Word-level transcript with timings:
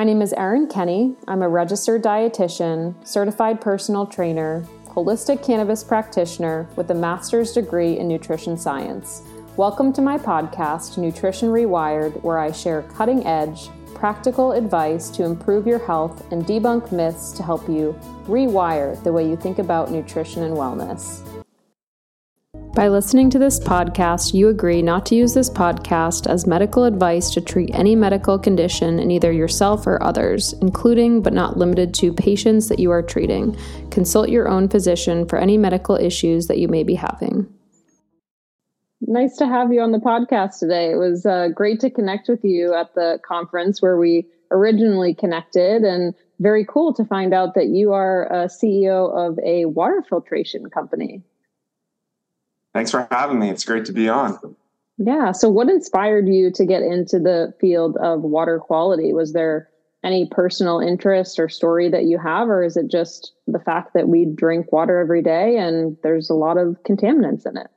My 0.00 0.04
name 0.04 0.22
is 0.22 0.32
Erin 0.32 0.66
Kenny. 0.66 1.14
I'm 1.28 1.42
a 1.42 1.48
registered 1.50 2.02
dietitian, 2.02 3.06
certified 3.06 3.60
personal 3.60 4.06
trainer, 4.06 4.64
holistic 4.86 5.44
cannabis 5.44 5.84
practitioner 5.84 6.66
with 6.74 6.90
a 6.90 6.94
master's 6.94 7.52
degree 7.52 7.98
in 7.98 8.08
nutrition 8.08 8.56
science. 8.56 9.20
Welcome 9.58 9.92
to 9.92 10.00
my 10.00 10.16
podcast, 10.16 10.96
Nutrition 10.96 11.50
Rewired, 11.50 12.18
where 12.22 12.38
I 12.38 12.50
share 12.50 12.80
cutting 12.84 13.26
edge, 13.26 13.68
practical 13.94 14.52
advice 14.52 15.10
to 15.10 15.24
improve 15.24 15.66
your 15.66 15.84
health 15.84 16.32
and 16.32 16.46
debunk 16.46 16.92
myths 16.92 17.32
to 17.32 17.42
help 17.42 17.68
you 17.68 17.94
rewire 18.24 18.96
the 19.04 19.12
way 19.12 19.28
you 19.28 19.36
think 19.36 19.58
about 19.58 19.90
nutrition 19.90 20.44
and 20.44 20.56
wellness. 20.56 21.29
By 22.74 22.86
listening 22.86 23.30
to 23.30 23.38
this 23.40 23.58
podcast, 23.58 24.32
you 24.32 24.48
agree 24.48 24.80
not 24.80 25.04
to 25.06 25.16
use 25.16 25.34
this 25.34 25.50
podcast 25.50 26.28
as 26.28 26.46
medical 26.46 26.84
advice 26.84 27.28
to 27.30 27.40
treat 27.40 27.74
any 27.74 27.96
medical 27.96 28.38
condition 28.38 29.00
in 29.00 29.10
either 29.10 29.32
yourself 29.32 29.88
or 29.88 30.00
others, 30.00 30.52
including 30.62 31.20
but 31.20 31.32
not 31.32 31.56
limited 31.56 31.92
to 31.94 32.12
patients 32.12 32.68
that 32.68 32.78
you 32.78 32.92
are 32.92 33.02
treating. 33.02 33.56
Consult 33.90 34.28
your 34.28 34.48
own 34.48 34.68
physician 34.68 35.26
for 35.26 35.36
any 35.36 35.58
medical 35.58 35.96
issues 35.96 36.46
that 36.46 36.58
you 36.58 36.68
may 36.68 36.84
be 36.84 36.94
having. 36.94 37.52
Nice 39.00 39.36
to 39.38 39.48
have 39.48 39.72
you 39.72 39.80
on 39.80 39.90
the 39.90 39.98
podcast 39.98 40.60
today. 40.60 40.92
It 40.92 40.96
was 40.96 41.26
uh, 41.26 41.48
great 41.48 41.80
to 41.80 41.90
connect 41.90 42.28
with 42.28 42.44
you 42.44 42.72
at 42.72 42.94
the 42.94 43.18
conference 43.26 43.82
where 43.82 43.96
we 43.96 44.28
originally 44.52 45.12
connected, 45.12 45.82
and 45.82 46.14
very 46.38 46.64
cool 46.64 46.94
to 46.94 47.04
find 47.04 47.34
out 47.34 47.54
that 47.54 47.66
you 47.66 47.92
are 47.92 48.26
a 48.26 48.46
CEO 48.46 49.10
of 49.12 49.40
a 49.44 49.64
water 49.64 50.04
filtration 50.08 50.70
company. 50.70 51.24
Thanks 52.72 52.90
for 52.90 53.06
having 53.10 53.38
me. 53.38 53.50
It's 53.50 53.64
great 53.64 53.84
to 53.86 53.92
be 53.92 54.08
on. 54.08 54.38
Yeah. 54.98 55.32
So, 55.32 55.48
what 55.48 55.68
inspired 55.68 56.28
you 56.28 56.50
to 56.52 56.64
get 56.64 56.82
into 56.82 57.18
the 57.18 57.54
field 57.60 57.96
of 58.02 58.20
water 58.20 58.58
quality? 58.58 59.12
Was 59.12 59.32
there 59.32 59.68
any 60.04 60.28
personal 60.30 60.78
interest 60.78 61.38
or 61.38 61.48
story 61.48 61.88
that 61.88 62.04
you 62.04 62.18
have, 62.18 62.48
or 62.48 62.62
is 62.62 62.76
it 62.76 62.88
just 62.90 63.32
the 63.46 63.58
fact 63.58 63.92
that 63.94 64.08
we 64.08 64.24
drink 64.24 64.72
water 64.72 64.98
every 64.98 65.22
day 65.22 65.56
and 65.56 65.96
there's 66.02 66.30
a 66.30 66.34
lot 66.34 66.58
of 66.58 66.76
contaminants 66.84 67.46
in 67.46 67.56
it? 67.56 67.68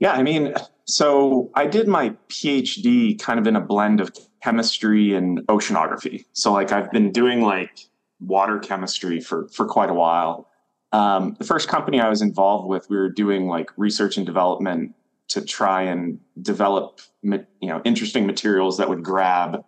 Yeah. 0.00 0.12
I 0.12 0.22
mean, 0.22 0.54
so 0.84 1.50
I 1.54 1.66
did 1.66 1.88
my 1.88 2.10
PhD 2.28 3.18
kind 3.20 3.38
of 3.38 3.46
in 3.46 3.56
a 3.56 3.60
blend 3.60 4.00
of 4.00 4.12
chemistry 4.42 5.14
and 5.14 5.40
oceanography. 5.46 6.24
So, 6.32 6.52
like, 6.52 6.72
I've 6.72 6.90
been 6.90 7.12
doing 7.12 7.42
like 7.42 7.78
water 8.20 8.58
chemistry 8.58 9.20
for 9.20 9.46
for 9.48 9.66
quite 9.66 9.88
a 9.88 9.94
while 9.94 10.47
um, 10.92 11.36
the 11.38 11.44
first 11.44 11.68
company 11.68 12.00
I 12.00 12.08
was 12.08 12.22
involved 12.22 12.68
with, 12.68 12.88
we 12.88 12.96
were 12.96 13.10
doing 13.10 13.46
like 13.46 13.70
research 13.76 14.16
and 14.16 14.24
development 14.24 14.94
to 15.28 15.42
try 15.42 15.82
and 15.82 16.18
develop, 16.40 17.00
you 17.22 17.44
know, 17.62 17.82
interesting 17.84 18.26
materials 18.26 18.78
that 18.78 18.88
would 18.88 19.02
grab 19.02 19.64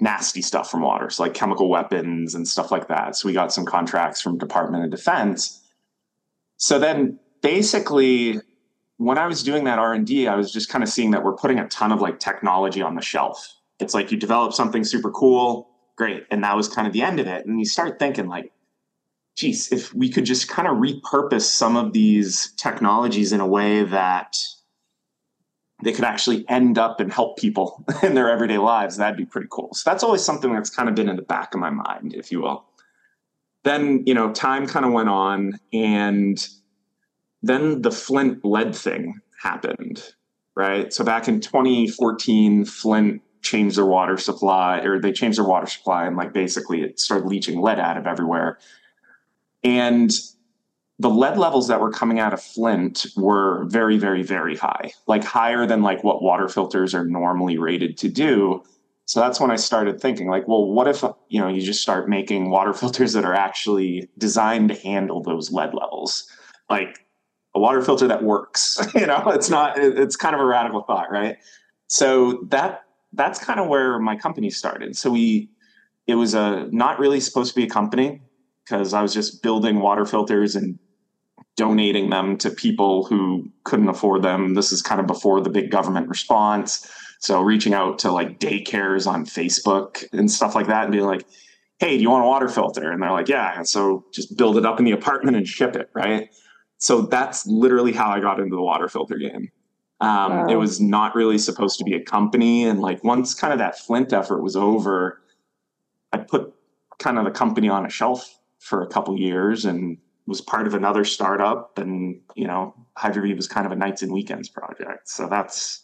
nasty 0.00 0.42
stuff 0.42 0.70
from 0.70 0.82
water, 0.82 1.10
so 1.10 1.22
like 1.22 1.34
chemical 1.34 1.68
weapons 1.68 2.34
and 2.34 2.46
stuff 2.46 2.70
like 2.70 2.88
that. 2.88 3.16
So 3.16 3.28
we 3.28 3.32
got 3.32 3.52
some 3.52 3.64
contracts 3.64 4.20
from 4.20 4.38
Department 4.38 4.84
of 4.84 4.90
Defense. 4.90 5.62
So 6.56 6.78
then, 6.78 7.18
basically, 7.42 8.40
when 8.98 9.18
I 9.18 9.26
was 9.26 9.42
doing 9.42 9.64
that 9.64 9.78
R 9.78 9.92
and 9.92 10.06
D, 10.06 10.28
I 10.28 10.36
was 10.36 10.52
just 10.52 10.68
kind 10.68 10.84
of 10.84 10.90
seeing 10.90 11.10
that 11.12 11.24
we're 11.24 11.36
putting 11.36 11.58
a 11.58 11.68
ton 11.68 11.92
of 11.92 12.00
like 12.00 12.20
technology 12.20 12.82
on 12.82 12.94
the 12.94 13.02
shelf. 13.02 13.54
It's 13.80 13.94
like 13.94 14.12
you 14.12 14.18
develop 14.18 14.52
something 14.52 14.84
super 14.84 15.10
cool, 15.10 15.68
great, 15.96 16.24
and 16.30 16.44
that 16.44 16.56
was 16.56 16.68
kind 16.68 16.86
of 16.86 16.92
the 16.92 17.02
end 17.02 17.18
of 17.18 17.26
it. 17.26 17.46
And 17.46 17.58
you 17.58 17.66
start 17.66 17.98
thinking 17.98 18.28
like, 18.28 18.52
geez, 19.34 19.72
if 19.72 19.92
we 19.94 20.08
could 20.08 20.24
just 20.24 20.48
kind 20.48 20.68
of 20.68 20.76
repurpose 20.76 21.42
some 21.42 21.76
of 21.76 21.92
these 21.92 22.52
technologies 22.56 23.32
in 23.32 23.40
a 23.40 23.46
way 23.46 23.82
that 23.82 24.36
they 25.82 25.92
could 25.92 26.04
actually 26.04 26.48
end 26.48 26.78
up 26.78 27.00
and 27.00 27.12
help 27.12 27.36
people 27.36 27.84
in 28.02 28.14
their 28.14 28.30
everyday 28.30 28.58
lives, 28.58 28.96
that'd 28.96 29.16
be 29.16 29.26
pretty 29.26 29.48
cool. 29.50 29.70
So 29.72 29.90
that's 29.90 30.02
always 30.02 30.22
something 30.22 30.52
that's 30.52 30.70
kind 30.70 30.88
of 30.88 30.94
been 30.94 31.08
in 31.08 31.16
the 31.16 31.22
back 31.22 31.54
of 31.54 31.60
my 31.60 31.70
mind, 31.70 32.14
if 32.14 32.30
you 32.30 32.40
will. 32.42 32.64
Then, 33.64 34.04
you 34.06 34.14
know, 34.14 34.32
time 34.32 34.66
kind 34.66 34.84
of 34.84 34.92
went 34.92 35.08
on 35.08 35.58
and 35.72 36.46
then 37.42 37.82
the 37.82 37.90
Flint 37.90 38.44
lead 38.44 38.74
thing 38.74 39.20
happened, 39.42 40.02
right? 40.54 40.92
So 40.92 41.02
back 41.02 41.28
in 41.28 41.40
2014, 41.40 42.66
Flint 42.66 43.22
changed 43.42 43.76
their 43.76 43.86
water 43.86 44.16
supply 44.16 44.78
or 44.78 45.00
they 45.00 45.12
changed 45.12 45.38
their 45.38 45.46
water 45.46 45.66
supply 45.66 46.06
and 46.06 46.16
like 46.16 46.32
basically 46.32 46.82
it 46.82 47.00
started 47.00 47.26
leaching 47.26 47.60
lead 47.60 47.78
out 47.78 47.98
of 47.98 48.06
everywhere 48.06 48.58
and 49.64 50.12
the 50.98 51.10
lead 51.10 51.38
levels 51.38 51.66
that 51.68 51.80
were 51.80 51.90
coming 51.90 52.20
out 52.20 52.32
of 52.32 52.40
Flint 52.40 53.06
were 53.16 53.64
very, 53.64 53.98
very, 53.98 54.22
very 54.22 54.56
high, 54.56 54.92
like 55.06 55.24
higher 55.24 55.66
than 55.66 55.82
like 55.82 56.04
what 56.04 56.22
water 56.22 56.48
filters 56.48 56.94
are 56.94 57.04
normally 57.04 57.58
rated 57.58 57.98
to 57.98 58.08
do. 58.08 58.62
So 59.06 59.20
that's 59.20 59.40
when 59.40 59.50
I 59.50 59.56
started 59.56 60.00
thinking, 60.00 60.28
like, 60.28 60.46
well, 60.46 60.70
what 60.70 60.86
if 60.86 61.02
you 61.28 61.40
know 61.40 61.48
you 61.48 61.60
just 61.60 61.82
start 61.82 62.08
making 62.08 62.50
water 62.50 62.72
filters 62.82 63.12
that 63.14 63.24
are 63.24 63.34
actually 63.34 64.08
designed 64.18 64.68
to 64.68 64.74
handle 64.74 65.22
those 65.22 65.50
lead 65.50 65.74
levels, 65.74 66.30
like 66.70 67.04
a 67.54 67.60
water 67.60 67.82
filter 67.82 68.06
that 68.08 68.22
works. 68.22 68.80
you 68.94 69.06
know, 69.06 69.24
it's 69.26 69.50
not. 69.50 69.78
It's 69.78 70.16
kind 70.16 70.34
of 70.34 70.40
a 70.40 70.44
radical 70.44 70.82
thought, 70.82 71.10
right? 71.10 71.36
So 71.88 72.44
that 72.48 72.84
that's 73.12 73.42
kind 73.42 73.60
of 73.60 73.68
where 73.68 73.98
my 73.98 74.16
company 74.16 74.50
started. 74.50 74.96
So 74.96 75.10
we, 75.10 75.48
it 76.06 76.16
was 76.16 76.34
a 76.34 76.68
not 76.72 76.98
really 76.98 77.20
supposed 77.20 77.50
to 77.50 77.56
be 77.56 77.64
a 77.64 77.68
company 77.68 78.20
because 78.64 78.94
I 78.94 79.02
was 79.02 79.12
just 79.12 79.42
building 79.42 79.80
water 79.80 80.06
filters 80.06 80.56
and 80.56 80.78
donating 81.56 82.10
them 82.10 82.36
to 82.38 82.50
people 82.50 83.04
who 83.04 83.48
couldn't 83.64 83.88
afford 83.88 84.22
them. 84.22 84.54
This 84.54 84.72
is 84.72 84.82
kind 84.82 85.00
of 85.00 85.06
before 85.06 85.40
the 85.40 85.50
big 85.50 85.70
government 85.70 86.08
response. 86.08 86.90
So 87.20 87.40
reaching 87.40 87.74
out 87.74 87.98
to 88.00 88.10
like 88.10 88.40
daycares 88.40 89.06
on 89.06 89.24
Facebook 89.24 90.04
and 90.12 90.30
stuff 90.30 90.54
like 90.54 90.66
that 90.66 90.84
and 90.84 90.92
being 90.92 91.04
like, 91.04 91.26
hey, 91.78 91.96
do 91.96 92.02
you 92.02 92.10
want 92.10 92.24
a 92.24 92.28
water 92.28 92.48
filter? 92.48 92.90
And 92.90 93.02
they're 93.02 93.12
like, 93.12 93.28
yeah. 93.28 93.56
And 93.56 93.68
so 93.68 94.04
just 94.12 94.36
build 94.36 94.56
it 94.56 94.66
up 94.66 94.78
in 94.78 94.84
the 94.84 94.92
apartment 94.92 95.36
and 95.36 95.46
ship 95.46 95.76
it, 95.76 95.90
right? 95.94 96.28
So 96.78 97.02
that's 97.02 97.46
literally 97.46 97.92
how 97.92 98.10
I 98.10 98.20
got 98.20 98.40
into 98.40 98.56
the 98.56 98.62
water 98.62 98.88
filter 98.88 99.16
game. 99.16 99.50
Um, 100.00 100.32
wow. 100.32 100.46
It 100.48 100.56
was 100.56 100.80
not 100.80 101.14
really 101.14 101.38
supposed 101.38 101.78
to 101.78 101.84
be 101.84 101.94
a 101.94 102.02
company. 102.02 102.64
And 102.64 102.80
like 102.80 103.02
once 103.04 103.32
kind 103.32 103.52
of 103.52 103.58
that 103.60 103.78
Flint 103.78 104.12
effort 104.12 104.42
was 104.42 104.56
over, 104.56 105.22
I 106.12 106.18
put 106.18 106.52
kind 106.98 107.18
of 107.18 107.24
the 107.24 107.30
company 107.30 107.68
on 107.68 107.86
a 107.86 107.90
shelf 107.90 108.38
for 108.64 108.82
a 108.82 108.86
couple 108.86 109.18
years 109.18 109.64
and 109.64 109.98
was 110.26 110.40
part 110.40 110.66
of 110.66 110.74
another 110.74 111.04
startup. 111.04 111.78
And 111.78 112.20
you 112.34 112.46
know 112.46 112.74
Hydroviv 112.98 113.36
was 113.36 113.48
kind 113.48 113.66
of 113.66 113.72
a 113.72 113.76
nights 113.76 114.02
and 114.02 114.12
weekends 114.12 114.48
project. 114.48 115.08
So 115.08 115.28
that's 115.28 115.82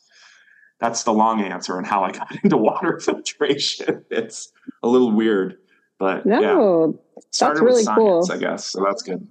that's 0.79 1.03
the 1.03 1.13
long 1.13 1.43
answer 1.43 1.77
on 1.77 1.85
how 1.85 2.05
I 2.05 2.13
got 2.13 2.35
into 2.43 2.57
water 2.57 2.99
filtration. 2.99 4.05
It's 4.11 4.51
a 4.83 4.89
little 4.89 5.13
weird 5.13 5.57
but 6.01 6.27
no 6.27 6.99
yeah. 7.15 7.23
that's 7.39 7.61
really 7.61 7.85
science, 7.85 7.99
cool 7.99 8.27
I 8.33 8.39
guess. 8.39 8.67
So 8.67 8.83
that's 8.85 9.03
good. 9.03 9.31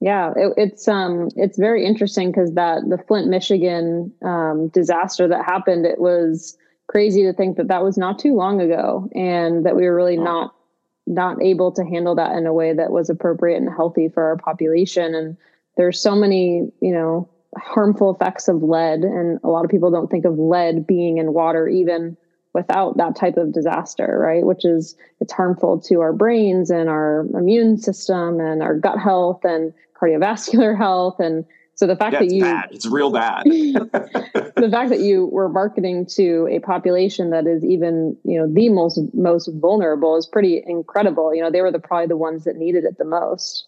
Yeah 0.00 0.32
it, 0.36 0.52
it's 0.58 0.86
um 0.88 1.30
it's 1.36 1.58
very 1.58 1.86
interesting 1.86 2.30
because 2.30 2.52
that 2.52 2.82
the 2.90 2.98
Flint 2.98 3.28
Michigan 3.28 4.12
um, 4.22 4.68
disaster 4.68 5.26
that 5.28 5.46
happened 5.46 5.86
it 5.86 5.98
was 5.98 6.58
crazy 6.88 7.22
to 7.22 7.32
think 7.32 7.56
that 7.56 7.68
that 7.68 7.82
was 7.82 7.96
not 7.96 8.18
too 8.18 8.34
long 8.34 8.60
ago 8.60 9.08
and 9.14 9.64
that 9.64 9.74
we 9.74 9.84
were 9.84 9.94
really 9.94 10.18
oh. 10.18 10.24
not 10.24 10.54
not 11.06 11.42
able 11.42 11.72
to 11.72 11.84
handle 11.84 12.14
that 12.16 12.36
in 12.36 12.46
a 12.46 12.52
way 12.52 12.72
that 12.72 12.90
was 12.90 13.10
appropriate 13.10 13.56
and 13.56 13.68
healthy 13.68 14.08
for 14.08 14.24
our 14.24 14.36
population. 14.36 15.14
And 15.14 15.36
there's 15.76 16.00
so 16.00 16.14
many 16.14 16.70
you 16.80 16.92
know 16.92 17.28
harmful 17.56 18.14
effects 18.14 18.48
of 18.48 18.62
lead 18.62 19.00
and 19.00 19.40
a 19.42 19.48
lot 19.48 19.64
of 19.64 19.70
people 19.70 19.90
don't 19.90 20.10
think 20.10 20.24
of 20.24 20.38
lead 20.38 20.86
being 20.86 21.18
in 21.18 21.32
water 21.32 21.66
even 21.68 22.16
without 22.52 22.96
that 22.96 23.16
type 23.16 23.36
of 23.36 23.52
disaster 23.52 24.18
right? 24.18 24.44
Which 24.44 24.64
is 24.64 24.96
it's 25.20 25.32
harmful 25.32 25.80
to 25.82 26.00
our 26.00 26.12
brains 26.12 26.70
and 26.70 26.88
our 26.88 27.26
immune 27.34 27.78
system 27.78 28.40
and 28.40 28.62
our 28.62 28.74
gut 28.74 28.98
health 28.98 29.44
and 29.44 29.72
cardiovascular 30.00 30.76
health 30.78 31.20
and 31.20 31.44
so 31.76 31.86
the 31.86 31.94
fact 31.94 32.14
that 32.18 32.30
you 32.30 32.40
bad. 32.40 32.70
it's 32.72 32.86
real 32.86 33.10
bad. 33.10 33.44
the 33.44 34.68
fact 34.70 34.88
that 34.88 35.00
you 35.00 35.26
were 35.26 35.50
marketing 35.50 36.06
to 36.06 36.48
a 36.50 36.58
population 36.60 37.28
that 37.30 37.46
is 37.46 37.62
even, 37.62 38.16
you 38.24 38.38
know, 38.38 38.50
the 38.50 38.70
most 38.70 38.98
most 39.12 39.50
vulnerable 39.60 40.16
is 40.16 40.26
pretty 40.26 40.62
incredible. 40.66 41.34
You 41.34 41.42
know, 41.42 41.50
they 41.50 41.60
were 41.60 41.70
the 41.70 41.78
probably 41.78 42.06
the 42.06 42.16
ones 42.16 42.44
that 42.44 42.56
needed 42.56 42.84
it 42.84 42.96
the 42.96 43.04
most. 43.04 43.66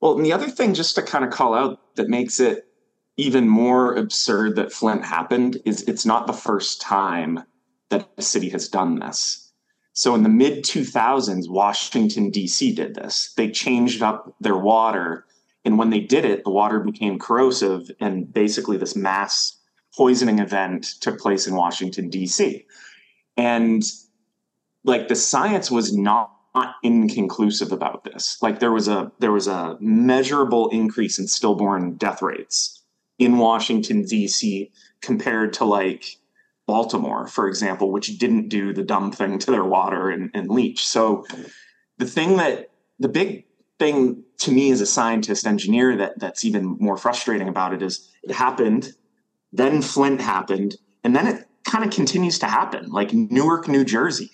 Well, 0.00 0.16
and 0.16 0.24
the 0.24 0.32
other 0.32 0.48
thing 0.48 0.72
just 0.72 0.94
to 0.94 1.02
kind 1.02 1.24
of 1.24 1.30
call 1.32 1.52
out 1.52 1.96
that 1.96 2.08
makes 2.08 2.38
it 2.38 2.64
even 3.16 3.48
more 3.48 3.96
absurd 3.96 4.54
that 4.54 4.72
Flint 4.72 5.04
happened 5.04 5.58
is 5.64 5.82
it's 5.82 6.06
not 6.06 6.28
the 6.28 6.32
first 6.32 6.80
time 6.80 7.42
that 7.88 8.08
a 8.16 8.22
city 8.22 8.48
has 8.50 8.68
done 8.68 9.00
this. 9.00 9.52
So 9.94 10.14
in 10.14 10.22
the 10.22 10.28
mid 10.28 10.62
2000s, 10.62 11.50
Washington, 11.50 12.30
D.C. 12.30 12.72
did 12.72 12.94
this. 12.94 13.32
They 13.36 13.50
changed 13.50 14.00
up 14.00 14.36
their 14.40 14.56
water 14.56 15.26
and 15.64 15.78
when 15.78 15.90
they 15.90 16.00
did 16.00 16.24
it, 16.24 16.44
the 16.44 16.50
water 16.50 16.80
became 16.80 17.18
corrosive, 17.18 17.90
and 18.00 18.32
basically 18.32 18.76
this 18.76 18.96
mass 18.96 19.58
poisoning 19.94 20.38
event 20.38 20.94
took 21.00 21.18
place 21.18 21.46
in 21.46 21.54
Washington, 21.54 22.08
D.C. 22.08 22.64
And 23.36 23.82
like 24.84 25.08
the 25.08 25.16
science 25.16 25.70
was 25.70 25.94
not 25.96 26.32
inconclusive 26.82 27.72
about 27.72 28.04
this. 28.04 28.38
Like 28.40 28.58
there 28.58 28.72
was 28.72 28.88
a 28.88 29.12
there 29.18 29.32
was 29.32 29.46
a 29.46 29.76
measurable 29.80 30.68
increase 30.70 31.18
in 31.18 31.28
stillborn 31.28 31.96
death 31.96 32.22
rates 32.22 32.82
in 33.18 33.38
Washington 33.38 34.04
D.C. 34.04 34.70
compared 35.02 35.52
to 35.54 35.64
like 35.64 36.16
Baltimore, 36.66 37.26
for 37.26 37.48
example, 37.48 37.92
which 37.92 38.18
didn't 38.18 38.48
do 38.48 38.72
the 38.72 38.82
dumb 38.82 39.12
thing 39.12 39.38
to 39.40 39.50
their 39.50 39.64
water 39.64 40.08
and, 40.08 40.30
and 40.34 40.48
leach. 40.48 40.86
So 40.86 41.26
the 41.98 42.06
thing 42.06 42.36
that 42.38 42.70
the 42.98 43.08
big 43.08 43.44
thing 43.78 44.24
to 44.40 44.50
me 44.50 44.70
as 44.70 44.80
a 44.80 44.86
scientist 44.86 45.46
engineer 45.46 45.96
that 45.96 46.18
that's 46.18 46.44
even 46.44 46.76
more 46.80 46.96
frustrating 46.96 47.48
about 47.48 47.74
it 47.74 47.82
is 47.82 48.10
it 48.22 48.32
happened, 48.32 48.94
then 49.52 49.82
Flint 49.82 50.20
happened, 50.20 50.76
and 51.04 51.14
then 51.14 51.26
it 51.26 51.46
kind 51.64 51.84
of 51.84 51.90
continues 51.90 52.38
to 52.38 52.46
happen. 52.46 52.90
Like 52.90 53.12
Newark, 53.12 53.68
New 53.68 53.84
Jersey, 53.84 54.30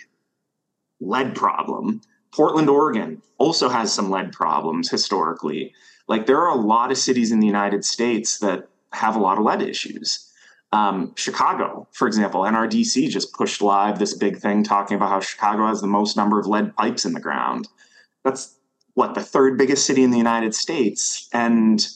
lead 1.01 1.35
problem. 1.35 2.01
Portland, 2.33 2.69
Oregon 2.69 3.23
also 3.39 3.69
has 3.69 3.93
some 3.93 4.11
lead 4.11 4.33
problems 4.33 4.91
historically. 4.91 5.75
Like 6.09 6.27
there 6.27 6.41
are 6.41 6.57
a 6.57 6.61
lot 6.61 6.91
of 6.91 6.99
cities 6.99 7.33
in 7.33 7.41
the 7.41 7.47
United 7.47 7.85
States 7.85 8.39
that 8.39 8.69
have 8.93 9.17
a 9.17 9.21
lot 9.21 9.39
of 9.39 9.45
lead 9.45 9.63
issues. 9.63 10.23
Um, 10.73 11.15
Chicago, 11.17 11.89
for 11.93 12.07
example, 12.07 12.43
NRDC 12.43 13.09
just 13.09 13.33
pushed 13.33 13.63
live 13.63 13.99
this 13.99 14.15
big 14.15 14.39
thing 14.39 14.63
talking 14.63 14.97
about 14.97 15.09
how 15.09 15.21
Chicago 15.21 15.67
has 15.67 15.81
the 15.81 15.87
most 15.87 16.17
number 16.17 16.39
of 16.39 16.47
lead 16.47 16.77
pipes 16.77 17.05
in 17.05 17.13
the 17.13 17.21
ground. 17.21 17.69
That's 18.25 18.56
what 18.97 19.15
the 19.15 19.23
third 19.23 19.59
biggest 19.59 19.85
city 19.85 20.03
in 20.03 20.11
the 20.11 20.17
United 20.17 20.55
States, 20.55 21.29
and 21.35 21.87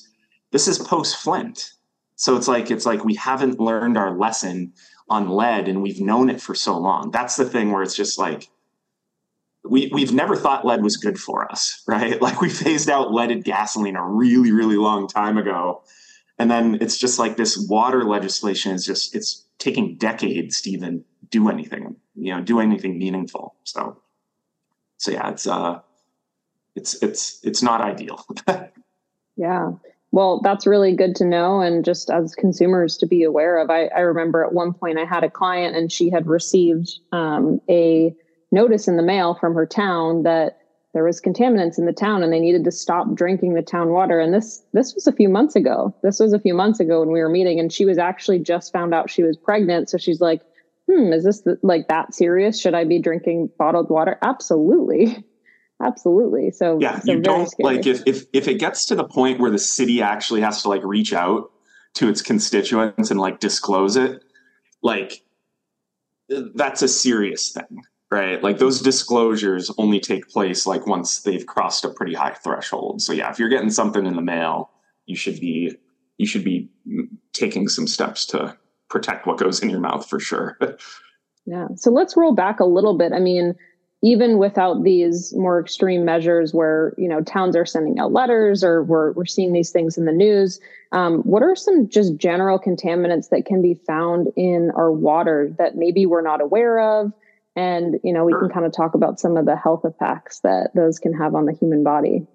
this 0.52 0.68
is 0.68 0.78
post 0.78 1.16
Flint. 1.16 1.72
So 2.16 2.36
it's 2.36 2.46
like 2.46 2.70
it's 2.70 2.84
like 2.84 3.06
we 3.06 3.14
haven't 3.14 3.58
learned 3.58 3.96
our 3.96 4.14
lesson 4.14 4.74
on 5.08 5.30
lead, 5.30 5.66
and 5.66 5.82
we've 5.82 6.00
known 6.00 6.28
it 6.28 6.42
for 6.42 6.54
so 6.54 6.76
long. 6.78 7.10
That's 7.10 7.36
the 7.36 7.46
thing 7.46 7.72
where 7.72 7.82
it's 7.82 7.96
just 7.96 8.18
like 8.18 8.50
we 9.64 9.90
we've 9.94 10.12
never 10.12 10.36
thought 10.36 10.66
lead 10.66 10.82
was 10.82 10.98
good 10.98 11.18
for 11.18 11.50
us, 11.50 11.82
right? 11.88 12.20
Like 12.20 12.42
we 12.42 12.50
phased 12.50 12.90
out 12.90 13.14
leaded 13.14 13.44
gasoline 13.44 13.96
a 13.96 14.06
really 14.06 14.52
really 14.52 14.76
long 14.76 15.08
time 15.08 15.38
ago, 15.38 15.82
and 16.38 16.50
then 16.50 16.76
it's 16.82 16.98
just 16.98 17.18
like 17.18 17.38
this 17.38 17.56
water 17.56 18.04
legislation 18.04 18.72
is 18.72 18.84
just 18.84 19.16
it's 19.16 19.46
taking 19.58 19.96
decades 19.96 20.60
to 20.62 20.70
even 20.70 21.02
do 21.30 21.48
anything, 21.48 21.96
you 22.14 22.34
know, 22.34 22.42
do 22.42 22.60
anything 22.60 22.98
meaningful. 22.98 23.54
So, 23.64 24.02
so 24.98 25.12
yeah, 25.12 25.30
it's 25.30 25.46
uh, 25.46 25.80
it's 26.76 26.94
it's 27.02 27.38
it's 27.42 27.62
not 27.62 27.80
ideal. 27.80 28.24
yeah. 29.36 29.72
Well, 30.12 30.40
that's 30.42 30.66
really 30.66 30.94
good 30.94 31.14
to 31.16 31.24
know. 31.24 31.60
And 31.60 31.84
just 31.84 32.10
as 32.10 32.34
consumers 32.34 32.96
to 32.96 33.06
be 33.06 33.22
aware 33.22 33.58
of, 33.58 33.70
I, 33.70 33.86
I 33.86 34.00
remember 34.00 34.44
at 34.44 34.52
one 34.52 34.72
point 34.72 34.98
I 34.98 35.04
had 35.04 35.22
a 35.22 35.30
client 35.30 35.76
and 35.76 35.92
she 35.92 36.10
had 36.10 36.26
received 36.26 36.98
um, 37.12 37.60
a 37.70 38.12
notice 38.50 38.88
in 38.88 38.96
the 38.96 39.04
mail 39.04 39.34
from 39.34 39.54
her 39.54 39.66
town 39.66 40.24
that 40.24 40.58
there 40.92 41.04
was 41.04 41.20
contaminants 41.20 41.78
in 41.78 41.86
the 41.86 41.92
town 41.92 42.22
and 42.22 42.32
they 42.32 42.40
needed 42.40 42.64
to 42.64 42.72
stop 42.72 43.14
drinking 43.14 43.54
the 43.54 43.62
town 43.62 43.90
water 43.90 44.18
and 44.18 44.34
this 44.34 44.62
this 44.72 44.94
was 44.94 45.06
a 45.06 45.12
few 45.12 45.28
months 45.28 45.54
ago 45.54 45.94
this 46.02 46.18
was 46.18 46.32
a 46.32 46.40
few 46.40 46.54
months 46.54 46.80
ago 46.80 47.00
when 47.00 47.12
we 47.12 47.20
were 47.20 47.28
meeting 47.28 47.60
and 47.60 47.72
she 47.72 47.84
was 47.84 47.98
actually 47.98 48.38
just 48.38 48.72
found 48.72 48.92
out 48.92 49.10
she 49.10 49.22
was 49.22 49.36
pregnant 49.36 49.88
so 49.88 49.96
she's 49.96 50.20
like 50.20 50.42
hmm 50.90 51.12
is 51.12 51.24
this 51.24 51.42
the, 51.42 51.56
like 51.62 51.86
that 51.88 52.12
serious 52.12 52.60
should 52.60 52.74
i 52.74 52.84
be 52.84 52.98
drinking 52.98 53.48
bottled 53.58 53.88
water 53.88 54.18
absolutely 54.22 55.24
absolutely 55.82 56.50
so 56.50 56.78
yeah 56.80 56.98
so 57.00 57.12
you 57.12 57.20
don't 57.20 57.48
scary. 57.48 57.76
like 57.76 57.86
if, 57.86 58.02
if 58.06 58.24
if 58.32 58.48
it 58.48 58.54
gets 58.54 58.86
to 58.86 58.94
the 58.94 59.04
point 59.04 59.40
where 59.40 59.50
the 59.50 59.58
city 59.58 60.02
actually 60.02 60.40
has 60.40 60.62
to 60.62 60.68
like 60.68 60.82
reach 60.84 61.12
out 61.12 61.50
to 61.94 62.08
its 62.08 62.22
constituents 62.22 63.10
and 63.10 63.20
like 63.20 63.40
disclose 63.40 63.96
it 63.96 64.22
like 64.82 65.22
that's 66.54 66.82
a 66.82 66.88
serious 66.88 67.50
thing 67.50 67.82
right? 68.10 68.42
Like 68.42 68.58
those 68.58 68.80
disclosures 68.80 69.70
only 69.78 70.00
take 70.00 70.28
place 70.28 70.66
like 70.66 70.86
once 70.86 71.20
they've 71.20 71.46
crossed 71.46 71.84
a 71.84 71.90
pretty 71.90 72.14
high 72.14 72.34
threshold. 72.34 73.02
So 73.02 73.12
yeah, 73.12 73.30
if 73.30 73.38
you're 73.38 73.48
getting 73.48 73.70
something 73.70 74.06
in 74.06 74.16
the 74.16 74.22
mail, 74.22 74.70
you 75.06 75.16
should 75.16 75.40
be 75.40 75.76
you 76.18 76.26
should 76.26 76.44
be 76.44 76.68
taking 77.32 77.68
some 77.68 77.86
steps 77.86 78.26
to 78.26 78.56
protect 78.88 79.26
what 79.26 79.38
goes 79.38 79.62
in 79.62 79.70
your 79.70 79.80
mouth 79.80 80.08
for 80.08 80.20
sure. 80.20 80.58
yeah. 81.46 81.68
So 81.76 81.90
let's 81.90 82.16
roll 82.16 82.34
back 82.34 82.60
a 82.60 82.64
little 82.64 82.98
bit. 82.98 83.12
I 83.12 83.20
mean, 83.20 83.54
even 84.02 84.38
without 84.38 84.82
these 84.82 85.34
more 85.34 85.60
extreme 85.60 86.04
measures 86.04 86.54
where 86.54 86.94
you 86.96 87.08
know 87.08 87.20
towns 87.22 87.54
are 87.56 87.66
sending 87.66 87.98
out 87.98 88.12
letters 88.12 88.64
or 88.64 88.82
we're, 88.82 89.12
we're 89.12 89.26
seeing 89.26 89.52
these 89.52 89.70
things 89.70 89.98
in 89.98 90.04
the 90.04 90.12
news 90.12 90.60
um, 90.92 91.18
what 91.22 91.42
are 91.42 91.54
some 91.54 91.88
just 91.88 92.16
general 92.16 92.58
contaminants 92.58 93.28
that 93.28 93.46
can 93.46 93.62
be 93.62 93.74
found 93.74 94.28
in 94.36 94.72
our 94.74 94.90
water 94.90 95.54
that 95.58 95.76
maybe 95.76 96.04
we're 96.04 96.22
not 96.22 96.40
aware 96.40 96.80
of? 96.80 97.12
And 97.56 98.00
you 98.02 98.12
know 98.12 98.24
we 98.24 98.32
can 98.32 98.48
kind 98.48 98.64
of 98.64 98.72
talk 98.72 98.94
about 98.94 99.20
some 99.20 99.36
of 99.36 99.44
the 99.44 99.56
health 99.56 99.84
effects 99.84 100.40
that 100.40 100.70
those 100.74 100.98
can 100.98 101.12
have 101.12 101.34
on 101.34 101.46
the 101.46 101.52
human 101.52 101.82
body. 101.82 102.26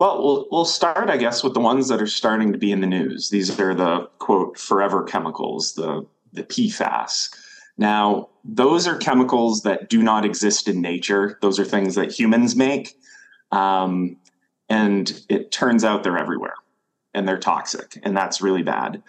Well 0.00 0.22
we'll 0.22 0.48
we'll 0.50 0.64
start 0.64 1.08
i 1.08 1.16
guess 1.16 1.44
with 1.44 1.54
the 1.54 1.60
ones 1.60 1.88
that 1.88 2.02
are 2.02 2.06
starting 2.06 2.52
to 2.52 2.58
be 2.58 2.72
in 2.72 2.80
the 2.80 2.86
news. 2.86 3.30
These 3.30 3.58
are 3.58 3.74
the 3.74 4.08
quote 4.18 4.58
forever 4.58 5.04
chemicals 5.04 5.74
the 5.74 6.04
the 6.32 6.42
pfas 6.42 7.28
now 7.76 8.28
those 8.44 8.86
are 8.86 8.96
chemicals 8.96 9.62
that 9.62 9.88
do 9.88 10.02
not 10.02 10.24
exist 10.24 10.68
in 10.68 10.80
nature 10.80 11.38
those 11.42 11.58
are 11.58 11.64
things 11.64 11.94
that 11.94 12.12
humans 12.12 12.56
make 12.56 12.94
um, 13.52 14.16
and 14.68 15.22
it 15.28 15.52
turns 15.52 15.84
out 15.84 16.02
they're 16.02 16.18
everywhere 16.18 16.54
and 17.14 17.26
they're 17.28 17.38
toxic 17.38 17.98
and 18.02 18.16
that's 18.16 18.40
really 18.40 18.62
bad 18.62 19.02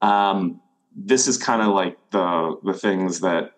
um, 0.00 0.60
this 0.94 1.26
is 1.26 1.38
kind 1.38 1.62
of 1.62 1.68
like 1.68 1.96
the 2.10 2.56
the 2.64 2.74
things 2.74 3.20
that 3.20 3.52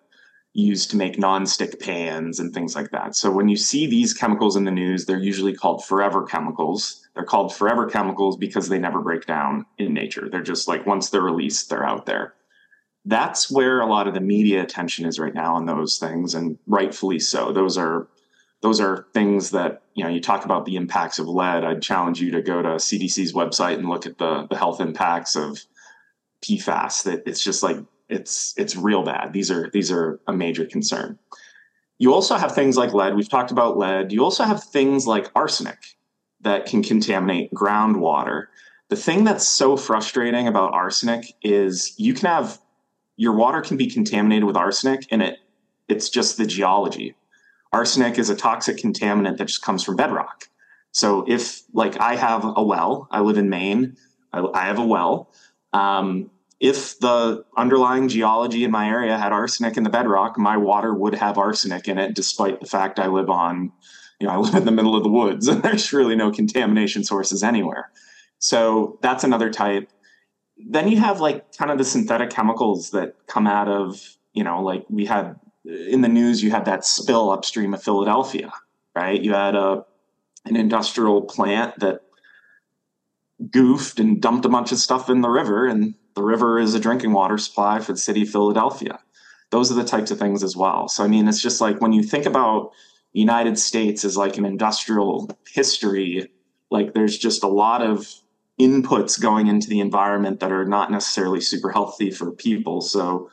used 0.54 0.88
to 0.90 0.96
make 0.96 1.16
nonstick 1.16 1.80
pans 1.80 2.38
and 2.38 2.54
things 2.54 2.76
like 2.76 2.90
that. 2.92 3.16
So 3.16 3.30
when 3.30 3.48
you 3.48 3.56
see 3.56 3.86
these 3.86 4.14
chemicals 4.14 4.54
in 4.54 4.64
the 4.64 4.70
news, 4.70 5.04
they're 5.04 5.18
usually 5.18 5.52
called 5.52 5.84
forever 5.84 6.22
chemicals. 6.22 7.06
They're 7.14 7.24
called 7.24 7.54
forever 7.54 7.86
chemicals 7.88 8.36
because 8.36 8.68
they 8.68 8.78
never 8.78 9.00
break 9.00 9.26
down 9.26 9.66
in 9.78 9.92
nature. 9.92 10.28
They're 10.30 10.42
just 10.42 10.68
like 10.68 10.86
once 10.86 11.10
they're 11.10 11.20
released, 11.20 11.68
they're 11.68 11.84
out 11.84 12.06
there. 12.06 12.34
That's 13.04 13.50
where 13.50 13.80
a 13.80 13.86
lot 13.86 14.08
of 14.08 14.14
the 14.14 14.20
media 14.20 14.62
attention 14.62 15.04
is 15.04 15.18
right 15.18 15.34
now 15.34 15.54
on 15.54 15.66
those 15.66 15.98
things, 15.98 16.34
and 16.34 16.58
rightfully 16.66 17.18
so. 17.18 17.52
Those 17.52 17.76
are 17.76 18.08
those 18.62 18.80
are 18.80 19.06
things 19.12 19.50
that 19.50 19.82
you 19.94 20.04
know 20.04 20.10
you 20.10 20.20
talk 20.20 20.46
about 20.46 20.64
the 20.64 20.76
impacts 20.76 21.18
of 21.18 21.28
lead. 21.28 21.64
I'd 21.64 21.82
challenge 21.82 22.20
you 22.20 22.30
to 22.30 22.40
go 22.40 22.62
to 22.62 22.68
CDC's 22.70 23.34
website 23.34 23.74
and 23.74 23.88
look 23.88 24.06
at 24.06 24.18
the 24.18 24.46
the 24.48 24.56
health 24.56 24.80
impacts 24.80 25.36
of 25.36 25.60
PFAS. 26.42 27.02
That 27.04 27.26
it's 27.26 27.44
just 27.44 27.62
like 27.62 27.76
it's 28.08 28.54
it's 28.56 28.74
real 28.74 29.02
bad. 29.02 29.32
These 29.32 29.50
are 29.50 29.68
these 29.70 29.92
are 29.92 30.18
a 30.26 30.32
major 30.32 30.64
concern. 30.64 31.18
You 31.98 32.12
also 32.14 32.36
have 32.36 32.54
things 32.54 32.76
like 32.76 32.94
lead. 32.94 33.14
We've 33.14 33.28
talked 33.28 33.50
about 33.50 33.76
lead. 33.76 34.12
You 34.12 34.24
also 34.24 34.44
have 34.44 34.64
things 34.64 35.06
like 35.06 35.30
arsenic 35.36 35.96
that 36.40 36.66
can 36.66 36.82
contaminate 36.82 37.52
groundwater. 37.52 38.46
The 38.88 38.96
thing 38.96 39.24
that's 39.24 39.46
so 39.46 39.76
frustrating 39.76 40.46
about 40.46 40.72
arsenic 40.74 41.34
is 41.42 41.94
you 41.98 42.14
can 42.14 42.28
have 42.28 42.58
your 43.16 43.32
water 43.32 43.60
can 43.60 43.76
be 43.76 43.86
contaminated 43.86 44.44
with 44.44 44.56
arsenic 44.56 45.06
and 45.10 45.22
it 45.22 45.38
it's 45.88 46.08
just 46.08 46.38
the 46.38 46.46
geology. 46.46 47.14
Arsenic 47.72 48.18
is 48.18 48.30
a 48.30 48.36
toxic 48.36 48.76
contaminant 48.78 49.36
that 49.36 49.46
just 49.46 49.62
comes 49.62 49.82
from 49.84 49.96
bedrock. 49.96 50.48
So 50.92 51.24
if 51.26 51.62
like 51.72 51.98
I 52.00 52.16
have 52.16 52.44
a 52.44 52.62
well, 52.62 53.08
I 53.10 53.20
live 53.20 53.36
in 53.36 53.50
Maine, 53.50 53.96
I, 54.32 54.40
I 54.54 54.66
have 54.66 54.78
a 54.78 54.86
well. 54.86 55.30
Um, 55.72 56.30
if 56.60 56.98
the 57.00 57.44
underlying 57.56 58.08
geology 58.08 58.64
in 58.64 58.70
my 58.70 58.88
area 58.88 59.18
had 59.18 59.32
arsenic 59.32 59.76
in 59.76 59.82
the 59.82 59.90
bedrock, 59.90 60.38
my 60.38 60.56
water 60.56 60.94
would 60.94 61.14
have 61.14 61.36
arsenic 61.36 61.88
in 61.88 61.98
it, 61.98 62.14
despite 62.14 62.60
the 62.60 62.66
fact 62.66 62.98
I 62.98 63.08
live 63.08 63.28
on, 63.28 63.72
you 64.20 64.26
know, 64.26 64.32
I 64.32 64.36
live 64.36 64.54
in 64.54 64.64
the 64.64 64.70
middle 64.70 64.96
of 64.96 65.02
the 65.02 65.10
woods 65.10 65.48
and 65.48 65.62
there's 65.62 65.92
really 65.92 66.16
no 66.16 66.30
contamination 66.30 67.04
sources 67.04 67.42
anywhere. 67.42 67.90
So 68.38 68.98
that's 69.02 69.24
another 69.24 69.50
type. 69.50 69.90
Then 70.56 70.88
you 70.88 70.98
have 70.98 71.20
like 71.20 71.56
kind 71.56 71.70
of 71.70 71.78
the 71.78 71.84
synthetic 71.84 72.30
chemicals 72.30 72.90
that 72.90 73.14
come 73.26 73.46
out 73.46 73.68
of, 73.68 74.00
you 74.32 74.44
know, 74.44 74.62
like 74.62 74.84
we 74.88 75.06
had 75.06 75.36
in 75.64 76.02
the 76.02 76.08
news, 76.08 76.42
you 76.42 76.50
had 76.50 76.66
that 76.66 76.84
spill 76.84 77.30
upstream 77.30 77.74
of 77.74 77.82
Philadelphia, 77.82 78.52
right? 78.94 79.20
You 79.20 79.32
had 79.32 79.54
a 79.54 79.84
an 80.44 80.56
industrial 80.56 81.22
plant 81.22 81.78
that 81.80 82.02
goofed 83.50 83.98
and 83.98 84.20
dumped 84.20 84.44
a 84.44 84.48
bunch 84.48 84.72
of 84.72 84.78
stuff 84.78 85.08
in 85.08 85.22
the 85.22 85.28
river 85.28 85.66
and 85.66 85.94
the 86.14 86.22
river 86.22 86.58
is 86.58 86.74
a 86.74 86.80
drinking 86.80 87.12
water 87.12 87.38
supply 87.38 87.80
for 87.80 87.92
the 87.92 87.98
city 87.98 88.22
of 88.22 88.28
Philadelphia. 88.28 89.00
Those 89.50 89.70
are 89.70 89.74
the 89.74 89.84
types 89.84 90.10
of 90.10 90.18
things 90.18 90.42
as 90.42 90.56
well. 90.56 90.88
So 90.88 91.02
I 91.02 91.08
mean, 91.08 91.26
it's 91.28 91.42
just 91.42 91.60
like 91.60 91.80
when 91.80 91.92
you 91.92 92.02
think 92.02 92.26
about 92.26 92.72
United 93.12 93.58
States 93.58 94.04
as 94.04 94.16
like 94.16 94.36
an 94.36 94.44
industrial 94.44 95.30
history, 95.50 96.30
like 96.70 96.94
there's 96.94 97.16
just 97.18 97.42
a 97.42 97.48
lot 97.48 97.82
of 97.82 98.08
inputs 98.60 99.20
going 99.20 99.46
into 99.48 99.68
the 99.68 99.80
environment 99.80 100.40
that 100.40 100.52
are 100.52 100.64
not 100.64 100.90
necessarily 100.90 101.40
super 101.40 101.70
healthy 101.70 102.10
for 102.10 102.30
people. 102.30 102.80
So, 102.80 103.30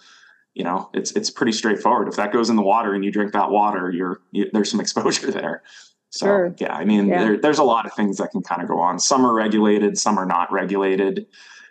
you 0.53 0.63
know, 0.63 0.89
it's 0.93 1.11
it's 1.11 1.29
pretty 1.29 1.51
straightforward. 1.51 2.07
If 2.07 2.15
that 2.15 2.33
goes 2.33 2.49
in 2.49 2.55
the 2.55 2.61
water 2.61 2.93
and 2.93 3.05
you 3.05 3.11
drink 3.11 3.33
that 3.33 3.51
water, 3.51 3.91
you're 3.91 4.21
you, 4.31 4.49
there's 4.51 4.71
some 4.71 4.79
exposure 4.81 5.31
there. 5.31 5.63
So 6.09 6.25
sure. 6.25 6.55
yeah, 6.57 6.75
I 6.75 6.83
mean, 6.83 7.07
yeah. 7.07 7.23
There, 7.23 7.37
there's 7.37 7.59
a 7.59 7.63
lot 7.63 7.85
of 7.85 7.93
things 7.93 8.17
that 8.17 8.31
can 8.31 8.41
kind 8.41 8.61
of 8.61 8.67
go 8.67 8.79
on. 8.79 8.99
Some 8.99 9.25
are 9.25 9.33
regulated, 9.33 9.97
some 9.97 10.17
are 10.17 10.25
not 10.25 10.51
regulated. 10.51 11.25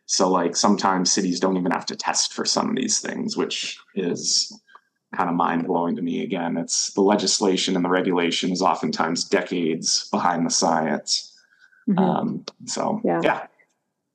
So 0.06 0.28
like 0.28 0.56
sometimes 0.56 1.12
cities 1.12 1.38
don't 1.38 1.56
even 1.56 1.72
have 1.72 1.86
to 1.86 1.96
test 1.96 2.32
for 2.32 2.44
some 2.44 2.70
of 2.70 2.76
these 2.76 3.00
things, 3.00 3.36
which 3.36 3.78
is 3.94 4.52
kind 5.14 5.28
of 5.28 5.36
mind 5.36 5.66
blowing 5.66 5.94
to 5.96 6.02
me. 6.02 6.22
Again, 6.22 6.56
it's 6.56 6.92
the 6.94 7.02
legislation 7.02 7.76
and 7.76 7.84
the 7.84 7.90
regulation 7.90 8.50
is 8.50 8.62
oftentimes 8.62 9.24
decades 9.24 10.08
behind 10.10 10.46
the 10.46 10.50
science. 10.50 11.29
Mm-hmm. 11.90 11.98
Um, 11.98 12.44
so 12.66 13.00
yeah. 13.04 13.20
yeah. 13.22 13.46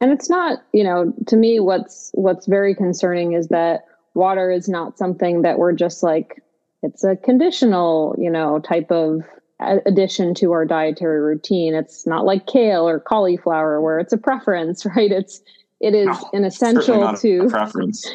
And 0.01 0.11
it's 0.11 0.29
not, 0.29 0.63
you 0.73 0.83
know, 0.83 1.13
to 1.27 1.35
me, 1.35 1.59
what's 1.59 2.11
what's 2.13 2.45
very 2.45 2.75
concerning 2.75 3.33
is 3.33 3.47
that 3.49 3.85
water 4.13 4.51
is 4.51 4.69
not 4.69 4.97
something 4.97 5.41
that 5.41 5.57
we're 5.57 5.73
just 5.73 6.03
like 6.03 6.41
it's 6.83 7.03
a 7.03 7.15
conditional, 7.15 8.15
you 8.17 8.29
know, 8.29 8.59
type 8.59 8.91
of 8.91 9.21
addition 9.59 10.33
to 10.35 10.51
our 10.51 10.65
dietary 10.65 11.19
routine. 11.19 11.73
It's 11.73 12.05
not 12.05 12.25
like 12.25 12.45
kale 12.45 12.87
or 12.87 12.99
cauliflower 12.99 13.81
where 13.81 13.99
it's 13.99 14.13
a 14.13 14.17
preference, 14.17 14.85
right? 14.95 15.11
It's 15.11 15.41
it 15.81 15.93
is 15.93 16.07
no, 16.07 16.29
an 16.33 16.45
essential 16.45 17.13
to 17.15 17.47
preference. 17.49 18.09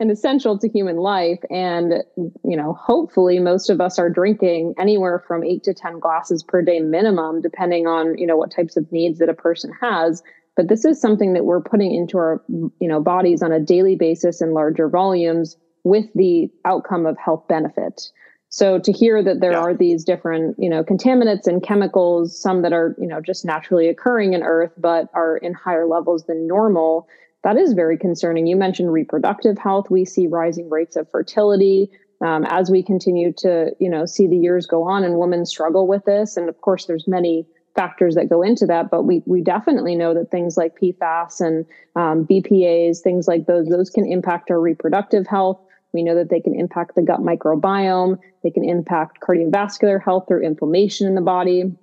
an 0.00 0.10
essential 0.10 0.58
to 0.58 0.68
human 0.68 0.96
life. 0.96 1.38
And 1.50 2.02
you 2.44 2.56
know 2.56 2.74
hopefully 2.74 3.38
most 3.38 3.70
of 3.70 3.80
us 3.80 3.98
are 3.98 4.10
drinking 4.10 4.74
anywhere 4.78 5.22
from 5.26 5.44
8 5.44 5.62
to 5.64 5.74
10 5.74 5.98
glasses 6.00 6.42
per 6.42 6.62
day 6.62 6.80
minimum 6.80 7.40
depending 7.40 7.86
on 7.86 8.18
you 8.18 8.26
know 8.26 8.36
what 8.36 8.50
types 8.50 8.76
of 8.76 8.90
needs 8.90 9.18
that 9.18 9.28
a 9.28 9.34
person 9.34 9.72
has. 9.80 10.22
But 10.54 10.68
this 10.68 10.84
is 10.84 11.00
something 11.00 11.32
that 11.32 11.44
we're 11.44 11.62
putting 11.62 11.94
into 11.94 12.18
our 12.18 12.42
you 12.48 12.88
know 12.88 13.00
bodies 13.00 13.42
on 13.42 13.52
a 13.52 13.60
daily 13.60 13.96
basis 13.96 14.42
in 14.42 14.52
larger 14.52 14.88
volumes 14.88 15.56
with 15.84 16.06
the 16.14 16.50
outcome 16.64 17.06
of 17.06 17.16
health 17.18 17.46
benefit 17.48 18.10
so 18.52 18.78
to 18.78 18.92
hear 18.92 19.22
that 19.22 19.40
there 19.40 19.52
yeah. 19.52 19.58
are 19.58 19.74
these 19.74 20.04
different 20.04 20.54
you 20.58 20.68
know 20.68 20.84
contaminants 20.84 21.46
and 21.46 21.62
chemicals 21.62 22.38
some 22.38 22.62
that 22.62 22.72
are 22.72 22.94
you 22.98 23.06
know 23.06 23.20
just 23.20 23.44
naturally 23.44 23.88
occurring 23.88 24.34
in 24.34 24.42
earth 24.42 24.72
but 24.78 25.08
are 25.14 25.38
in 25.38 25.54
higher 25.54 25.86
levels 25.86 26.24
than 26.26 26.46
normal 26.46 27.08
that 27.42 27.56
is 27.56 27.72
very 27.72 27.98
concerning 27.98 28.46
you 28.46 28.54
mentioned 28.54 28.92
reproductive 28.92 29.58
health 29.58 29.90
we 29.90 30.04
see 30.04 30.26
rising 30.26 30.68
rates 30.70 30.96
of 30.96 31.10
fertility 31.10 31.90
um, 32.20 32.44
as 32.44 32.70
we 32.70 32.82
continue 32.82 33.32
to 33.32 33.72
you 33.80 33.88
know 33.88 34.04
see 34.04 34.26
the 34.28 34.36
years 34.36 34.66
go 34.66 34.84
on 34.84 35.02
and 35.02 35.18
women 35.18 35.44
struggle 35.46 35.88
with 35.88 36.04
this 36.04 36.36
and 36.36 36.48
of 36.48 36.60
course 36.60 36.84
there's 36.84 37.08
many 37.08 37.46
factors 37.74 38.14
that 38.16 38.28
go 38.28 38.42
into 38.42 38.66
that, 38.66 38.90
but 38.90 39.04
we 39.04 39.22
we 39.26 39.40
definitely 39.40 39.94
know 39.94 40.12
that 40.12 40.30
things 40.30 40.58
like 40.58 40.78
PFAS 40.78 41.40
and 41.40 41.64
um, 41.96 42.26
BPA's, 42.26 43.00
things 43.00 43.26
like 43.26 43.46
those, 43.46 43.66
those 43.68 43.88
can 43.88 44.04
impact 44.04 44.50
our 44.50 44.60
reproductive 44.60 45.26
health. 45.26 45.58
We 45.92 46.02
know 46.02 46.14
that 46.14 46.30
they 46.30 46.40
can 46.40 46.58
impact 46.58 46.94
the 46.94 47.02
gut 47.02 47.20
microbiome. 47.20 48.18
They 48.42 48.50
can 48.50 48.64
impact 48.64 49.20
cardiovascular 49.20 50.02
health 50.02 50.26
through 50.28 50.44
inflammation 50.44 51.06
in 51.06 51.14
the 51.14 51.20
body. 51.20 51.74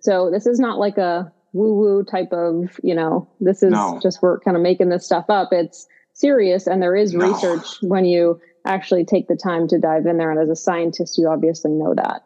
So 0.00 0.30
this 0.30 0.46
is 0.46 0.58
not 0.58 0.78
like 0.78 0.98
a 0.98 1.32
woo 1.52 1.74
woo 1.74 2.04
type 2.04 2.32
of, 2.32 2.78
you 2.82 2.94
know, 2.94 3.28
this 3.40 3.62
is 3.62 3.70
no. 3.70 4.00
just 4.02 4.22
we're 4.22 4.40
kind 4.40 4.56
of 4.56 4.62
making 4.62 4.88
this 4.88 5.06
stuff 5.06 5.26
up. 5.28 5.52
It's 5.52 5.86
serious, 6.12 6.66
and 6.66 6.82
there 6.82 6.96
is 6.96 7.14
no. 7.14 7.30
research 7.30 7.66
when 7.82 8.04
you 8.04 8.40
actually 8.66 9.04
take 9.04 9.28
the 9.28 9.36
time 9.36 9.68
to 9.68 9.78
dive 9.78 10.06
in 10.06 10.18
there. 10.18 10.30
And 10.30 10.40
as 10.40 10.48
a 10.48 10.56
scientist, 10.56 11.16
you 11.18 11.28
obviously 11.28 11.70
know 11.70 11.94
that. 11.94 12.22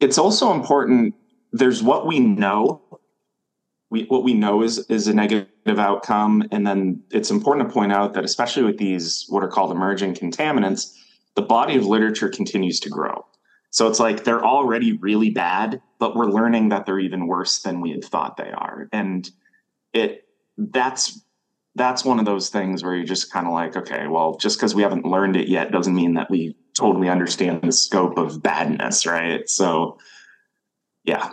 It's 0.00 0.18
also 0.18 0.52
important 0.52 1.14
there's 1.52 1.82
what 1.82 2.06
we 2.06 2.20
know. 2.20 2.82
We, 3.90 4.04
what 4.04 4.22
we 4.22 4.34
know 4.34 4.62
is 4.62 4.78
is 4.90 5.08
a 5.08 5.14
negative 5.14 5.48
outcome, 5.76 6.44
and 6.52 6.66
then 6.66 7.02
it's 7.10 7.30
important 7.30 7.68
to 7.68 7.74
point 7.74 7.92
out 7.92 8.14
that 8.14 8.24
especially 8.24 8.62
with 8.62 8.78
these 8.78 9.26
what 9.28 9.42
are 9.42 9.48
called 9.48 9.72
emerging 9.72 10.14
contaminants, 10.14 10.94
the 11.34 11.42
body 11.42 11.76
of 11.76 11.84
literature 11.84 12.28
continues 12.28 12.80
to 12.80 12.88
grow. 12.88 13.26
So 13.70 13.88
it's 13.88 14.00
like 14.00 14.24
they're 14.24 14.44
already 14.44 14.92
really 14.92 15.30
bad, 15.30 15.82
but 15.98 16.16
we're 16.16 16.30
learning 16.30 16.68
that 16.68 16.86
they're 16.86 17.00
even 17.00 17.26
worse 17.26 17.60
than 17.60 17.80
we 17.80 17.90
had 17.90 18.04
thought 18.04 18.36
they 18.36 18.50
are, 18.50 18.88
and 18.92 19.28
it 19.92 20.24
that's 20.56 21.20
that's 21.74 22.04
one 22.04 22.18
of 22.18 22.24
those 22.24 22.48
things 22.48 22.82
where 22.82 22.94
you're 22.94 23.04
just 23.04 23.32
kind 23.32 23.46
of 23.46 23.52
like, 23.52 23.76
okay, 23.76 24.06
well, 24.06 24.36
just 24.36 24.58
because 24.58 24.74
we 24.74 24.82
haven't 24.82 25.04
learned 25.04 25.36
it 25.36 25.48
yet 25.48 25.72
doesn't 25.72 25.94
mean 25.94 26.14
that 26.14 26.30
we 26.30 26.56
totally 26.74 27.08
understand 27.08 27.62
the 27.62 27.72
scope 27.72 28.18
of 28.18 28.42
badness, 28.42 29.06
right? 29.06 29.48
So 29.48 29.98
yeah. 31.04 31.32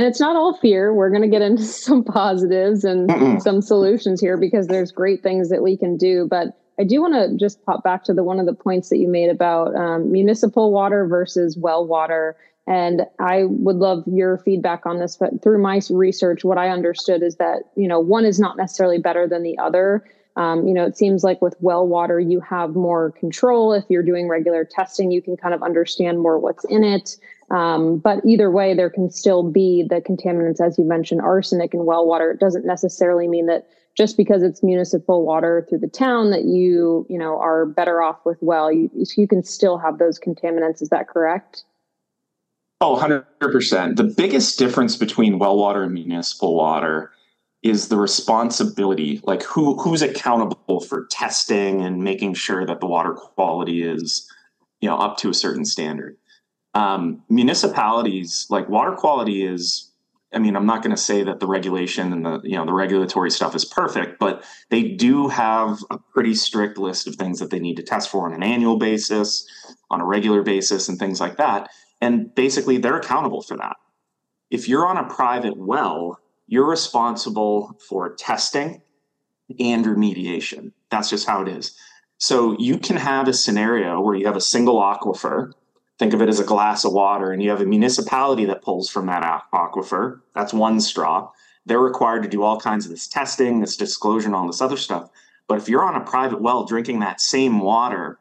And 0.00 0.08
it's 0.08 0.18
not 0.18 0.34
all 0.34 0.56
fear. 0.56 0.94
We're 0.94 1.10
going 1.10 1.20
to 1.20 1.28
get 1.28 1.42
into 1.42 1.62
some 1.86 2.02
positives 2.02 2.84
and 2.84 3.10
Mm-mm. 3.10 3.42
some 3.42 3.60
solutions 3.60 4.18
here 4.18 4.38
because 4.38 4.66
there's 4.66 4.90
great 4.90 5.22
things 5.22 5.50
that 5.50 5.62
we 5.62 5.76
can 5.76 5.98
do. 5.98 6.26
But 6.26 6.58
I 6.78 6.84
do 6.84 7.02
want 7.02 7.12
to 7.12 7.36
just 7.36 7.62
pop 7.66 7.84
back 7.84 8.04
to 8.04 8.14
the 8.14 8.24
one 8.24 8.40
of 8.40 8.46
the 8.46 8.54
points 8.54 8.88
that 8.88 8.96
you 8.96 9.08
made 9.08 9.28
about 9.28 9.76
um, 9.76 10.10
municipal 10.10 10.72
water 10.72 11.06
versus 11.06 11.58
well 11.58 11.86
water. 11.86 12.34
And 12.66 13.02
I 13.18 13.44
would 13.44 13.76
love 13.76 14.02
your 14.06 14.38
feedback 14.38 14.86
on 14.86 15.00
this. 15.00 15.18
But 15.18 15.42
through 15.42 15.60
my 15.60 15.82
research, 15.90 16.44
what 16.44 16.56
I 16.56 16.70
understood 16.70 17.22
is 17.22 17.36
that 17.36 17.64
you 17.76 17.86
know 17.86 18.00
one 18.00 18.24
is 18.24 18.40
not 18.40 18.56
necessarily 18.56 18.98
better 18.98 19.28
than 19.28 19.42
the 19.42 19.58
other. 19.58 20.02
Um, 20.36 20.66
you 20.66 20.72
know, 20.72 20.86
it 20.86 20.96
seems 20.96 21.22
like 21.24 21.42
with 21.42 21.56
well 21.60 21.86
water, 21.86 22.18
you 22.18 22.40
have 22.40 22.74
more 22.74 23.10
control. 23.10 23.74
If 23.74 23.84
you're 23.90 24.02
doing 24.02 24.28
regular 24.28 24.64
testing, 24.64 25.10
you 25.10 25.20
can 25.20 25.36
kind 25.36 25.52
of 25.52 25.62
understand 25.62 26.20
more 26.20 26.38
what's 26.38 26.64
in 26.64 26.84
it. 26.84 27.18
Um, 27.50 27.98
but 27.98 28.24
either 28.24 28.50
way, 28.50 28.74
there 28.74 28.90
can 28.90 29.10
still 29.10 29.42
be 29.42 29.84
the 29.88 30.00
contaminants, 30.00 30.60
as 30.64 30.78
you 30.78 30.84
mentioned, 30.84 31.20
arsenic 31.20 31.74
in 31.74 31.84
well 31.84 32.06
water. 32.06 32.30
It 32.30 32.40
doesn't 32.40 32.64
necessarily 32.64 33.26
mean 33.26 33.46
that 33.46 33.66
just 33.96 34.16
because 34.16 34.42
it's 34.42 34.62
municipal 34.62 35.26
water 35.26 35.66
through 35.68 35.80
the 35.80 35.88
town 35.88 36.30
that 36.30 36.44
you, 36.44 37.06
you 37.08 37.18
know, 37.18 37.38
are 37.40 37.66
better 37.66 38.02
off 38.02 38.24
with 38.24 38.38
well. 38.40 38.70
You, 38.70 38.88
you 39.16 39.26
can 39.26 39.42
still 39.42 39.78
have 39.78 39.98
those 39.98 40.18
contaminants. 40.18 40.80
Is 40.80 40.90
that 40.90 41.08
correct? 41.08 41.64
Oh, 42.80 42.96
100%. 42.96 43.96
The 43.96 44.04
biggest 44.04 44.58
difference 44.58 44.96
between 44.96 45.38
well 45.38 45.58
water 45.58 45.82
and 45.82 45.92
municipal 45.92 46.54
water 46.54 47.10
is 47.62 47.88
the 47.88 47.96
responsibility 47.96 49.20
like 49.24 49.42
who 49.42 49.76
who's 49.76 50.00
accountable 50.00 50.80
for 50.80 51.06
testing 51.10 51.82
and 51.82 52.02
making 52.02 52.32
sure 52.32 52.64
that 52.64 52.80
the 52.80 52.86
water 52.86 53.12
quality 53.12 53.82
is 53.82 54.26
you 54.80 54.88
know 54.88 54.96
up 54.96 55.18
to 55.18 55.28
a 55.28 55.34
certain 55.34 55.64
standard 55.64 56.16
um, 56.74 57.22
municipalities 57.28 58.46
like 58.50 58.68
water 58.68 58.92
quality 58.92 59.44
is 59.44 59.90
i 60.32 60.38
mean 60.38 60.54
i'm 60.54 60.66
not 60.66 60.82
going 60.82 60.94
to 60.94 61.02
say 61.02 61.24
that 61.24 61.40
the 61.40 61.46
regulation 61.46 62.12
and 62.12 62.24
the 62.24 62.40
you 62.44 62.56
know 62.56 62.64
the 62.64 62.72
regulatory 62.72 63.30
stuff 63.30 63.56
is 63.56 63.64
perfect 63.64 64.20
but 64.20 64.44
they 64.68 64.82
do 64.84 65.26
have 65.26 65.78
a 65.90 65.98
pretty 65.98 66.34
strict 66.34 66.78
list 66.78 67.08
of 67.08 67.16
things 67.16 67.40
that 67.40 67.50
they 67.50 67.58
need 67.58 67.76
to 67.76 67.82
test 67.82 68.08
for 68.08 68.26
on 68.26 68.32
an 68.32 68.42
annual 68.42 68.76
basis 68.76 69.46
on 69.90 70.00
a 70.00 70.04
regular 70.04 70.42
basis 70.42 70.88
and 70.88 70.98
things 70.98 71.20
like 71.20 71.36
that. 71.36 71.68
And 72.00 72.34
basically 72.34 72.78
they're 72.78 72.96
accountable 72.96 73.42
for 73.42 73.56
that. 73.56 73.76
If 74.50 74.68
you're 74.68 74.86
on 74.86 74.96
a 74.96 75.08
private 75.08 75.56
well 75.56 76.18
you're 76.46 76.68
responsible 76.68 77.78
for 77.88 78.12
testing 78.16 78.82
and 79.60 79.84
remediation. 79.84 80.72
That's 80.90 81.08
just 81.08 81.28
how 81.28 81.42
it 81.42 81.48
is. 81.48 81.76
So 82.18 82.56
you 82.58 82.76
can 82.76 82.96
have 82.96 83.28
a 83.28 83.32
scenario 83.32 84.00
where 84.00 84.16
you 84.16 84.26
have 84.26 84.36
a 84.36 84.40
single 84.40 84.80
aquifer 84.80 85.52
think 86.00 86.14
of 86.14 86.22
it 86.22 86.30
as 86.30 86.40
a 86.40 86.44
glass 86.44 86.86
of 86.86 86.94
water 86.94 87.30
and 87.30 87.42
you 87.42 87.50
have 87.50 87.60
a 87.60 87.66
municipality 87.66 88.46
that 88.46 88.62
pulls 88.62 88.88
from 88.88 89.04
that 89.04 89.22
aquifer 89.52 90.18
that's 90.34 90.54
one 90.54 90.80
straw 90.80 91.30
they're 91.66 91.78
required 91.78 92.22
to 92.22 92.28
do 92.28 92.42
all 92.42 92.58
kinds 92.58 92.86
of 92.86 92.90
this 92.90 93.06
testing 93.06 93.60
this 93.60 93.76
disclosure 93.76 94.26
and 94.26 94.34
all 94.34 94.46
this 94.46 94.62
other 94.62 94.78
stuff 94.78 95.10
but 95.46 95.58
if 95.58 95.68
you're 95.68 95.84
on 95.84 96.00
a 96.00 96.04
private 96.04 96.40
well 96.40 96.64
drinking 96.64 97.00
that 97.00 97.20
same 97.20 97.60
water 97.60 98.18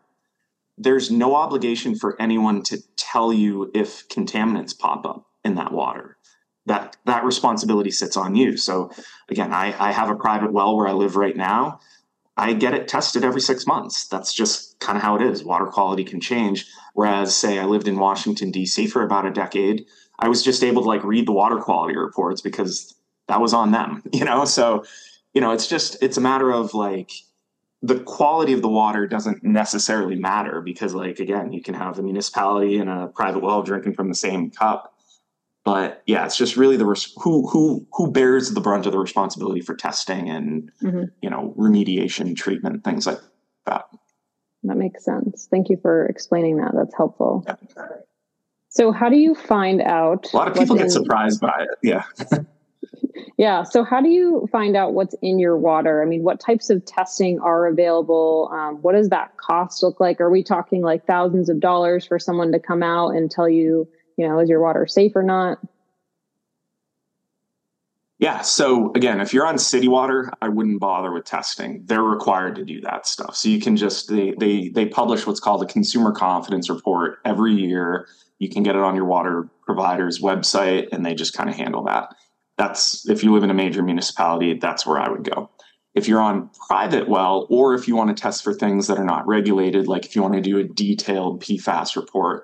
there's 0.77 1.09
no 1.09 1.35
obligation 1.35 1.95
for 1.95 2.21
anyone 2.21 2.61
to 2.63 2.83
tell 2.97 3.31
you 3.31 3.71
if 3.73 4.05
contaminants 4.09 4.77
pop 4.77 5.05
up 5.05 5.25
in 5.45 5.55
that 5.55 5.71
water 5.71 6.17
that 6.65 6.97
that 7.05 7.23
responsibility 7.23 7.91
sits 7.91 8.17
on 8.17 8.35
you 8.35 8.57
so 8.57 8.91
again 9.29 9.53
I, 9.53 9.73
I 9.79 9.93
have 9.93 10.09
a 10.09 10.15
private 10.15 10.51
well 10.51 10.75
where 10.75 10.89
i 10.89 10.91
live 10.91 11.15
right 11.15 11.37
now 11.37 11.79
I 12.35 12.53
get 12.53 12.73
it 12.73 12.87
tested 12.87 13.25
every 13.25 13.41
six 13.41 13.67
months. 13.67 14.07
That's 14.07 14.33
just 14.33 14.79
kind 14.79 14.97
of 14.97 15.03
how 15.03 15.17
it 15.17 15.21
is. 15.21 15.43
Water 15.43 15.65
quality 15.65 16.05
can 16.05 16.21
change. 16.21 16.67
Whereas, 16.93 17.35
say, 17.35 17.59
I 17.59 17.65
lived 17.65 17.87
in 17.87 17.99
Washington, 17.99 18.51
D.C. 18.51 18.87
for 18.87 19.03
about 19.03 19.25
a 19.25 19.31
decade, 19.31 19.85
I 20.19 20.27
was 20.27 20.43
just 20.43 20.63
able 20.63 20.81
to 20.81 20.87
like 20.87 21.03
read 21.03 21.27
the 21.27 21.31
water 21.31 21.57
quality 21.57 21.95
reports 21.95 22.41
because 22.41 22.95
that 23.27 23.41
was 23.41 23.53
on 23.53 23.71
them, 23.71 24.03
you 24.11 24.25
know? 24.25 24.45
So, 24.45 24.83
you 25.33 25.41
know, 25.41 25.51
it's 25.51 25.67
just, 25.67 26.01
it's 26.01 26.17
a 26.17 26.21
matter 26.21 26.51
of 26.51 26.73
like, 26.73 27.11
the 27.81 28.01
quality 28.01 28.51
of 28.51 28.61
the 28.61 28.67
water 28.67 29.07
doesn't 29.07 29.41
necessarily 29.41 30.15
matter 30.15 30.59
because, 30.59 30.93
like, 30.93 31.19
again, 31.19 31.53
you 31.53 31.61
can 31.61 31.73
have 31.73 31.97
a 31.97 32.03
municipality 32.03 32.77
and 32.77 32.89
a 32.89 33.07
private 33.07 33.41
well 33.41 33.63
drinking 33.63 33.93
from 33.93 34.09
the 34.09 34.15
same 34.15 34.51
cup 34.51 34.93
but 35.69 36.01
yeah, 36.07 36.25
it's 36.25 36.37
just 36.37 36.57
really 36.57 36.77
the 36.77 36.85
res- 36.85 37.13
who 37.17 37.47
who 37.47 37.85
who 37.93 38.11
bears 38.11 38.51
the 38.51 38.61
brunt 38.61 38.85
of 38.85 38.91
the 38.91 38.99
responsibility 38.99 39.61
for 39.61 39.75
testing 39.75 40.29
and 40.29 40.71
mm-hmm. 40.81 41.03
you 41.21 41.29
know 41.29 41.53
remediation, 41.57 42.35
treatment, 42.35 42.83
things 42.83 43.05
like 43.05 43.19
that. 43.65 43.85
That 44.63 44.77
makes 44.77 45.05
sense. 45.05 45.47
Thank 45.49 45.69
you 45.69 45.77
for 45.81 46.05
explaining 46.07 46.57
that. 46.57 46.71
That's 46.75 46.95
helpful. 46.95 47.45
Yeah. 47.47 47.55
So, 48.69 48.91
how 48.91 49.09
do 49.09 49.15
you 49.15 49.33
find 49.33 49.81
out? 49.81 50.31
A 50.33 50.37
lot 50.37 50.47
of 50.47 50.53
people 50.53 50.75
get 50.75 50.85
in... 50.85 50.91
surprised 50.91 51.41
by 51.41 51.55
it. 51.61 51.69
Yeah. 51.81 52.03
yeah. 53.37 53.63
So, 53.63 53.83
how 53.83 54.01
do 54.01 54.09
you 54.09 54.47
find 54.51 54.75
out 54.75 54.93
what's 54.93 55.15
in 55.21 55.39
your 55.39 55.57
water? 55.57 56.03
I 56.03 56.05
mean, 56.05 56.23
what 56.23 56.39
types 56.39 56.69
of 56.69 56.85
testing 56.85 57.39
are 57.39 57.67
available? 57.67 58.49
Um, 58.53 58.75
what 58.81 58.93
does 58.93 59.09
that 59.09 59.37
cost 59.37 59.81
look 59.81 59.99
like? 59.99 60.19
Are 60.21 60.29
we 60.29 60.43
talking 60.43 60.81
like 60.81 61.05
thousands 61.07 61.49
of 61.49 61.59
dollars 61.59 62.05
for 62.05 62.19
someone 62.19 62.51
to 62.51 62.59
come 62.59 62.83
out 62.83 63.15
and 63.15 63.31
tell 63.31 63.49
you? 63.49 63.87
you 64.19 64.27
know, 64.27 64.37
is 64.39 64.49
your 64.49 64.59
water 64.59 64.85
safe 64.85 65.15
or 65.15 65.23
not? 65.23 65.59
Yeah. 68.19 68.41
So 68.41 68.91
again, 68.95 69.21
if 69.21 69.33
you're 69.33 69.47
on 69.47 69.57
city 69.57 69.87
water, 69.87 70.31
I 70.41 70.49
wouldn't 70.49 70.81
bother 70.81 71.11
with 71.11 71.23
testing. 71.23 71.83
They're 71.85 72.03
required 72.03 72.55
to 72.55 72.65
do 72.65 72.81
that 72.81 73.07
stuff. 73.07 73.37
So 73.37 73.47
you 73.47 73.61
can 73.61 73.77
just 73.77 74.09
they 74.09 74.33
they 74.37 74.67
they 74.67 74.85
publish 74.85 75.25
what's 75.25 75.39
called 75.39 75.63
a 75.63 75.65
consumer 75.65 76.11
confidence 76.11 76.69
report 76.69 77.19
every 77.23 77.53
year. 77.53 78.07
You 78.37 78.49
can 78.49 78.61
get 78.61 78.75
it 78.75 78.81
on 78.81 78.95
your 78.95 79.05
water 79.05 79.49
provider's 79.65 80.19
website 80.19 80.89
and 80.91 81.05
they 81.05 81.15
just 81.15 81.33
kind 81.33 81.49
of 81.49 81.55
handle 81.55 81.83
that. 81.85 82.13
That's 82.57 83.07
if 83.09 83.23
you 83.23 83.33
live 83.33 83.43
in 83.43 83.51
a 83.51 83.53
major 83.53 83.81
municipality, 83.81 84.53
that's 84.59 84.85
where 84.85 84.99
I 84.99 85.09
would 85.09 85.23
go. 85.23 85.49
If 85.95 86.09
you're 86.09 86.21
on 86.21 86.49
private 86.67 87.07
well, 87.07 87.47
or 87.49 87.73
if 87.73 87.87
you 87.87 87.95
want 87.95 88.15
to 88.15 88.21
test 88.21 88.43
for 88.43 88.53
things 88.53 88.87
that 88.87 88.97
are 88.97 89.05
not 89.05 89.27
regulated, 89.27 89.87
like 89.87 90.05
if 90.05 90.13
you 90.15 90.21
want 90.21 90.33
to 90.33 90.41
do 90.41 90.59
a 90.59 90.65
detailed 90.65 91.41
PFAS 91.41 91.95
report, 91.95 92.43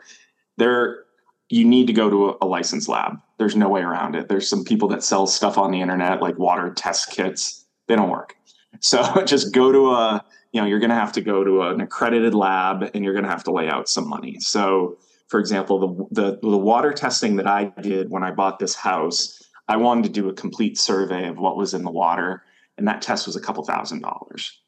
there 0.58 1.04
you 1.50 1.66
need 1.66 1.88
to 1.88 1.94
go 1.94 2.10
to 2.10 2.30
a, 2.30 2.38
a 2.42 2.48
licensed 2.48 2.88
lab. 2.88 3.18
There's 3.38 3.56
no 3.56 3.70
way 3.70 3.82
around 3.82 4.16
it. 4.16 4.30
There's 4.30 4.48
some 4.48 4.64
people 4.64 4.88
that 4.90 5.04
sell 5.04 5.28
stuff 5.28 5.58
on 5.58 5.72
the 5.72 5.82
internet, 5.82 6.22
like 6.22 6.40
water 6.40 6.74
test 6.74 7.12
kits. 7.12 7.66
They 7.88 7.96
don't 7.96 8.10
work. 8.10 8.36
So 8.80 9.22
just 9.26 9.54
go 9.54 9.72
to 9.72 9.92
a, 9.92 10.26
you 10.52 10.62
know, 10.62 10.68
you're 10.68 10.80
going 10.80 10.90
to 10.90 10.96
have 10.96 11.12
to 11.14 11.22
go 11.22 11.44
to 11.44 11.64
an 11.64 11.82
accredited 11.82 12.34
lab 12.34 12.90
and 12.94 13.04
you're 13.04 13.14
going 13.14 13.26
to 13.26 13.30
have 13.30 13.44
to 13.46 13.52
lay 13.52 13.68
out 13.68 13.90
some 13.90 14.08
money. 14.08 14.38
So, 14.40 14.98
for 15.28 15.40
example, 15.40 16.08
the, 16.12 16.22
the, 16.22 16.40
the 16.40 16.58
water 16.58 16.94
testing 16.94 17.36
that 17.38 17.48
I 17.48 17.74
did 17.82 18.10
when 18.10 18.24
I 18.24 18.32
bought 18.32 18.60
this 18.60 18.76
house, 18.76 19.42
I 19.68 19.78
wanted 19.78 20.04
to 20.04 20.10
do 20.10 20.30
a 20.30 20.34
complete 20.34 20.78
survey 20.78 21.28
of 21.28 21.38
what 21.38 21.58
was 21.58 21.74
in 21.74 21.84
the 21.84 21.92
water, 21.92 22.44
and 22.78 22.88
that 22.88 23.02
test 23.02 23.26
was 23.26 23.36
a 23.36 23.42
couple 23.42 23.64
thousand 23.64 24.02
dollars. 24.02 24.62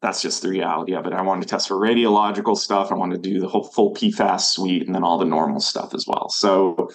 That's 0.00 0.22
just 0.22 0.40
the 0.40 0.48
reality 0.48 0.94
of 0.94 1.06
it. 1.06 1.12
I 1.12 1.20
wanted 1.20 1.42
to 1.42 1.48
test 1.48 1.68
for 1.68 1.76
radiological 1.76 2.56
stuff. 2.56 2.90
I 2.90 2.94
wanted 2.94 3.22
to 3.22 3.30
do 3.30 3.38
the 3.38 3.48
whole 3.48 3.64
full 3.64 3.92
PFAS 3.94 4.40
suite 4.40 4.86
and 4.86 4.94
then 4.94 5.04
all 5.04 5.18
the 5.18 5.26
normal 5.26 5.60
stuff 5.60 5.92
as 5.92 6.06
well. 6.08 6.30
So, 6.30 6.88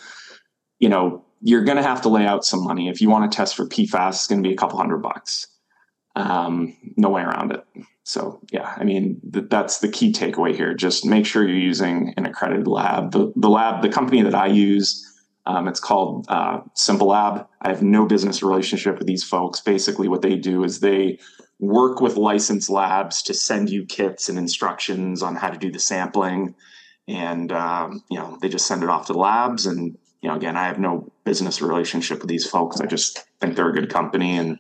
you 0.79 0.89
know, 0.89 1.23
you're 1.41 1.63
going 1.63 1.77
to 1.77 1.83
have 1.83 2.01
to 2.03 2.09
lay 2.09 2.25
out 2.25 2.45
some 2.45 2.63
money. 2.63 2.89
If 2.89 3.01
you 3.01 3.09
want 3.09 3.31
to 3.31 3.35
test 3.35 3.55
for 3.55 3.65
PFAS, 3.65 4.09
it's 4.09 4.27
going 4.27 4.41
to 4.41 4.47
be 4.47 4.53
a 4.53 4.57
couple 4.57 4.77
hundred 4.77 4.99
bucks. 4.99 5.47
Um, 6.15 6.75
no 6.95 7.09
way 7.09 7.21
around 7.21 7.51
it. 7.51 7.63
So, 8.03 8.39
yeah, 8.51 8.73
I 8.77 8.83
mean, 8.83 9.19
th- 9.33 9.45
that's 9.49 9.79
the 9.79 9.89
key 9.89 10.11
takeaway 10.11 10.55
here. 10.55 10.73
Just 10.73 11.05
make 11.05 11.25
sure 11.25 11.47
you're 11.47 11.57
using 11.57 12.13
an 12.17 12.25
accredited 12.25 12.67
lab. 12.67 13.11
The, 13.11 13.33
the 13.35 13.49
lab, 13.49 13.81
the 13.81 13.89
company 13.89 14.21
that 14.21 14.35
I 14.35 14.47
use, 14.47 15.05
um, 15.45 15.67
it's 15.67 15.79
called 15.79 16.25
uh, 16.29 16.61
Simple 16.73 17.07
Lab. 17.07 17.47
I 17.61 17.69
have 17.69 17.83
no 17.83 18.05
business 18.05 18.41
relationship 18.41 18.97
with 18.97 19.07
these 19.07 19.23
folks. 19.23 19.59
Basically, 19.59 20.07
what 20.07 20.21
they 20.21 20.35
do 20.35 20.63
is 20.63 20.79
they 20.79 21.19
work 21.59 22.01
with 22.01 22.17
licensed 22.17 22.69
labs 22.69 23.21
to 23.23 23.33
send 23.33 23.69
you 23.69 23.85
kits 23.85 24.29
and 24.29 24.37
instructions 24.37 25.21
on 25.21 25.35
how 25.35 25.49
to 25.49 25.57
do 25.57 25.71
the 25.71 25.79
sampling, 25.79 26.55
and 27.07 27.51
um, 27.51 28.03
you 28.09 28.17
know 28.17 28.37
they 28.41 28.49
just 28.49 28.65
send 28.65 28.83
it 28.83 28.89
off 28.89 29.05
to 29.07 29.13
the 29.13 29.19
labs. 29.19 29.67
And 29.67 29.97
you 30.25 30.31
know, 30.31 30.37
again, 30.37 30.57
I 30.57 30.63
have 30.63 30.79
no 30.79 31.07
business 31.23 31.61
relationship 31.61 32.17
with 32.17 32.29
these 32.29 32.47
folks. 32.47 32.81
I 32.81 32.87
just 32.87 33.25
think 33.39 33.55
they're 33.55 33.69
a 33.69 33.73
good 33.73 33.91
company, 33.91 34.35
and 34.35 34.57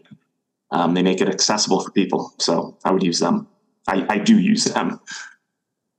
um, 0.69 0.93
they 0.93 1.01
make 1.01 1.21
it 1.21 1.27
accessible 1.27 1.79
for 1.79 1.89
people. 1.89 2.35
So 2.37 2.77
I 2.85 2.91
would 2.91 3.01
use 3.01 3.17
them. 3.17 3.47
I, 3.87 4.05
I 4.07 4.17
do 4.19 4.37
use 4.37 4.65
them. 4.65 4.99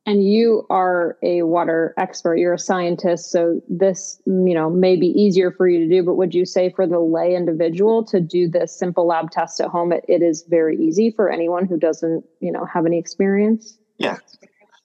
And 0.07 0.23
you 0.23 0.65
are 0.71 1.19
a 1.25 1.43
water 1.43 1.95
expert. 1.99 2.37
You're 2.37 2.53
a 2.53 2.61
scientist, 2.61 3.33
so 3.33 3.61
this, 3.69 4.23
you 4.25 4.55
know, 4.55 4.71
may 4.71 4.95
be 4.95 5.09
easier 5.09 5.51
for 5.51 5.67
you 5.67 5.81
to 5.81 5.89
do. 5.93 6.05
But 6.05 6.15
would 6.15 6.33
you 6.33 6.47
say 6.47 6.71
for 6.71 6.87
the 6.87 7.01
lay 7.01 7.35
individual 7.35 8.05
to 8.05 8.21
do 8.21 8.49
this 8.49 8.71
simple 8.79 9.05
lab 9.05 9.33
test 9.33 9.59
at 9.61 9.67
home, 9.67 9.91
it, 9.93 10.05
it 10.07 10.23
is 10.23 10.45
very 10.49 10.77
easy 10.79 11.11
for 11.11 11.29
anyone 11.29 11.67
who 11.67 11.77
doesn't, 11.77 12.25
you 12.39 12.53
know, 12.53 12.65
have 12.67 12.87
any 12.87 13.01
experience? 13.01 13.79
Yeah, 13.99 14.19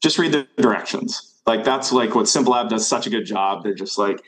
just 0.02 0.18
read 0.18 0.32
the 0.32 0.48
directions. 0.58 1.28
Like 1.46 1.64
that's 1.64 1.92
like 1.92 2.16
what 2.16 2.28
Simple 2.28 2.54
Lab 2.54 2.70
does 2.70 2.88
such 2.88 3.06
a 3.06 3.12
good 3.12 3.26
job. 3.26 3.64
They're 3.64 3.76
just 3.76 4.00
like, 4.00 4.24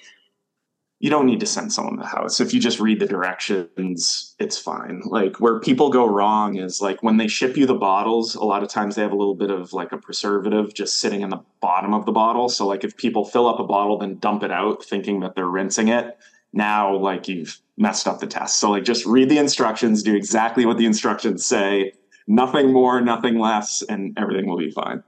you 1.04 1.10
don't 1.10 1.26
need 1.26 1.42
to 1.42 1.46
send 1.46 1.74
someone 1.74 1.98
to 1.98 2.02
the 2.02 2.08
house. 2.08 2.40
If 2.40 2.54
you 2.54 2.62
just 2.62 2.80
read 2.80 3.02
the 3.02 3.06
directions, 3.06 4.36
it's 4.40 4.58
fine. 4.58 5.02
Like 5.04 5.38
where 5.38 5.60
people 5.60 5.90
go 5.90 6.06
wrong 6.06 6.56
is 6.56 6.80
like 6.80 7.04
when 7.04 7.18
they 7.18 7.28
ship 7.28 7.58
you 7.58 7.66
the 7.66 7.74
bottles, 7.74 8.36
a 8.36 8.44
lot 8.46 8.64
of 8.64 8.70
times 8.70 8.96
they 8.96 9.02
have 9.02 9.12
a 9.12 9.18
little 9.18 9.36
bit 9.36 9.52
of 9.52 9.74
like 9.74 9.92
a 9.92 9.98
preservative 9.98 10.74
just 10.74 11.02
sitting 11.02 11.20
in 11.20 11.30
the 11.30 11.42
bottom 11.60 11.94
of 11.94 12.06
the 12.06 12.14
bottle. 12.14 12.48
So 12.48 12.66
like 12.66 12.86
if 12.86 12.96
people 12.96 13.26
fill 13.26 13.48
up 13.48 13.60
a 13.60 13.66
bottle 13.66 13.98
then 13.98 14.18
dump 14.20 14.44
it 14.44 14.52
out 14.52 14.86
thinking 14.86 15.20
that 15.20 15.36
they're 15.36 15.46
rinsing 15.46 15.90
it, 15.90 16.18
now 16.54 16.96
like 16.96 17.28
you've 17.28 17.60
messed 17.76 18.08
up 18.08 18.22
the 18.22 18.28
test. 18.28 18.62
So 18.62 18.72
like 18.72 18.86
just 18.86 19.06
read 19.06 19.28
the 19.28 19.40
instructions, 19.40 20.04
do 20.04 20.16
exactly 20.16 20.66
what 20.66 20.78
the 20.78 20.86
instructions 20.86 21.46
say, 21.46 21.92
nothing 22.28 22.72
more, 22.72 23.02
nothing 23.02 23.38
less, 23.38 23.82
and 23.82 24.18
everything 24.18 24.48
will 24.48 24.58
be 24.58 24.72
fine. 24.72 25.04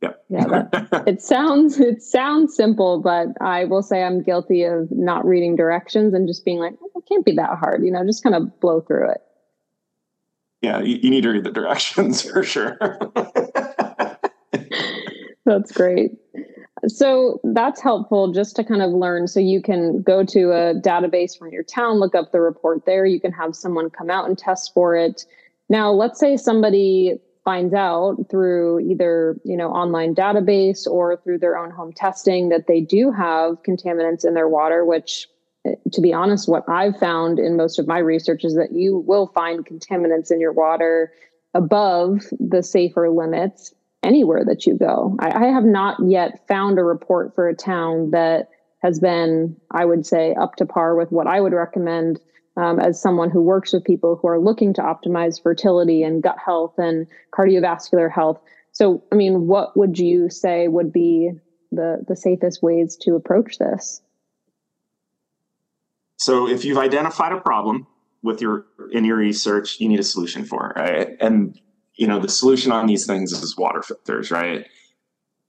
Yeah. 0.00 0.12
Yeah. 0.28 0.44
That, 0.46 1.04
it 1.06 1.22
sounds 1.22 1.80
it 1.80 2.02
sounds 2.02 2.54
simple, 2.54 3.00
but 3.00 3.28
I 3.40 3.64
will 3.64 3.82
say 3.82 4.02
I'm 4.02 4.22
guilty 4.22 4.62
of 4.62 4.88
not 4.90 5.24
reading 5.24 5.56
directions 5.56 6.14
and 6.14 6.28
just 6.28 6.44
being 6.44 6.58
like, 6.58 6.74
oh, 6.82 6.90
it 6.96 7.04
can't 7.08 7.24
be 7.24 7.32
that 7.32 7.58
hard, 7.58 7.84
you 7.84 7.90
know, 7.90 8.04
just 8.04 8.22
kind 8.22 8.34
of 8.34 8.60
blow 8.60 8.80
through 8.80 9.10
it. 9.10 9.22
Yeah, 10.62 10.80
you, 10.80 10.98
you 11.02 11.10
need 11.10 11.22
to 11.22 11.30
read 11.30 11.44
the 11.44 11.50
directions 11.50 12.22
for 12.30 12.42
sure. 12.42 12.78
that's 15.44 15.72
great. 15.72 16.12
So 16.86 17.40
that's 17.42 17.80
helpful 17.80 18.32
just 18.32 18.54
to 18.56 18.64
kind 18.64 18.82
of 18.82 18.92
learn. 18.92 19.26
So 19.26 19.40
you 19.40 19.60
can 19.60 20.02
go 20.02 20.24
to 20.24 20.52
a 20.52 20.74
database 20.74 21.36
from 21.36 21.50
your 21.50 21.64
town, 21.64 21.98
look 21.98 22.14
up 22.14 22.30
the 22.30 22.40
report 22.40 22.86
there. 22.86 23.04
You 23.04 23.20
can 23.20 23.32
have 23.32 23.56
someone 23.56 23.90
come 23.90 24.10
out 24.10 24.28
and 24.28 24.38
test 24.38 24.72
for 24.74 24.94
it. 24.94 25.24
Now, 25.68 25.90
let's 25.90 26.20
say 26.20 26.36
somebody 26.36 27.18
finds 27.48 27.72
out 27.72 28.16
through 28.30 28.78
either 28.80 29.40
you 29.42 29.56
know 29.56 29.70
online 29.70 30.14
database 30.14 30.86
or 30.86 31.16
through 31.16 31.38
their 31.38 31.56
own 31.56 31.70
home 31.70 31.94
testing 31.94 32.50
that 32.50 32.66
they 32.66 32.78
do 32.78 33.10
have 33.10 33.62
contaminants 33.62 34.22
in 34.22 34.34
their 34.34 34.50
water 34.50 34.84
which 34.84 35.26
eh, 35.64 35.70
to 35.90 36.02
be 36.02 36.12
honest 36.12 36.46
what 36.46 36.62
i've 36.68 36.98
found 36.98 37.38
in 37.38 37.56
most 37.56 37.78
of 37.78 37.86
my 37.86 37.96
research 37.96 38.44
is 38.44 38.54
that 38.54 38.72
you 38.72 38.98
will 38.98 39.28
find 39.28 39.64
contaminants 39.64 40.30
in 40.30 40.42
your 40.42 40.52
water 40.52 41.10
above 41.54 42.20
the 42.38 42.62
safer 42.62 43.08
limits 43.08 43.72
anywhere 44.02 44.44
that 44.44 44.66
you 44.66 44.76
go. 44.76 45.16
I, 45.18 45.46
I 45.46 45.46
have 45.46 45.64
not 45.64 45.96
yet 46.04 46.46
found 46.46 46.78
a 46.78 46.84
report 46.84 47.34
for 47.34 47.48
a 47.48 47.54
town 47.56 48.10
that 48.10 48.50
has 48.80 49.00
been 49.00 49.56
i 49.72 49.84
would 49.84 50.06
say 50.06 50.34
up 50.34 50.54
to 50.56 50.66
par 50.66 50.94
with 50.94 51.10
what 51.10 51.26
i 51.26 51.40
would 51.40 51.52
recommend 51.52 52.20
um, 52.58 52.80
as 52.80 53.00
someone 53.00 53.30
who 53.30 53.40
works 53.40 53.72
with 53.72 53.84
people 53.84 54.18
who 54.20 54.26
are 54.28 54.40
looking 54.40 54.74
to 54.74 54.82
optimize 54.82 55.40
fertility 55.40 56.02
and 56.02 56.22
gut 56.22 56.36
health 56.44 56.74
and 56.76 57.06
cardiovascular 57.32 58.10
health. 58.12 58.40
So, 58.72 59.02
I 59.12 59.14
mean, 59.14 59.46
what 59.46 59.76
would 59.76 59.98
you 59.98 60.28
say 60.28 60.66
would 60.66 60.92
be 60.92 61.30
the 61.70 62.04
the 62.06 62.16
safest 62.16 62.62
ways 62.62 62.96
to 63.02 63.14
approach 63.14 63.58
this? 63.58 64.02
So, 66.16 66.48
if 66.48 66.64
you've 66.64 66.78
identified 66.78 67.32
a 67.32 67.40
problem 67.40 67.86
with 68.22 68.42
your 68.42 68.66
in 68.90 69.04
your 69.04 69.16
research, 69.16 69.78
you 69.78 69.88
need 69.88 70.00
a 70.00 70.04
solution 70.04 70.44
for 70.44 70.70
it, 70.70 70.80
right? 70.80 71.16
And 71.20 71.58
you 71.94 72.08
know, 72.08 72.18
the 72.18 72.28
solution 72.28 72.72
on 72.72 72.86
these 72.86 73.06
things 73.06 73.32
is 73.32 73.56
water 73.56 73.82
filters, 73.82 74.32
right? 74.32 74.66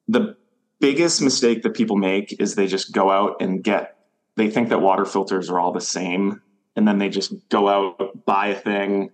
The 0.07 0.35
biggest 0.79 1.21
mistake 1.21 1.63
that 1.63 1.73
people 1.73 1.95
make 1.95 2.39
is 2.39 2.53
they 2.53 2.67
just 2.67 2.91
go 2.93 3.09
out 3.09 3.37
and 3.41 3.63
get 3.63 3.95
they 4.35 4.49
think 4.49 4.69
that 4.69 4.81
water 4.81 5.05
filters 5.05 5.49
are 5.49 5.59
all 5.59 5.71
the 5.71 5.81
same 5.81 6.41
and 6.79 6.87
then 6.87 6.97
they 6.97 7.09
just 7.09 7.33
go 7.49 7.67
out 7.67 8.25
buy 8.25 8.47
a 8.47 8.55
thing 8.55 9.09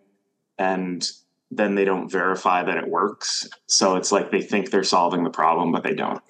and 0.59 1.09
then 1.49 1.73
they 1.73 1.83
don't 1.83 2.11
verify 2.11 2.61
that 2.61 2.77
it 2.77 2.87
works. 2.87 3.49
So 3.65 3.95
it's 3.95 4.11
like 4.11 4.29
they 4.29 4.41
think 4.41 4.69
they're 4.69 4.83
solving 4.83 5.23
the 5.23 5.31
problem 5.31 5.71
but 5.71 5.83
they 5.83 5.95
don't. 5.95 6.21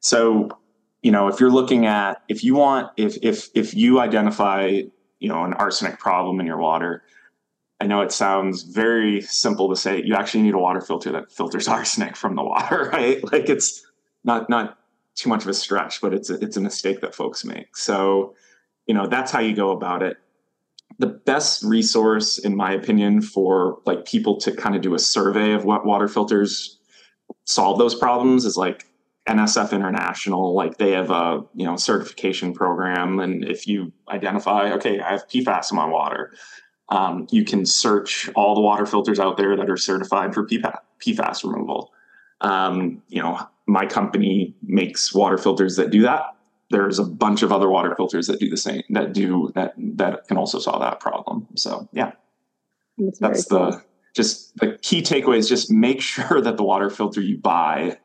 So 0.00 0.48
you 1.02 1.12
know 1.12 1.28
if 1.28 1.40
you're 1.40 1.50
looking 1.50 1.84
at 1.84 2.22
if 2.28 2.42
you 2.42 2.54
want 2.54 2.90
if 2.96 3.18
if 3.22 3.50
if 3.54 3.74
you 3.74 4.00
identify 4.00 4.80
you 5.20 5.28
know 5.28 5.44
an 5.44 5.52
arsenic 5.52 5.98
problem 5.98 6.40
in 6.40 6.46
your 6.46 6.56
water 6.56 7.02
i 7.80 7.86
know 7.86 8.00
it 8.00 8.10
sounds 8.10 8.62
very 8.62 9.20
simple 9.20 9.68
to 9.68 9.76
say 9.76 10.02
you 10.02 10.14
actually 10.14 10.42
need 10.42 10.54
a 10.54 10.58
water 10.58 10.80
filter 10.80 11.12
that 11.12 11.30
filters 11.30 11.68
arsenic 11.76 12.16
from 12.16 12.34
the 12.34 12.42
water 12.42 12.90
right? 12.92 13.22
Like 13.30 13.50
it's 13.50 13.84
not 14.24 14.48
not 14.48 14.78
too 15.14 15.28
much 15.28 15.42
of 15.42 15.48
a 15.48 15.54
stretch 15.54 16.00
but 16.00 16.14
it's 16.14 16.30
a, 16.30 16.34
it's 16.42 16.56
a 16.56 16.60
mistake 16.60 17.02
that 17.02 17.14
folks 17.14 17.44
make. 17.44 17.76
So 17.76 18.34
you 18.86 18.94
know 18.94 19.06
that's 19.06 19.30
how 19.30 19.40
you 19.40 19.54
go 19.54 19.70
about 19.70 20.02
it 20.02 20.16
the 20.98 21.06
best 21.06 21.62
resource 21.62 22.38
in 22.38 22.56
my 22.56 22.72
opinion 22.72 23.20
for 23.20 23.80
like 23.84 24.04
people 24.04 24.38
to 24.40 24.52
kind 24.52 24.74
of 24.74 24.82
do 24.82 24.94
a 24.94 24.98
survey 24.98 25.52
of 25.52 25.64
what 25.64 25.86
water 25.86 26.08
filters 26.08 26.78
solve 27.44 27.78
those 27.78 27.94
problems 27.94 28.44
is 28.44 28.56
like 28.56 28.86
NSF 29.28 29.72
International. 29.72 30.54
Like 30.54 30.78
they 30.78 30.92
have 30.92 31.10
a 31.10 31.44
you 31.54 31.66
know 31.66 31.76
certification 31.76 32.52
program 32.52 33.20
and 33.20 33.44
if 33.44 33.66
you 33.66 33.92
identify 34.08 34.72
okay 34.72 35.00
I 35.00 35.10
have 35.10 35.28
PFAS 35.28 35.70
in 35.70 35.76
my 35.76 35.86
water 35.86 36.32
um, 36.88 37.26
you 37.30 37.44
can 37.44 37.66
search 37.66 38.30
all 38.34 38.54
the 38.54 38.62
water 38.62 38.86
filters 38.86 39.20
out 39.20 39.36
there 39.36 39.56
that 39.56 39.68
are 39.68 39.76
certified 39.76 40.32
for 40.32 40.46
PFAS, 40.46 40.78
PFAS 41.04 41.44
removal. 41.44 41.92
Um, 42.40 43.02
you 43.08 43.22
know 43.22 43.38
my 43.66 43.84
company 43.84 44.54
makes 44.62 45.14
water 45.14 45.36
filters 45.36 45.76
that 45.76 45.90
do 45.90 46.02
that 46.02 46.37
there's 46.70 46.98
a 46.98 47.04
bunch 47.04 47.42
of 47.42 47.52
other 47.52 47.68
water 47.68 47.94
filters 47.96 48.26
that 48.26 48.40
do 48.40 48.48
the 48.48 48.56
same 48.56 48.82
that 48.90 49.12
do 49.12 49.50
that 49.54 49.74
that 49.76 50.26
can 50.28 50.36
also 50.36 50.58
solve 50.58 50.80
that 50.80 51.00
problem 51.00 51.46
so 51.54 51.88
yeah 51.92 52.12
that's, 52.98 53.18
that's 53.18 53.44
cool. 53.46 53.70
the 53.70 53.82
just 54.14 54.56
the 54.56 54.78
key 54.82 55.02
takeaway 55.02 55.36
is 55.36 55.48
just 55.48 55.70
make 55.70 56.00
sure 56.14 56.40
that 56.40 56.56
the 56.56 56.64
water 56.64 56.90
filter 56.90 57.20
you 57.20 57.38
buy 57.38 57.98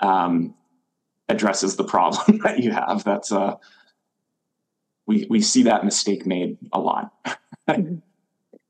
um, 0.00 0.54
addresses 1.28 1.76
the 1.76 1.84
problem 1.84 2.38
that 2.44 2.60
you 2.60 2.70
have 2.70 3.04
that's 3.04 3.32
uh 3.32 3.54
we 5.06 5.26
we 5.30 5.40
see 5.40 5.62
that 5.62 5.84
mistake 5.84 6.26
made 6.26 6.56
a 6.72 6.80
lot 6.80 7.12
mm-hmm. 7.68 7.96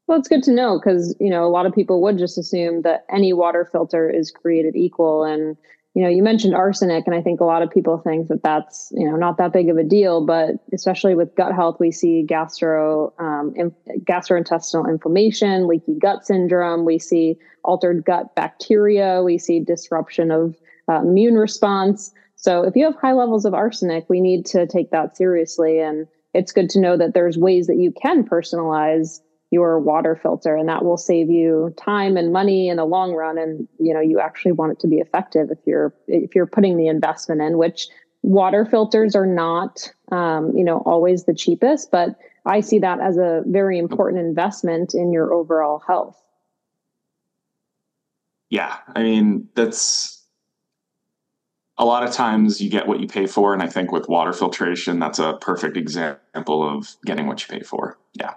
well 0.06 0.18
it's 0.18 0.28
good 0.28 0.42
to 0.42 0.52
know 0.52 0.78
because 0.78 1.14
you 1.20 1.30
know 1.30 1.44
a 1.44 1.48
lot 1.48 1.66
of 1.66 1.74
people 1.74 2.02
would 2.02 2.18
just 2.18 2.36
assume 2.36 2.82
that 2.82 3.04
any 3.10 3.32
water 3.32 3.68
filter 3.70 4.10
is 4.10 4.30
created 4.30 4.76
equal 4.76 5.24
and 5.24 5.56
you 5.94 6.02
know, 6.02 6.08
you 6.08 6.22
mentioned 6.22 6.54
arsenic, 6.54 7.04
and 7.06 7.16
I 7.16 7.22
think 7.22 7.40
a 7.40 7.44
lot 7.44 7.62
of 7.62 7.70
people 7.70 7.98
think 7.98 8.28
that 8.28 8.42
that's 8.44 8.92
you 8.94 9.10
know 9.10 9.16
not 9.16 9.38
that 9.38 9.52
big 9.52 9.68
of 9.68 9.76
a 9.76 9.82
deal, 9.82 10.24
but 10.24 10.50
especially 10.72 11.16
with 11.16 11.34
gut 11.34 11.52
health, 11.52 11.78
we 11.80 11.90
see 11.90 12.22
gastro 12.22 13.12
um, 13.18 13.52
in, 13.56 13.74
gastrointestinal 14.04 14.88
inflammation, 14.88 15.66
leaky 15.66 15.96
gut 16.00 16.24
syndrome. 16.24 16.84
We 16.84 16.98
see 17.00 17.38
altered 17.64 18.04
gut 18.04 18.36
bacteria. 18.36 19.22
We 19.24 19.36
see 19.36 19.58
disruption 19.58 20.30
of 20.30 20.56
uh, 20.88 21.00
immune 21.00 21.34
response. 21.34 22.12
So 22.36 22.62
if 22.62 22.76
you 22.76 22.84
have 22.84 22.96
high 22.96 23.12
levels 23.12 23.44
of 23.44 23.52
arsenic, 23.52 24.06
we 24.08 24.20
need 24.20 24.46
to 24.46 24.66
take 24.68 24.92
that 24.92 25.16
seriously, 25.16 25.80
and 25.80 26.06
it's 26.34 26.52
good 26.52 26.70
to 26.70 26.80
know 26.80 26.96
that 26.96 27.14
there's 27.14 27.36
ways 27.36 27.66
that 27.66 27.78
you 27.78 27.92
can 28.00 28.22
personalize 28.22 29.20
your 29.50 29.80
water 29.80 30.14
filter 30.14 30.56
and 30.56 30.68
that 30.68 30.84
will 30.84 30.96
save 30.96 31.28
you 31.28 31.74
time 31.76 32.16
and 32.16 32.32
money 32.32 32.68
in 32.68 32.76
the 32.76 32.84
long 32.84 33.12
run. 33.12 33.36
And 33.36 33.66
you 33.78 33.92
know 33.92 34.00
you 34.00 34.20
actually 34.20 34.52
want 34.52 34.72
it 34.72 34.80
to 34.80 34.86
be 34.86 34.96
effective 34.96 35.50
if 35.50 35.58
you're 35.66 35.94
if 36.06 36.34
you're 36.34 36.46
putting 36.46 36.76
the 36.76 36.86
investment 36.86 37.40
in 37.42 37.58
which 37.58 37.88
water 38.22 38.64
filters 38.64 39.14
are 39.14 39.26
not 39.26 39.92
um, 40.12 40.54
you 40.56 40.64
know 40.64 40.78
always 40.86 41.24
the 41.24 41.34
cheapest 41.34 41.90
but 41.90 42.18
i 42.46 42.60
see 42.60 42.78
that 42.78 43.00
as 43.00 43.16
a 43.16 43.42
very 43.46 43.78
important 43.78 44.20
investment 44.24 44.94
in 44.94 45.12
your 45.12 45.32
overall 45.32 45.82
health. 45.86 46.22
Yeah 48.50 48.76
i 48.94 49.02
mean 49.02 49.48
that's 49.54 50.22
a 51.78 51.84
lot 51.84 52.02
of 52.02 52.12
times 52.12 52.60
you 52.60 52.68
get 52.68 52.86
what 52.86 53.00
you 53.00 53.06
pay 53.06 53.26
for 53.26 53.54
and 53.54 53.62
i 53.62 53.66
think 53.66 53.90
with 53.90 54.08
water 54.08 54.32
filtration 54.32 54.98
that's 54.98 55.18
a 55.18 55.38
perfect 55.40 55.76
example 55.76 56.68
of 56.68 56.96
getting 57.06 57.26
what 57.26 57.40
you 57.40 57.58
pay 57.58 57.64
for. 57.64 57.98
Yeah 58.14 58.34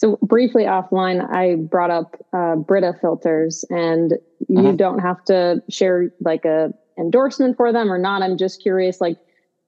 so 0.00 0.18
briefly 0.22 0.64
offline, 0.64 1.28
I 1.30 1.56
brought 1.56 1.90
up 1.90 2.16
uh, 2.32 2.56
Brita 2.56 2.94
filters, 3.02 3.66
and 3.68 4.12
you 4.48 4.58
mm-hmm. 4.58 4.76
don't 4.76 4.98
have 5.00 5.22
to 5.26 5.62
share 5.68 6.10
like 6.20 6.46
a 6.46 6.72
endorsement 6.98 7.58
for 7.58 7.70
them 7.70 7.92
or 7.92 7.98
not. 7.98 8.22
I'm 8.22 8.38
just 8.38 8.62
curious, 8.62 9.02
like 9.02 9.18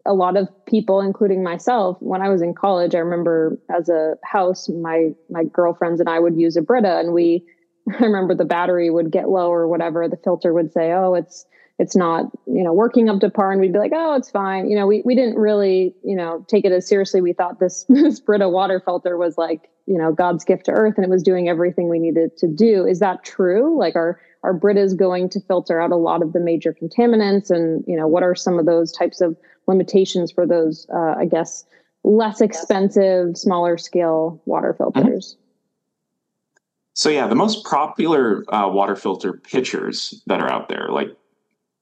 a 0.06 0.14
lot 0.14 0.38
of 0.38 0.48
people, 0.64 1.02
including 1.02 1.42
myself, 1.42 1.98
when 2.00 2.22
I 2.22 2.30
was 2.30 2.40
in 2.40 2.54
college, 2.54 2.94
I 2.94 3.00
remember 3.00 3.58
as 3.68 3.90
a 3.90 4.14
house, 4.24 4.70
my 4.70 5.10
my 5.28 5.44
girlfriends 5.44 6.00
and 6.00 6.08
I 6.08 6.18
would 6.18 6.40
use 6.40 6.56
a 6.56 6.62
Brita, 6.62 6.98
and 6.98 7.12
we, 7.12 7.44
I 8.00 8.02
remember 8.02 8.34
the 8.34 8.46
battery 8.46 8.88
would 8.88 9.10
get 9.10 9.28
low 9.28 9.52
or 9.52 9.68
whatever. 9.68 10.08
The 10.08 10.16
filter 10.16 10.54
would 10.54 10.72
say, 10.72 10.92
"Oh, 10.92 11.12
it's 11.12 11.44
it's 11.78 11.94
not 11.94 12.24
you 12.46 12.64
know 12.64 12.72
working 12.72 13.10
up 13.10 13.20
to 13.20 13.28
par 13.28 13.52
and 13.52 13.60
we'd 13.60 13.72
be 13.72 13.78
like 13.78 13.92
oh 13.94 14.14
it's 14.14 14.30
fine 14.30 14.68
you 14.68 14.76
know 14.76 14.86
we, 14.86 15.02
we 15.06 15.14
didn't 15.14 15.36
really 15.36 15.94
you 16.04 16.14
know 16.14 16.44
take 16.46 16.66
it 16.66 16.70
as 16.70 16.86
seriously 16.86 17.20
we 17.20 17.32
thought 17.32 17.58
this 17.58 17.84
this 17.88 18.20
brita 18.20 18.48
water 18.48 18.80
filter 18.84 19.16
was 19.16 19.38
like 19.38 19.70
you 19.86 19.98
know 19.98 20.12
god's 20.12 20.44
gift 20.44 20.64
to 20.66 20.70
earth 20.72 20.94
and 20.96 21.04
it 21.04 21.10
was 21.10 21.22
doing 21.22 21.48
everything 21.48 21.88
we 21.88 21.98
needed 21.98 22.36
to 22.38 22.46
do. 22.46 22.86
Is 22.86 22.98
that 23.00 23.24
true? 23.24 23.78
Like 23.78 23.96
are 23.96 24.20
are 24.42 24.58
britas 24.58 24.96
going 24.96 25.28
to 25.30 25.40
filter 25.40 25.80
out 25.80 25.92
a 25.92 25.96
lot 25.96 26.22
of 26.22 26.32
the 26.32 26.40
major 26.40 26.74
contaminants? 26.74 27.50
And 27.50 27.84
you 27.86 27.96
know 27.96 28.08
what 28.08 28.22
are 28.22 28.34
some 28.34 28.58
of 28.58 28.66
those 28.66 28.92
types 28.92 29.20
of 29.20 29.36
limitations 29.66 30.32
for 30.32 30.44
those 30.44 30.86
uh, 30.92 31.14
i 31.16 31.24
guess 31.24 31.64
less 32.02 32.40
expensive 32.40 33.36
smaller 33.36 33.78
scale 33.78 34.40
water 34.46 34.76
mm-hmm. 34.78 35.00
filters? 35.00 35.36
So 36.94 37.08
yeah 37.08 37.26
the 37.26 37.34
most 37.34 37.64
popular 37.64 38.44
uh, 38.52 38.68
water 38.68 38.96
filter 38.96 39.34
pitchers 39.34 40.22
that 40.26 40.40
are 40.40 40.50
out 40.50 40.68
there 40.68 40.88
like 40.90 41.08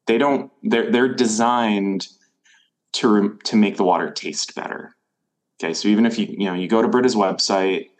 they 0.07 0.19
don't 0.19 0.51
they're 0.63 0.91
they're 0.91 1.15
designed 1.15 2.09
to 2.93 3.39
to 3.45 3.57
make 3.57 3.77
the 3.77 3.85
water 3.85 4.11
taste 4.11 4.55
better 4.55 4.95
okay 5.61 5.75
so 5.75 5.88
even 5.88 6.07
if 6.07 6.18
you 6.18 6.27
you 6.27 6.46
know 6.46 6.55
you 6.55 6.66
go 6.66 6.81
to 6.81 6.88
brita's 6.88 7.14
website 7.14 7.90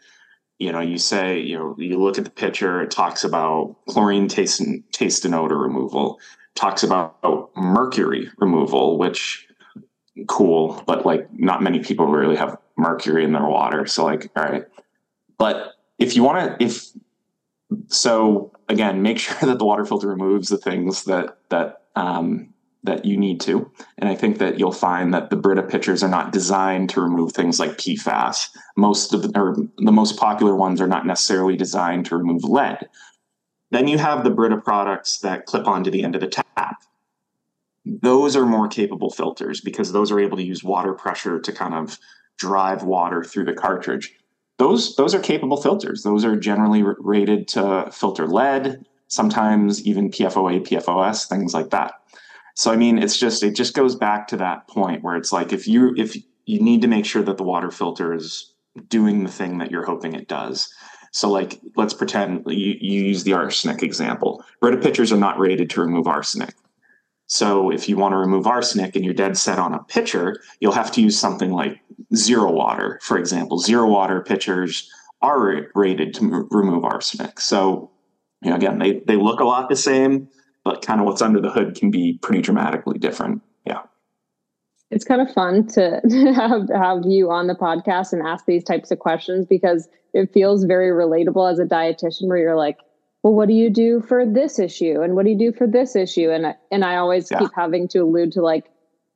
you 0.61 0.71
know 0.71 0.79
you 0.79 0.99
say 0.99 1.39
you 1.39 1.57
know 1.57 1.75
you 1.79 1.99
look 1.99 2.19
at 2.19 2.23
the 2.23 2.29
picture 2.29 2.83
it 2.83 2.91
talks 2.91 3.23
about 3.23 3.75
chlorine 3.87 4.27
taste 4.27 4.59
and 4.59 4.83
taste 4.91 5.25
and 5.25 5.33
odor 5.33 5.57
removal. 5.57 6.19
Talks 6.53 6.83
about 6.83 7.17
mercury 7.55 8.29
removal 8.37 8.99
which 8.99 9.47
cool 10.27 10.83
but 10.85 11.03
like 11.03 11.27
not 11.33 11.63
many 11.63 11.79
people 11.79 12.05
really 12.05 12.35
have 12.35 12.57
mercury 12.77 13.23
in 13.23 13.31
their 13.31 13.47
water 13.47 13.87
so 13.87 14.05
like 14.05 14.29
all 14.35 14.43
right. 14.43 14.65
But 15.39 15.73
if 15.97 16.15
you 16.15 16.21
want 16.21 16.59
to 16.59 16.63
if 16.63 16.85
so 17.87 18.51
again 18.69 19.01
make 19.01 19.17
sure 19.25 19.35
that 19.41 19.57
the 19.57 19.65
water 19.65 19.85
filter 19.85 20.09
removes 20.09 20.49
the 20.49 20.57
things 20.57 21.05
that 21.05 21.37
that 21.49 21.81
um, 21.95 22.50
that 22.83 23.05
you 23.05 23.15
need 23.15 23.39
to. 23.41 23.69
And 23.97 24.09
I 24.09 24.15
think 24.15 24.39
that 24.39 24.59
you'll 24.59 24.71
find 24.71 25.13
that 25.13 25.29
the 25.29 25.35
Brita 25.35 25.63
pitchers 25.63 26.01
are 26.03 26.09
not 26.09 26.31
designed 26.31 26.89
to 26.91 27.01
remove 27.01 27.31
things 27.31 27.59
like 27.59 27.77
PFAS. 27.77 28.49
Most 28.75 29.13
of 29.13 29.21
the, 29.21 29.39
or 29.39 29.55
the 29.77 29.91
most 29.91 30.17
popular 30.17 30.55
ones 30.55 30.81
are 30.81 30.87
not 30.87 31.05
necessarily 31.05 31.55
designed 31.55 32.07
to 32.07 32.17
remove 32.17 32.43
lead. 32.43 32.89
Then 33.69 33.87
you 33.87 33.97
have 33.99 34.23
the 34.23 34.31
Brita 34.31 34.57
products 34.57 35.19
that 35.19 35.45
clip 35.45 35.67
onto 35.67 35.91
the 35.91 36.03
end 36.03 36.15
of 36.15 36.21
the 36.21 36.27
tap. 36.27 36.83
Those 37.85 38.35
are 38.35 38.45
more 38.45 38.67
capable 38.67 39.09
filters 39.09 39.61
because 39.61 39.91
those 39.91 40.11
are 40.11 40.19
able 40.19 40.37
to 40.37 40.43
use 40.43 40.63
water 40.63 40.93
pressure 40.93 41.39
to 41.39 41.51
kind 41.51 41.73
of 41.73 41.97
drive 42.37 42.83
water 42.83 43.23
through 43.23 43.45
the 43.45 43.53
cartridge. 43.53 44.15
Those 44.57 44.95
those 44.95 45.15
are 45.15 45.19
capable 45.19 45.57
filters. 45.57 46.03
Those 46.03 46.23
are 46.23 46.35
generally 46.35 46.83
rated 46.83 47.47
to 47.49 47.89
filter 47.91 48.27
lead, 48.27 48.85
sometimes 49.07 49.85
even 49.87 50.11
PFOA, 50.11 50.67
PFOS, 50.67 51.27
things 51.27 51.53
like 51.53 51.71
that. 51.71 51.93
So 52.55 52.71
I 52.71 52.75
mean, 52.75 52.97
it's 52.97 53.17
just 53.17 53.43
it 53.43 53.55
just 53.55 53.73
goes 53.73 53.95
back 53.95 54.27
to 54.29 54.37
that 54.37 54.67
point 54.67 55.03
where 55.03 55.15
it's 55.15 55.31
like 55.31 55.53
if 55.53 55.67
you 55.67 55.93
if 55.97 56.15
you 56.45 56.61
need 56.61 56.81
to 56.81 56.87
make 56.87 57.05
sure 57.05 57.23
that 57.23 57.37
the 57.37 57.43
water 57.43 57.71
filter 57.71 58.13
is 58.13 58.53
doing 58.87 59.23
the 59.23 59.31
thing 59.31 59.57
that 59.57 59.71
you're 59.71 59.85
hoping 59.85 60.13
it 60.13 60.27
does. 60.27 60.73
So 61.11 61.29
like 61.29 61.59
let's 61.75 61.93
pretend 61.93 62.43
you, 62.47 62.75
you 62.79 63.03
use 63.03 63.23
the 63.23 63.33
arsenic 63.33 63.83
example. 63.83 64.43
Brita 64.59 64.77
pitchers 64.77 65.11
are 65.11 65.17
not 65.17 65.39
rated 65.39 65.69
to 65.71 65.81
remove 65.81 66.07
arsenic. 66.07 66.55
So 67.27 67.71
if 67.71 67.87
you 67.87 67.95
want 67.95 68.11
to 68.11 68.17
remove 68.17 68.47
arsenic 68.47 68.95
and 68.95 69.05
you're 69.05 69.13
dead 69.13 69.37
set 69.37 69.57
on 69.57 69.73
a 69.73 69.83
pitcher, 69.83 70.41
you'll 70.59 70.73
have 70.73 70.91
to 70.93 71.01
use 71.01 71.17
something 71.17 71.51
like 71.51 71.79
zero 72.13 72.51
water, 72.51 72.99
for 73.01 73.17
example. 73.17 73.57
Zero 73.57 73.87
water 73.87 74.21
pitchers 74.21 74.89
are 75.21 75.69
rated 75.73 76.13
to 76.15 76.47
remove 76.51 76.83
arsenic. 76.83 77.39
So 77.39 77.91
you 78.41 78.49
know, 78.49 78.55
again, 78.55 78.79
they 78.79 78.99
they 78.99 79.15
look 79.15 79.39
a 79.39 79.45
lot 79.45 79.69
the 79.69 79.75
same, 79.75 80.27
but 80.63 80.85
kind 80.85 80.99
of 80.99 81.05
what's 81.05 81.21
under 81.21 81.41
the 81.41 81.49
hood 81.49 81.75
can 81.75 81.91
be 81.91 82.19
pretty 82.21 82.41
dramatically 82.41 82.99
different. 82.99 83.41
Yeah. 83.65 83.81
It's 84.89 85.05
kind 85.05 85.21
of 85.21 85.33
fun 85.33 85.67
to 85.67 86.01
have 86.35 86.69
have 86.69 87.05
you 87.05 87.31
on 87.31 87.47
the 87.47 87.55
podcast 87.55 88.13
and 88.13 88.25
ask 88.25 88.45
these 88.45 88.63
types 88.63 88.91
of 88.91 88.99
questions 88.99 89.45
because 89.45 89.87
it 90.13 90.31
feels 90.33 90.65
very 90.65 90.89
relatable 90.89 91.49
as 91.49 91.59
a 91.59 91.65
dietitian 91.65 92.27
where 92.27 92.37
you're 92.37 92.57
like, 92.57 92.77
well, 93.23 93.33
what 93.33 93.47
do 93.47 93.53
you 93.53 93.69
do 93.69 94.01
for 94.01 94.25
this 94.25 94.59
issue? 94.59 95.01
And 95.01 95.15
what 95.15 95.25
do 95.25 95.31
you 95.31 95.37
do 95.37 95.53
for 95.53 95.67
this 95.67 95.95
issue? 95.95 96.29
And 96.29 96.55
and 96.71 96.83
I 96.83 96.97
always 96.97 97.29
yeah. 97.31 97.39
keep 97.39 97.51
having 97.55 97.87
to 97.89 97.99
allude 97.99 98.31
to 98.33 98.41
like 98.41 98.65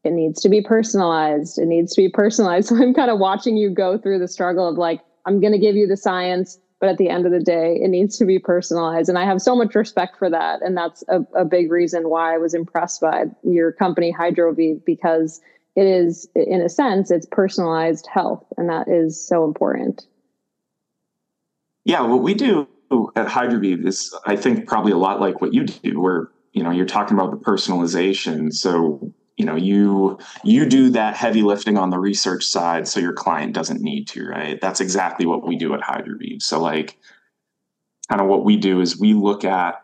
it 0.05 0.13
needs 0.13 0.39
to 0.41 0.49
be 0.49 0.61
personalized. 0.61 1.57
It 1.57 1.65
needs 1.65 1.93
to 1.95 2.01
be 2.01 2.09
personalized. 2.09 2.69
So 2.75 2.75
I'm 2.77 2.93
kind 2.93 3.09
of 3.09 3.19
watching 3.19 3.57
you 3.57 3.69
go 3.69 3.97
through 3.97 4.19
the 4.19 4.27
struggle 4.27 4.67
of 4.67 4.77
like, 4.77 5.01
I'm 5.25 5.41
going 5.41 5.53
to 5.53 5.59
give 5.59 5.75
you 5.75 5.87
the 5.87 5.97
science 5.97 6.59
but 6.79 6.89
at 6.89 6.97
the 6.97 7.09
end 7.09 7.25
of 7.25 7.31
the 7.31 7.39
day 7.39 7.79
it 7.81 7.89
needs 7.89 8.17
to 8.17 8.25
be 8.25 8.39
personalized. 8.39 9.09
And 9.09 9.17
i 9.17 9.25
have 9.25 9.41
so 9.41 9.55
much 9.55 9.75
respect 9.75 10.17
for 10.17 10.29
that. 10.29 10.61
And 10.61 10.75
that's 10.77 11.03
a, 11.07 11.21
a 11.33 11.45
big 11.45 11.71
reason 11.71 12.09
why 12.09 12.35
i 12.35 12.37
was 12.37 12.53
impressed 12.53 13.01
by 13.01 13.25
your 13.43 13.71
company 13.71 14.13
hydroviv 14.13 14.83
because 14.85 15.41
it 15.75 15.85
is 15.85 16.27
in 16.35 16.61
a 16.61 16.69
sense 16.69 17.11
it's 17.11 17.27
personalized 17.31 18.07
health. 18.11 18.45
And 18.57 18.69
that 18.69 18.87
is 18.87 19.25
so 19.25 19.43
important. 19.45 20.05
Yeah 21.83 22.01
what 22.01 22.21
we 22.21 22.33
do 22.33 22.67
at 23.15 23.27
hydroviv 23.27 23.85
is 23.85 24.15
i 24.25 24.35
think 24.35 24.67
probably 24.67 24.91
a 24.91 24.97
lot 24.97 25.19
like 25.19 25.41
what 25.41 25.53
you 25.53 25.65
do 25.65 25.99
where 25.99 26.29
you 26.55 26.63
know 26.63 26.71
you're 26.71 26.85
talking 26.85 27.15
about 27.15 27.31
the 27.31 27.37
personalization. 27.37 28.51
So 28.51 29.13
you 29.37 29.45
know 29.45 29.55
you 29.55 30.17
you 30.43 30.65
do 30.65 30.89
that 30.89 31.15
heavy 31.15 31.41
lifting 31.41 31.77
on 31.77 31.89
the 31.89 31.99
research 31.99 32.45
side 32.45 32.87
so 32.87 32.99
your 32.99 33.13
client 33.13 33.53
doesn't 33.53 33.81
need 33.81 34.07
to 34.07 34.27
right? 34.27 34.59
That's 34.61 34.81
exactly 34.81 35.25
what 35.25 35.45
we 35.45 35.57
do 35.57 35.73
at 35.73 35.81
hydroviv 35.81 36.41
so 36.41 36.61
like 36.61 36.97
kind 38.09 38.21
of 38.21 38.27
what 38.27 38.45
we 38.45 38.57
do 38.57 38.81
is 38.81 38.99
we 38.99 39.13
look 39.13 39.43
at 39.43 39.83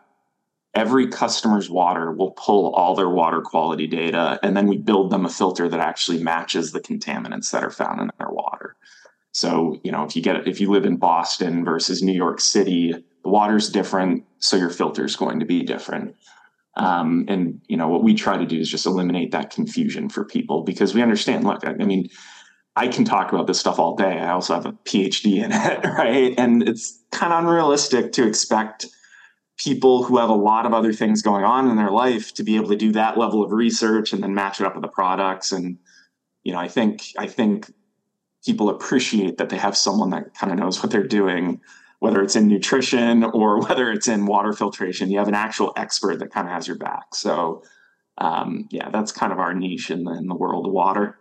every 0.74 1.06
customer's 1.08 1.68
water 1.68 2.12
we'll 2.12 2.30
pull 2.30 2.74
all 2.74 2.94
their 2.94 3.10
water 3.10 3.42
quality 3.42 3.86
data 3.86 4.38
and 4.42 4.56
then 4.56 4.66
we 4.66 4.78
build 4.78 5.10
them 5.10 5.26
a 5.26 5.30
filter 5.30 5.68
that 5.68 5.80
actually 5.80 6.22
matches 6.22 6.72
the 6.72 6.80
contaminants 6.80 7.50
that 7.50 7.64
are 7.64 7.70
found 7.70 8.00
in 8.00 8.10
their 8.18 8.30
water. 8.30 8.76
So 9.32 9.80
you 9.84 9.92
know 9.92 10.04
if 10.04 10.16
you 10.16 10.22
get 10.22 10.48
if 10.48 10.60
you 10.60 10.70
live 10.70 10.86
in 10.86 10.96
boston 10.96 11.64
versus 11.64 12.02
new 12.02 12.12
york 12.12 12.40
city 12.40 12.92
the 13.22 13.28
water's 13.28 13.68
different 13.68 14.24
so 14.38 14.56
your 14.56 14.70
filter 14.70 15.04
is 15.04 15.16
going 15.16 15.40
to 15.40 15.46
be 15.46 15.62
different 15.62 16.16
um, 16.76 17.26
and 17.28 17.60
you 17.68 17.76
know 17.76 17.88
what 17.88 18.02
we 18.02 18.14
try 18.14 18.36
to 18.36 18.46
do 18.46 18.58
is 18.58 18.70
just 18.70 18.86
eliminate 18.86 19.32
that 19.32 19.50
confusion 19.50 20.08
for 20.08 20.24
people 20.24 20.62
because 20.62 20.94
we 20.94 21.02
understand. 21.02 21.44
Look, 21.44 21.66
I, 21.66 21.72
I 21.72 21.84
mean, 21.84 22.08
I 22.76 22.88
can 22.88 23.04
talk 23.04 23.32
about 23.32 23.46
this 23.46 23.60
stuff 23.60 23.78
all 23.78 23.94
day. 23.94 24.18
I 24.18 24.30
also 24.30 24.54
have 24.54 24.66
a 24.66 24.72
PhD 24.72 25.44
in 25.44 25.52
it, 25.52 25.84
right? 25.98 26.34
And 26.38 26.66
it's 26.66 27.02
kind 27.12 27.32
of 27.32 27.44
unrealistic 27.44 28.12
to 28.12 28.26
expect 28.26 28.86
people 29.58 30.02
who 30.02 30.16
have 30.18 30.30
a 30.30 30.34
lot 30.34 30.64
of 30.64 30.72
other 30.72 30.92
things 30.92 31.22
going 31.22 31.44
on 31.44 31.68
in 31.68 31.76
their 31.76 31.90
life 31.90 32.32
to 32.34 32.42
be 32.42 32.56
able 32.56 32.68
to 32.68 32.76
do 32.76 32.90
that 32.92 33.18
level 33.18 33.44
of 33.44 33.52
research 33.52 34.12
and 34.12 34.22
then 34.22 34.34
match 34.34 34.60
it 34.60 34.66
up 34.66 34.74
with 34.74 34.82
the 34.82 34.88
products. 34.88 35.52
And 35.52 35.78
you 36.42 36.52
know, 36.52 36.58
I 36.58 36.68
think 36.68 37.04
I 37.18 37.26
think 37.26 37.70
people 38.44 38.70
appreciate 38.70 39.36
that 39.36 39.50
they 39.50 39.58
have 39.58 39.76
someone 39.76 40.10
that 40.10 40.34
kind 40.34 40.52
of 40.52 40.58
knows 40.58 40.82
what 40.82 40.90
they're 40.90 41.06
doing 41.06 41.60
whether 42.02 42.20
it's 42.20 42.34
in 42.34 42.48
nutrition 42.48 43.22
or 43.22 43.60
whether 43.68 43.92
it's 43.92 44.08
in 44.08 44.26
water 44.26 44.52
filtration, 44.52 45.08
you 45.08 45.18
have 45.20 45.28
an 45.28 45.36
actual 45.36 45.72
expert 45.76 46.18
that 46.18 46.32
kind 46.32 46.48
of 46.48 46.52
has 46.52 46.66
your 46.66 46.76
back. 46.76 47.14
So, 47.14 47.62
um, 48.18 48.66
yeah, 48.72 48.90
that's 48.90 49.12
kind 49.12 49.32
of 49.32 49.38
our 49.38 49.54
niche 49.54 49.88
in 49.88 50.02
the, 50.02 50.10
in 50.14 50.26
the 50.26 50.34
world 50.34 50.66
of 50.66 50.72
water. 50.72 51.16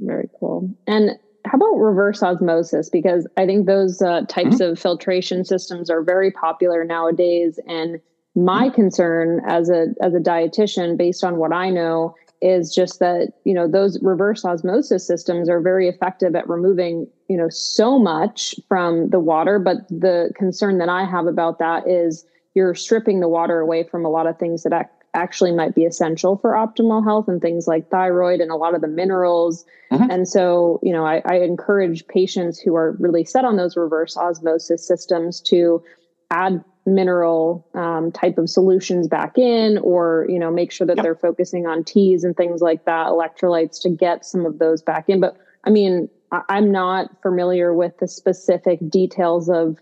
Very 0.00 0.28
cool. 0.40 0.74
And 0.88 1.12
how 1.46 1.56
about 1.56 1.76
reverse 1.76 2.20
osmosis? 2.20 2.90
Because 2.90 3.28
I 3.36 3.46
think 3.46 3.66
those 3.66 4.02
uh, 4.02 4.22
types 4.22 4.56
mm-hmm. 4.56 4.72
of 4.72 4.78
filtration 4.78 5.44
systems 5.44 5.88
are 5.88 6.02
very 6.02 6.32
popular 6.32 6.84
nowadays. 6.84 7.60
And 7.68 8.00
my 8.34 8.66
mm-hmm. 8.66 8.74
concern 8.74 9.40
as 9.46 9.70
a 9.70 9.94
as 10.02 10.14
a 10.14 10.18
dietitian, 10.18 10.96
based 10.98 11.22
on 11.22 11.36
what 11.36 11.52
I 11.52 11.70
know, 11.70 12.16
is 12.42 12.74
just 12.74 13.00
that 13.00 13.32
you 13.44 13.52
know 13.52 13.68
those 13.68 14.00
reverse 14.02 14.44
osmosis 14.44 15.06
systems 15.06 15.48
are 15.48 15.60
very 15.60 15.88
effective 15.88 16.34
at 16.34 16.48
removing 16.48 17.06
you 17.28 17.36
know 17.36 17.48
so 17.48 17.98
much 17.98 18.54
from 18.68 19.10
the 19.10 19.20
water. 19.20 19.58
But 19.58 19.88
the 19.88 20.32
concern 20.34 20.78
that 20.78 20.88
I 20.88 21.04
have 21.04 21.26
about 21.26 21.58
that 21.58 21.86
is 21.86 22.24
you're 22.54 22.74
stripping 22.74 23.20
the 23.20 23.28
water 23.28 23.60
away 23.60 23.84
from 23.84 24.04
a 24.04 24.10
lot 24.10 24.26
of 24.26 24.38
things 24.38 24.62
that 24.64 24.90
actually 25.14 25.52
might 25.52 25.74
be 25.74 25.84
essential 25.84 26.36
for 26.36 26.52
optimal 26.52 27.04
health 27.04 27.28
and 27.28 27.40
things 27.40 27.66
like 27.66 27.90
thyroid 27.90 28.40
and 28.40 28.50
a 28.50 28.56
lot 28.56 28.74
of 28.74 28.80
the 28.80 28.88
minerals. 28.88 29.64
Mm-hmm. 29.92 30.10
And 30.10 30.28
so, 30.28 30.78
you 30.82 30.92
know, 30.92 31.04
I, 31.04 31.22
I, 31.24 31.36
encourage 31.40 32.06
patients 32.06 32.60
who 32.60 32.76
are 32.76 32.96
really 33.00 33.24
set 33.24 33.44
on 33.44 33.56
those 33.56 33.76
reverse 33.76 34.16
osmosis 34.16 34.86
systems 34.86 35.40
to 35.42 35.82
add 36.30 36.64
mineral 36.86 37.66
um, 37.74 38.10
type 38.12 38.38
of 38.38 38.48
solutions 38.48 39.06
back 39.06 39.36
in 39.36 39.78
or 39.78 40.26
you 40.28 40.38
know 40.38 40.50
make 40.50 40.72
sure 40.72 40.86
that 40.86 40.96
yep. 40.96 41.04
they're 41.04 41.14
focusing 41.14 41.66
on 41.66 41.84
teas 41.84 42.24
and 42.24 42.36
things 42.36 42.60
like 42.60 42.84
that 42.84 43.08
electrolytes 43.08 43.80
to 43.82 43.90
get 43.90 44.24
some 44.24 44.46
of 44.46 44.58
those 44.58 44.82
back 44.82 45.08
in 45.08 45.20
but 45.20 45.36
i 45.64 45.70
mean 45.70 46.08
I- 46.32 46.42
i'm 46.48 46.72
not 46.72 47.10
familiar 47.22 47.74
with 47.74 47.98
the 47.98 48.08
specific 48.08 48.78
details 48.88 49.50
of 49.50 49.78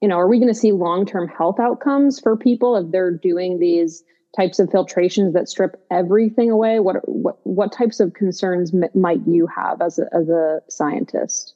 you 0.00 0.08
know 0.08 0.16
are 0.16 0.28
we 0.28 0.38
going 0.38 0.48
to 0.48 0.54
see 0.54 0.72
long-term 0.72 1.28
health 1.28 1.58
outcomes 1.58 2.20
for 2.20 2.36
people 2.36 2.76
if 2.76 2.90
they're 2.92 3.10
doing 3.10 3.58
these 3.58 4.04
types 4.36 4.58
of 4.58 4.68
filtrations 4.68 5.32
that 5.32 5.48
strip 5.48 5.80
everything 5.90 6.50
away? 6.50 6.80
What 6.80 6.96
what 7.08 7.38
what 7.44 7.72
types 7.72 8.00
of 8.00 8.14
concerns 8.14 8.74
m- 8.74 8.90
might 8.94 9.20
you 9.26 9.46
have 9.46 9.80
as 9.80 9.98
a, 9.98 10.06
as 10.14 10.28
a 10.28 10.60
scientist? 10.68 11.54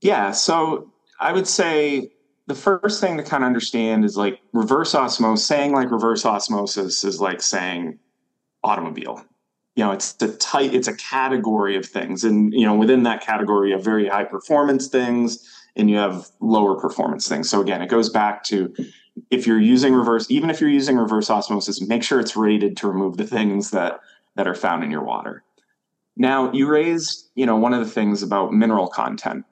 Yeah, 0.00 0.32
so 0.32 0.90
I 1.20 1.32
would 1.32 1.46
say 1.46 2.10
the 2.52 2.60
first 2.60 3.00
thing 3.00 3.16
to 3.16 3.22
kind 3.22 3.42
of 3.42 3.46
understand 3.46 4.04
is 4.04 4.14
like 4.14 4.38
reverse 4.52 4.94
osmosis. 4.94 5.46
Saying 5.46 5.72
like 5.72 5.90
reverse 5.90 6.26
osmosis 6.26 7.02
is 7.02 7.18
like 7.18 7.40
saying 7.40 7.98
automobile. 8.62 9.24
You 9.74 9.84
know, 9.84 9.92
it's 9.92 10.20
a 10.20 10.36
tight, 10.36 10.74
it's 10.74 10.86
a 10.86 10.94
category 10.96 11.76
of 11.76 11.86
things, 11.86 12.24
and 12.24 12.52
you 12.52 12.66
know, 12.66 12.74
within 12.74 13.04
that 13.04 13.22
category, 13.22 13.70
you 13.70 13.76
have 13.76 13.84
very 13.84 14.06
high 14.06 14.24
performance 14.24 14.88
things, 14.88 15.48
and 15.76 15.88
you 15.88 15.96
have 15.96 16.26
lower 16.40 16.78
performance 16.78 17.26
things. 17.26 17.48
So 17.48 17.62
again, 17.62 17.80
it 17.80 17.88
goes 17.88 18.10
back 18.10 18.44
to 18.44 18.74
if 19.30 19.46
you're 19.46 19.60
using 19.60 19.94
reverse, 19.94 20.30
even 20.30 20.50
if 20.50 20.60
you're 20.60 20.68
using 20.68 20.98
reverse 20.98 21.30
osmosis, 21.30 21.80
make 21.80 22.02
sure 22.02 22.20
it's 22.20 22.36
rated 22.36 22.76
to 22.78 22.86
remove 22.88 23.16
the 23.16 23.26
things 23.26 23.70
that 23.70 24.00
that 24.34 24.46
are 24.46 24.54
found 24.54 24.84
in 24.84 24.90
your 24.90 25.04
water. 25.04 25.42
Now, 26.16 26.52
you 26.52 26.68
raised, 26.68 27.30
you 27.34 27.46
know, 27.46 27.56
one 27.56 27.72
of 27.72 27.80
the 27.80 27.90
things 27.90 28.22
about 28.22 28.52
mineral 28.52 28.88
content. 28.88 29.46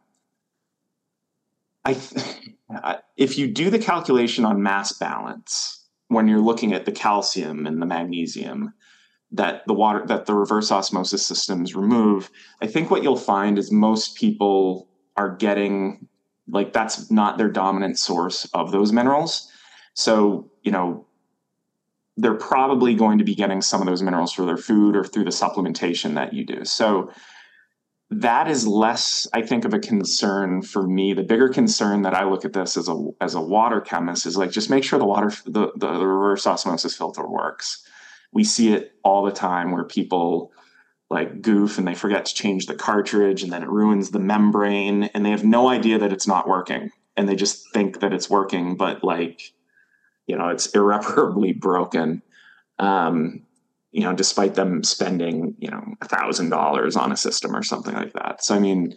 I, 1.86 1.96
if 3.16 3.38
you 3.38 3.46
do 3.46 3.70
the 3.70 3.78
calculation 3.78 4.44
on 4.44 4.62
mass 4.62 4.92
balance 4.92 5.88
when 6.08 6.28
you're 6.28 6.40
looking 6.40 6.72
at 6.72 6.84
the 6.84 6.92
calcium 6.92 7.66
and 7.66 7.80
the 7.80 7.86
magnesium 7.86 8.72
that 9.32 9.64
the 9.66 9.74
water 9.74 10.04
that 10.06 10.26
the 10.26 10.34
reverse 10.34 10.72
osmosis 10.72 11.24
systems 11.24 11.74
remove, 11.74 12.30
I 12.60 12.66
think 12.66 12.90
what 12.90 13.02
you'll 13.02 13.16
find 13.16 13.58
is 13.58 13.70
most 13.70 14.16
people 14.16 14.88
are 15.16 15.36
getting 15.36 16.08
like 16.48 16.72
that's 16.72 17.10
not 17.10 17.38
their 17.38 17.48
dominant 17.48 17.98
source 17.98 18.48
of 18.54 18.72
those 18.72 18.92
minerals. 18.92 19.48
So, 19.94 20.50
you 20.62 20.72
know, 20.72 21.06
they're 22.16 22.34
probably 22.34 22.94
going 22.94 23.18
to 23.18 23.24
be 23.24 23.34
getting 23.34 23.62
some 23.62 23.80
of 23.80 23.86
those 23.86 24.02
minerals 24.02 24.32
through 24.32 24.46
their 24.46 24.56
food 24.56 24.96
or 24.96 25.04
through 25.04 25.24
the 25.24 25.30
supplementation 25.30 26.14
that 26.14 26.32
you 26.32 26.44
do. 26.44 26.64
So 26.64 27.10
that 28.10 28.48
is 28.48 28.66
less, 28.66 29.26
I 29.32 29.42
think, 29.42 29.64
of 29.64 29.72
a 29.72 29.78
concern 29.78 30.62
for 30.62 30.82
me. 30.82 31.14
The 31.14 31.22
bigger 31.22 31.48
concern 31.48 32.02
that 32.02 32.14
I 32.14 32.24
look 32.24 32.44
at 32.44 32.52
this 32.52 32.76
as 32.76 32.88
a 32.88 33.10
as 33.20 33.34
a 33.34 33.40
water 33.40 33.80
chemist 33.80 34.26
is 34.26 34.36
like 34.36 34.50
just 34.50 34.70
make 34.70 34.82
sure 34.82 34.98
the 34.98 35.04
water 35.04 35.32
the, 35.44 35.70
the, 35.76 35.98
the 35.98 36.06
reverse 36.06 36.46
osmosis 36.46 36.96
filter 36.96 37.26
works. 37.26 37.86
We 38.32 38.44
see 38.44 38.72
it 38.72 38.92
all 39.04 39.24
the 39.24 39.32
time 39.32 39.70
where 39.70 39.84
people 39.84 40.52
like 41.08 41.42
goof 41.42 41.78
and 41.78 41.86
they 41.86 41.94
forget 41.94 42.24
to 42.24 42.34
change 42.34 42.66
the 42.66 42.74
cartridge 42.74 43.42
and 43.42 43.52
then 43.52 43.62
it 43.62 43.68
ruins 43.68 44.10
the 44.10 44.20
membrane 44.20 45.04
and 45.04 45.26
they 45.26 45.30
have 45.30 45.44
no 45.44 45.68
idea 45.68 45.98
that 45.98 46.12
it's 46.12 46.26
not 46.26 46.48
working 46.48 46.90
and 47.16 47.28
they 47.28 47.34
just 47.34 47.72
think 47.72 48.00
that 48.00 48.12
it's 48.12 48.30
working 48.30 48.76
but 48.76 49.02
like 49.02 49.52
you 50.28 50.36
know 50.36 50.48
it's 50.48 50.66
irreparably 50.68 51.52
broken 51.52 52.22
um, 52.78 53.42
you 53.92 54.02
know 54.02 54.14
despite 54.14 54.54
them 54.54 54.82
spending 54.82 55.54
you 55.58 55.70
know 55.70 55.82
a 56.00 56.08
thousand 56.08 56.50
dollars 56.50 56.96
on 56.96 57.12
a 57.12 57.16
system 57.16 57.54
or 57.54 57.62
something 57.62 57.94
like 57.94 58.12
that 58.12 58.42
so 58.42 58.54
i 58.54 58.58
mean 58.58 58.94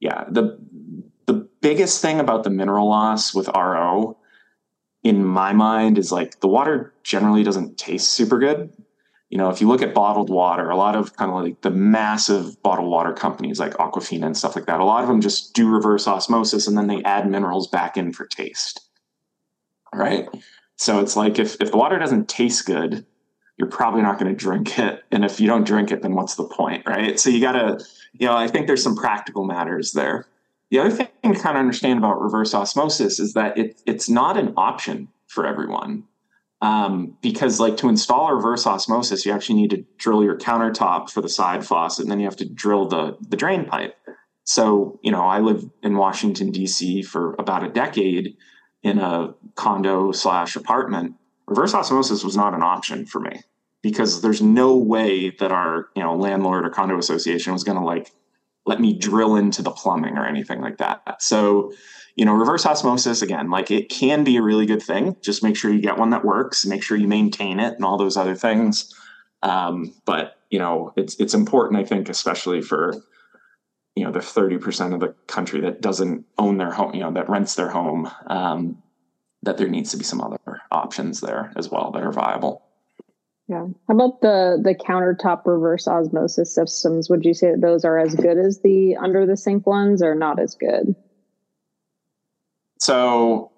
yeah 0.00 0.24
the 0.28 0.58
the 1.26 1.48
biggest 1.60 2.00
thing 2.00 2.20
about 2.20 2.44
the 2.44 2.50
mineral 2.50 2.88
loss 2.88 3.34
with 3.34 3.48
ro 3.48 4.16
in 5.02 5.24
my 5.24 5.52
mind 5.52 5.98
is 5.98 6.12
like 6.12 6.40
the 6.40 6.48
water 6.48 6.92
generally 7.02 7.42
doesn't 7.42 7.78
taste 7.78 8.12
super 8.12 8.38
good 8.38 8.72
you 9.28 9.38
know, 9.38 9.50
if 9.50 9.60
you 9.60 9.66
look 9.66 9.82
at 9.82 9.92
bottled 9.92 10.30
water, 10.30 10.70
a 10.70 10.76
lot 10.76 10.94
of 10.94 11.16
kind 11.16 11.30
of 11.30 11.42
like 11.42 11.60
the 11.62 11.70
massive 11.70 12.62
bottled 12.62 12.88
water 12.88 13.12
companies 13.12 13.58
like 13.58 13.74
Aquafina 13.74 14.26
and 14.26 14.36
stuff 14.36 14.54
like 14.54 14.66
that, 14.66 14.80
a 14.80 14.84
lot 14.84 15.02
of 15.02 15.08
them 15.08 15.20
just 15.20 15.52
do 15.52 15.68
reverse 15.68 16.06
osmosis 16.06 16.68
and 16.68 16.78
then 16.78 16.86
they 16.86 17.02
add 17.02 17.28
minerals 17.28 17.66
back 17.66 17.96
in 17.96 18.12
for 18.12 18.26
taste. 18.26 18.88
Right. 19.92 20.28
So 20.76 21.00
it's 21.00 21.16
like 21.16 21.38
if, 21.38 21.56
if 21.60 21.72
the 21.72 21.76
water 21.76 21.98
doesn't 21.98 22.28
taste 22.28 22.66
good, 22.66 23.04
you're 23.56 23.68
probably 23.68 24.02
not 24.02 24.18
going 24.18 24.30
to 24.30 24.36
drink 24.36 24.78
it. 24.78 25.02
And 25.10 25.24
if 25.24 25.40
you 25.40 25.46
don't 25.46 25.66
drink 25.66 25.90
it, 25.90 26.02
then 26.02 26.14
what's 26.14 26.34
the 26.34 26.44
point? 26.44 26.86
Right. 26.86 27.18
So 27.18 27.30
you 27.30 27.40
got 27.40 27.52
to, 27.52 27.84
you 28.12 28.26
know, 28.26 28.36
I 28.36 28.48
think 28.48 28.66
there's 28.66 28.82
some 28.82 28.96
practical 28.96 29.44
matters 29.44 29.92
there. 29.92 30.26
The 30.70 30.80
other 30.80 30.90
thing 30.90 31.08
to 31.22 31.34
kind 31.34 31.56
of 31.56 31.60
understand 31.60 31.98
about 31.98 32.20
reverse 32.20 32.54
osmosis 32.54 33.18
is 33.20 33.34
that 33.34 33.56
it, 33.56 33.80
it's 33.86 34.08
not 34.08 34.36
an 34.36 34.52
option 34.56 35.08
for 35.28 35.46
everyone 35.46 36.04
um, 36.62 37.16
because 37.20 37.60
like 37.60 37.76
to 37.78 37.88
install 37.88 38.32
reverse 38.32 38.66
osmosis, 38.66 39.26
you 39.26 39.32
actually 39.32 39.60
need 39.60 39.70
to 39.70 39.84
drill 39.98 40.24
your 40.24 40.38
countertop 40.38 41.10
for 41.10 41.20
the 41.20 41.28
side 41.28 41.66
faucet, 41.66 42.04
and 42.04 42.10
then 42.10 42.18
you 42.18 42.26
have 42.26 42.36
to 42.36 42.48
drill 42.48 42.88
the 42.88 43.16
the 43.28 43.36
drain 43.36 43.66
pipe. 43.66 43.94
So 44.44 44.98
you 45.02 45.12
know, 45.12 45.22
I 45.22 45.40
lived 45.40 45.70
in 45.82 45.96
Washington 45.96 46.50
D.C. 46.50 47.02
for 47.02 47.34
about 47.38 47.64
a 47.64 47.68
decade 47.68 48.36
in 48.82 48.98
a 48.98 49.34
condo 49.54 50.12
slash 50.12 50.56
apartment. 50.56 51.14
Reverse 51.48 51.74
osmosis 51.74 52.24
was 52.24 52.36
not 52.36 52.54
an 52.54 52.62
option 52.62 53.06
for 53.06 53.20
me 53.20 53.40
because 53.82 54.20
there's 54.20 54.42
no 54.42 54.76
way 54.76 55.30
that 55.30 55.52
our 55.52 55.88
you 55.94 56.02
know 56.02 56.16
landlord 56.16 56.66
or 56.66 56.70
condo 56.70 56.98
association 56.98 57.52
was 57.52 57.64
going 57.64 57.78
to 57.78 57.84
like 57.84 58.12
let 58.64 58.80
me 58.80 58.92
drill 58.98 59.36
into 59.36 59.62
the 59.62 59.70
plumbing 59.70 60.18
or 60.18 60.26
anything 60.26 60.60
like 60.60 60.78
that. 60.78 61.22
So 61.22 61.72
you 62.16 62.24
know, 62.24 62.32
reverse 62.32 62.64
osmosis, 62.64 63.20
again, 63.20 63.50
like 63.50 63.70
it 63.70 63.90
can 63.90 64.24
be 64.24 64.36
a 64.36 64.42
really 64.42 64.64
good 64.64 64.82
thing. 64.82 65.16
Just 65.20 65.42
make 65.42 65.54
sure 65.54 65.70
you 65.70 65.80
get 65.80 65.98
one 65.98 66.10
that 66.10 66.24
works, 66.24 66.64
make 66.64 66.82
sure 66.82 66.96
you 66.96 67.06
maintain 67.06 67.60
it 67.60 67.74
and 67.74 67.84
all 67.84 67.98
those 67.98 68.16
other 68.16 68.34
things. 68.34 68.92
Um, 69.42 69.94
but, 70.06 70.38
you 70.50 70.58
know, 70.58 70.94
it's, 70.96 71.14
it's 71.20 71.34
important, 71.34 71.78
I 71.78 71.84
think, 71.84 72.08
especially 72.08 72.62
for, 72.62 72.94
you 73.94 74.04
know, 74.04 74.10
the 74.10 74.20
30% 74.20 74.94
of 74.94 75.00
the 75.00 75.14
country 75.26 75.60
that 75.60 75.82
doesn't 75.82 76.24
own 76.38 76.56
their 76.56 76.72
home, 76.72 76.94
you 76.94 77.00
know, 77.00 77.12
that 77.12 77.28
rents 77.28 77.54
their 77.54 77.68
home, 77.68 78.10
um, 78.28 78.82
that 79.46 79.56
there 79.56 79.68
needs 79.68 79.90
to 79.92 79.96
be 79.96 80.04
some 80.04 80.20
other 80.20 80.60
options 80.70 81.20
there 81.20 81.52
as 81.56 81.70
well 81.70 81.90
that 81.92 82.02
are 82.02 82.12
viable. 82.12 82.62
Yeah. 83.48 83.66
How 83.88 83.94
about 83.94 84.20
the 84.20 84.60
the 84.62 84.74
countertop 84.74 85.42
reverse 85.46 85.86
osmosis 85.86 86.52
systems? 86.52 87.08
Would 87.08 87.24
you 87.24 87.32
say 87.32 87.52
that 87.52 87.60
those 87.60 87.84
are 87.84 87.98
as 87.98 88.14
good 88.14 88.38
as 88.38 88.60
the 88.60 88.96
under 88.96 89.24
the 89.24 89.36
sink 89.36 89.66
ones 89.66 90.02
or 90.02 90.14
not 90.14 90.40
as 90.40 90.54
good? 90.54 90.94
So 92.78 93.52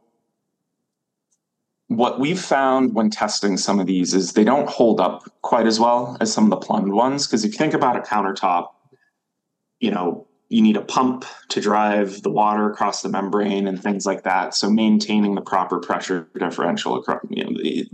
what 1.88 2.20
we've 2.20 2.40
found 2.40 2.94
when 2.94 3.09
testing 3.09 3.57
some 3.57 3.81
of 3.81 3.87
these 3.87 4.12
is 4.12 4.35
they 4.35 4.44
don't 4.44 4.68
hold 4.68 5.01
up 5.01 5.24
quite 5.40 5.66
as 5.66 5.81
well 5.81 6.18
as 6.20 6.33
some 6.33 6.44
of 6.44 6.51
the 6.51 6.59
plumbed 6.59 6.92
ones. 6.92 7.27
Because 7.27 7.44
if 7.44 7.53
you 7.53 7.59
think 7.59 7.72
about 7.72 7.96
a 7.96 8.01
countertop, 8.01 8.68
you 9.81 9.90
know, 9.90 10.27
you 10.48 10.62
need 10.62 10.76
a 10.76 10.82
pump 10.82 11.24
to 11.48 11.61
drive 11.61 12.22
the 12.22 12.30
water 12.30 12.70
across 12.70 13.02
the 13.02 13.08
membrane 13.08 13.66
and 13.66 13.82
things 13.82 14.06
like 14.06 14.22
that. 14.22 14.54
So 14.54 14.70
maintaining 14.70 15.34
the 15.34 15.42
proper 15.42 15.78
pressure 15.78 16.28
differential 16.38 16.96
across, 16.96 17.20
you 17.28 17.44
know, 17.44 17.50
the, 17.50 17.88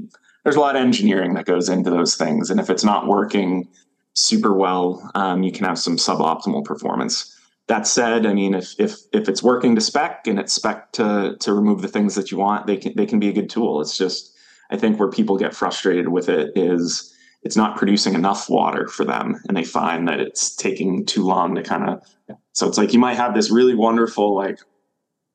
there's 0.44 0.56
a 0.56 0.60
lot 0.60 0.76
of 0.76 0.82
engineering 0.82 1.34
that 1.34 1.46
goes 1.46 1.68
into 1.68 1.90
those 1.90 2.16
things. 2.16 2.50
And 2.50 2.60
if 2.60 2.70
it's 2.70 2.84
not 2.84 3.08
working 3.08 3.68
super 4.14 4.54
well, 4.54 5.10
um, 5.14 5.42
you 5.42 5.50
can 5.50 5.64
have 5.64 5.78
some 5.78 5.96
suboptimal 5.96 6.64
performance. 6.64 7.30
That 7.66 7.86
said, 7.86 8.26
I 8.26 8.34
mean, 8.34 8.54
if 8.54 8.78
if 8.78 8.98
if 9.12 9.28
it's 9.28 9.42
working 9.42 9.74
to 9.74 9.80
spec 9.80 10.26
and 10.26 10.38
it's 10.38 10.52
spec 10.52 10.92
to 10.92 11.36
to 11.40 11.52
remove 11.54 11.80
the 11.80 11.88
things 11.88 12.14
that 12.14 12.30
you 12.30 12.36
want, 12.36 12.66
they 12.66 12.76
can 12.76 12.92
they 12.94 13.06
can 13.06 13.18
be 13.18 13.30
a 13.30 13.32
good 13.32 13.48
tool. 13.48 13.80
It's 13.80 13.96
just 13.96 14.36
I 14.70 14.76
think 14.76 15.00
where 15.00 15.10
people 15.10 15.38
get 15.38 15.54
frustrated 15.54 16.08
with 16.08 16.28
it 16.28 16.52
is 16.54 17.13
it's 17.44 17.56
not 17.56 17.76
producing 17.76 18.14
enough 18.14 18.48
water 18.48 18.88
for 18.88 19.04
them, 19.04 19.40
and 19.46 19.56
they 19.56 19.64
find 19.64 20.08
that 20.08 20.18
it's 20.18 20.56
taking 20.56 21.04
too 21.04 21.24
long 21.24 21.54
to 21.54 21.62
kind 21.62 21.88
of. 21.88 22.38
So 22.52 22.66
it's 22.66 22.78
like 22.78 22.92
you 22.92 22.98
might 22.98 23.16
have 23.16 23.34
this 23.34 23.50
really 23.50 23.74
wonderful 23.74 24.34
like, 24.34 24.58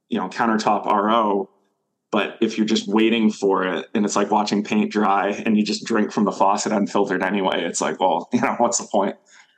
you 0.10 0.18
know, 0.18 0.28
countertop 0.30 0.86
RO, 0.86 1.50
But 2.12 2.38
if 2.42 2.58
you're 2.58 2.66
just 2.66 2.88
waiting 2.88 3.32
for 3.32 3.64
it 3.64 3.88
and 3.94 4.06
it's 4.06 4.16
like 4.16 4.32
watching 4.32 4.64
paint 4.64 4.92
dry 4.92 5.30
and 5.46 5.58
you 5.58 5.64
just 5.64 5.86
drink 5.86 6.12
from 6.12 6.26
the 6.26 6.32
faucet 6.32 6.72
unfiltered 6.72 7.22
anyway, 7.22 7.64
it's 7.64 7.82
like, 7.82 8.00
well, 8.00 8.28
you 8.34 8.42
know, 8.42 8.56
what's 8.58 8.80
the 8.80 8.88
point? 8.88 9.16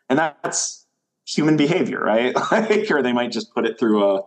And 0.09 0.19
that's 0.19 0.85
human 1.25 1.55
behavior, 1.55 2.01
right? 2.01 2.35
like, 2.51 2.91
or 2.91 3.01
they 3.01 3.13
might 3.13 3.31
just 3.31 3.53
put 3.53 3.65
it 3.65 3.79
through 3.79 4.03
a, 4.03 4.23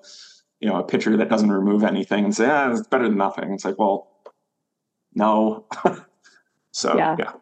you 0.61 0.69
know, 0.69 0.77
a 0.77 0.85
pitcher 0.85 1.17
that 1.19 1.29
doesn't 1.29 1.53
remove 1.53 1.85
anything 1.85 2.25
and 2.25 2.35
say, 2.35 2.49
ah, 2.49 2.71
it's 2.71 2.87
better 2.87 3.09
than 3.09 3.19
nothing. 3.19 3.53
It's 3.53 3.65
like, 3.65 3.79
well, 3.79 4.09
no. 5.15 5.67
so, 6.73 6.97
yeah. 6.97 7.17
yeah. 7.19 7.33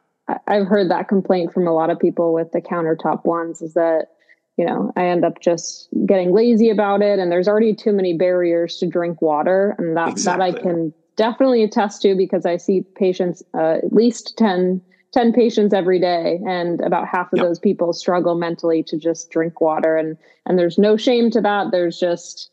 I've 0.46 0.66
heard 0.66 0.90
that 0.90 1.08
complaint 1.08 1.52
from 1.52 1.66
a 1.66 1.74
lot 1.74 1.90
of 1.90 1.98
people 1.98 2.32
with 2.32 2.52
the 2.52 2.61
countertop 2.61 3.24
ones 3.24 3.61
is 3.61 3.74
that, 3.74 4.08
you 4.56 4.64
know, 4.64 4.92
I 4.96 5.06
end 5.06 5.24
up 5.24 5.40
just 5.40 5.88
getting 6.06 6.32
lazy 6.32 6.70
about 6.70 7.02
it 7.02 7.18
and 7.18 7.30
there's 7.30 7.48
already 7.48 7.74
too 7.74 7.92
many 7.92 8.16
barriers 8.16 8.76
to 8.78 8.87
drink 8.87 9.20
water. 9.20 9.74
And 9.78 9.96
that, 9.96 10.11
exactly. 10.11 10.52
that 10.52 10.58
I 10.58 10.62
can 10.62 10.94
definitely 11.16 11.62
attest 11.62 12.02
to 12.02 12.14
because 12.14 12.46
I 12.46 12.56
see 12.56 12.82
patients, 12.94 13.42
uh, 13.54 13.78
at 13.82 13.92
least 13.92 14.38
10, 14.38 14.80
10 15.12 15.32
patients 15.32 15.74
every 15.74 15.98
day 15.98 16.40
and 16.46 16.80
about 16.80 17.06
half 17.06 17.32
of 17.32 17.38
yep. 17.38 17.46
those 17.46 17.58
people 17.58 17.92
struggle 17.92 18.35
mentally 18.35 18.82
to 18.85 18.96
just 18.96 19.30
drink 19.30 19.61
water 19.61 19.96
and 19.96 20.16
and 20.46 20.58
there's 20.58 20.78
no 20.78 20.96
shame 20.96 21.30
to 21.30 21.40
that 21.40 21.70
there's 21.70 21.98
just 21.98 22.50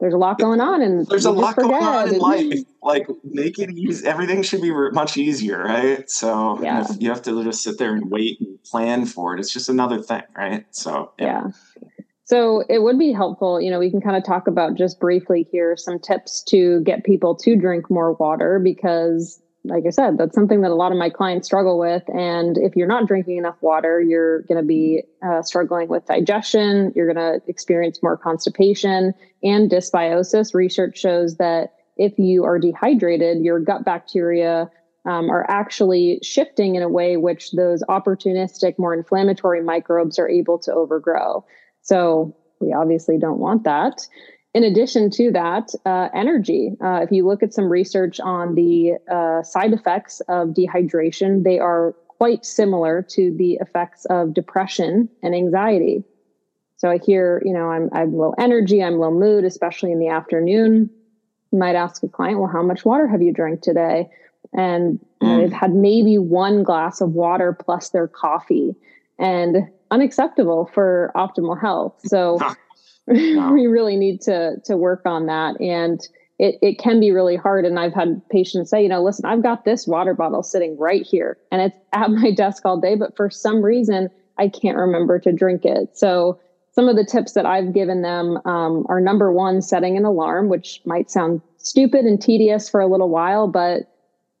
there's 0.00 0.14
a 0.14 0.18
lot 0.18 0.38
going 0.38 0.60
on 0.60 0.82
and 0.82 1.06
there's 1.06 1.26
a 1.26 1.30
lot 1.30 1.56
going 1.56 1.72
on 1.72 2.08
in 2.08 2.18
life 2.18 2.60
like 2.82 3.06
make 3.24 3.58
it 3.58 3.70
easy 3.70 4.06
everything 4.06 4.42
should 4.42 4.62
be 4.62 4.72
much 4.92 5.16
easier 5.16 5.62
right 5.62 6.10
so 6.10 6.60
yeah. 6.62 6.86
you 6.98 7.08
have 7.08 7.22
to 7.22 7.44
just 7.44 7.62
sit 7.62 7.78
there 7.78 7.94
and 7.94 8.10
wait 8.10 8.40
and 8.40 8.62
plan 8.64 9.04
for 9.06 9.34
it 9.34 9.40
it's 9.40 9.52
just 9.52 9.68
another 9.68 10.00
thing 10.00 10.22
right 10.36 10.64
so 10.70 11.12
yeah. 11.18 11.44
yeah. 11.44 11.88
so 12.24 12.64
it 12.68 12.82
would 12.82 12.98
be 12.98 13.12
helpful 13.12 13.60
you 13.60 13.70
know 13.70 13.78
we 13.78 13.90
can 13.90 14.00
kind 14.00 14.16
of 14.16 14.24
talk 14.24 14.46
about 14.46 14.76
just 14.76 14.98
briefly 14.98 15.46
here 15.52 15.76
some 15.76 15.98
tips 15.98 16.42
to 16.42 16.80
get 16.80 17.04
people 17.04 17.34
to 17.34 17.54
drink 17.56 17.90
more 17.90 18.14
water 18.14 18.58
because 18.58 19.42
like 19.64 19.84
I 19.86 19.90
said, 19.90 20.16
that's 20.16 20.34
something 20.34 20.62
that 20.62 20.70
a 20.70 20.74
lot 20.74 20.90
of 20.90 20.98
my 20.98 21.10
clients 21.10 21.46
struggle 21.46 21.78
with. 21.78 22.02
And 22.08 22.56
if 22.56 22.76
you're 22.76 22.86
not 22.86 23.06
drinking 23.06 23.36
enough 23.36 23.56
water, 23.60 24.00
you're 24.00 24.42
going 24.42 24.60
to 24.60 24.66
be 24.66 25.02
uh, 25.22 25.42
struggling 25.42 25.88
with 25.88 26.06
digestion. 26.06 26.92
You're 26.96 27.12
going 27.12 27.40
to 27.40 27.46
experience 27.46 28.02
more 28.02 28.16
constipation 28.16 29.12
and 29.42 29.70
dysbiosis. 29.70 30.54
Research 30.54 30.98
shows 30.98 31.36
that 31.36 31.74
if 31.98 32.18
you 32.18 32.44
are 32.44 32.58
dehydrated, 32.58 33.44
your 33.44 33.60
gut 33.60 33.84
bacteria 33.84 34.70
um, 35.04 35.30
are 35.30 35.44
actually 35.50 36.20
shifting 36.22 36.74
in 36.74 36.82
a 36.82 36.88
way 36.88 37.18
which 37.18 37.52
those 37.52 37.82
opportunistic, 37.84 38.78
more 38.78 38.94
inflammatory 38.94 39.62
microbes 39.62 40.18
are 40.18 40.28
able 40.28 40.58
to 40.60 40.72
overgrow. 40.72 41.44
So 41.82 42.34
we 42.60 42.72
obviously 42.72 43.18
don't 43.18 43.38
want 43.38 43.64
that 43.64 44.06
in 44.54 44.64
addition 44.64 45.10
to 45.10 45.30
that, 45.30 45.70
uh, 45.86 46.08
energy. 46.14 46.76
Uh, 46.82 47.00
if 47.02 47.12
you 47.12 47.26
look 47.26 47.42
at 47.42 47.54
some 47.54 47.68
research 47.68 48.18
on 48.20 48.54
the 48.54 48.94
uh, 49.10 49.42
side 49.42 49.72
effects 49.72 50.20
of 50.28 50.48
dehydration, 50.48 51.44
they 51.44 51.58
are 51.58 51.94
quite 52.08 52.44
similar 52.44 53.00
to 53.00 53.34
the 53.36 53.54
effects 53.60 54.04
of 54.06 54.34
depression 54.34 55.08
and 55.22 55.34
anxiety. 55.34 56.04
So 56.76 56.90
I 56.90 56.98
hear, 56.98 57.42
you 57.44 57.52
know, 57.52 57.70
I'm, 57.70 57.88
I'm 57.92 58.14
low 58.16 58.34
energy, 58.38 58.82
I'm 58.82 58.98
low 58.98 59.10
mood, 59.10 59.44
especially 59.44 59.92
in 59.92 60.00
the 60.00 60.08
afternoon. 60.08 60.90
You 61.52 61.58
might 61.58 61.76
ask 61.76 62.02
a 62.02 62.08
client, 62.08 62.38
well, 62.38 62.50
how 62.50 62.62
much 62.62 62.84
water 62.84 63.06
have 63.06 63.22
you 63.22 63.32
drank 63.32 63.62
today? 63.62 64.08
And 64.52 64.98
mm. 65.22 65.38
they've 65.38 65.52
had 65.52 65.74
maybe 65.74 66.18
one 66.18 66.62
glass 66.62 67.00
of 67.00 67.12
water 67.12 67.52
plus 67.52 67.90
their 67.90 68.08
coffee 68.08 68.74
and 69.18 69.68
unacceptable 69.90 70.70
for 70.72 71.12
optimal 71.14 71.60
health. 71.60 71.94
So 72.04 72.38
we 73.52 73.66
really 73.66 73.96
need 73.96 74.20
to 74.22 74.60
to 74.64 74.76
work 74.76 75.02
on 75.04 75.26
that. 75.26 75.60
And 75.60 76.00
it, 76.38 76.58
it 76.62 76.78
can 76.78 77.00
be 77.00 77.10
really 77.10 77.36
hard. 77.36 77.64
And 77.64 77.78
i've 77.78 77.92
had 77.92 78.22
patients 78.30 78.70
say 78.70 78.82
you 78.82 78.88
know 78.88 79.02
listen 79.02 79.24
i've 79.24 79.42
got 79.42 79.64
this 79.64 79.86
water 79.86 80.14
bottle 80.14 80.42
sitting 80.42 80.78
right 80.78 81.02
here 81.02 81.36
and 81.50 81.60
it's 81.60 81.76
at 81.92 82.10
my 82.10 82.30
desk 82.30 82.64
all 82.64 82.80
day 82.80 82.94
but 82.94 83.16
for 83.16 83.28
some 83.30 83.62
reason 83.62 84.08
i 84.38 84.48
can't 84.48 84.76
remember 84.76 85.18
to 85.18 85.32
drink 85.32 85.64
it. 85.64 85.96
So 85.96 86.38
some 86.72 86.88
of 86.88 86.96
the 86.96 87.04
tips 87.04 87.32
that 87.32 87.46
i've 87.46 87.74
given 87.74 88.02
them 88.02 88.38
um, 88.46 88.86
are 88.88 89.00
number 89.00 89.32
one 89.32 89.60
setting 89.60 89.96
an 89.96 90.04
alarm 90.04 90.48
which 90.48 90.80
might 90.84 91.10
sound 91.10 91.42
stupid 91.58 92.04
and 92.04 92.20
tedious 92.20 92.70
for 92.70 92.80
a 92.80 92.86
little 92.86 93.10
while 93.10 93.48
but 93.48 93.90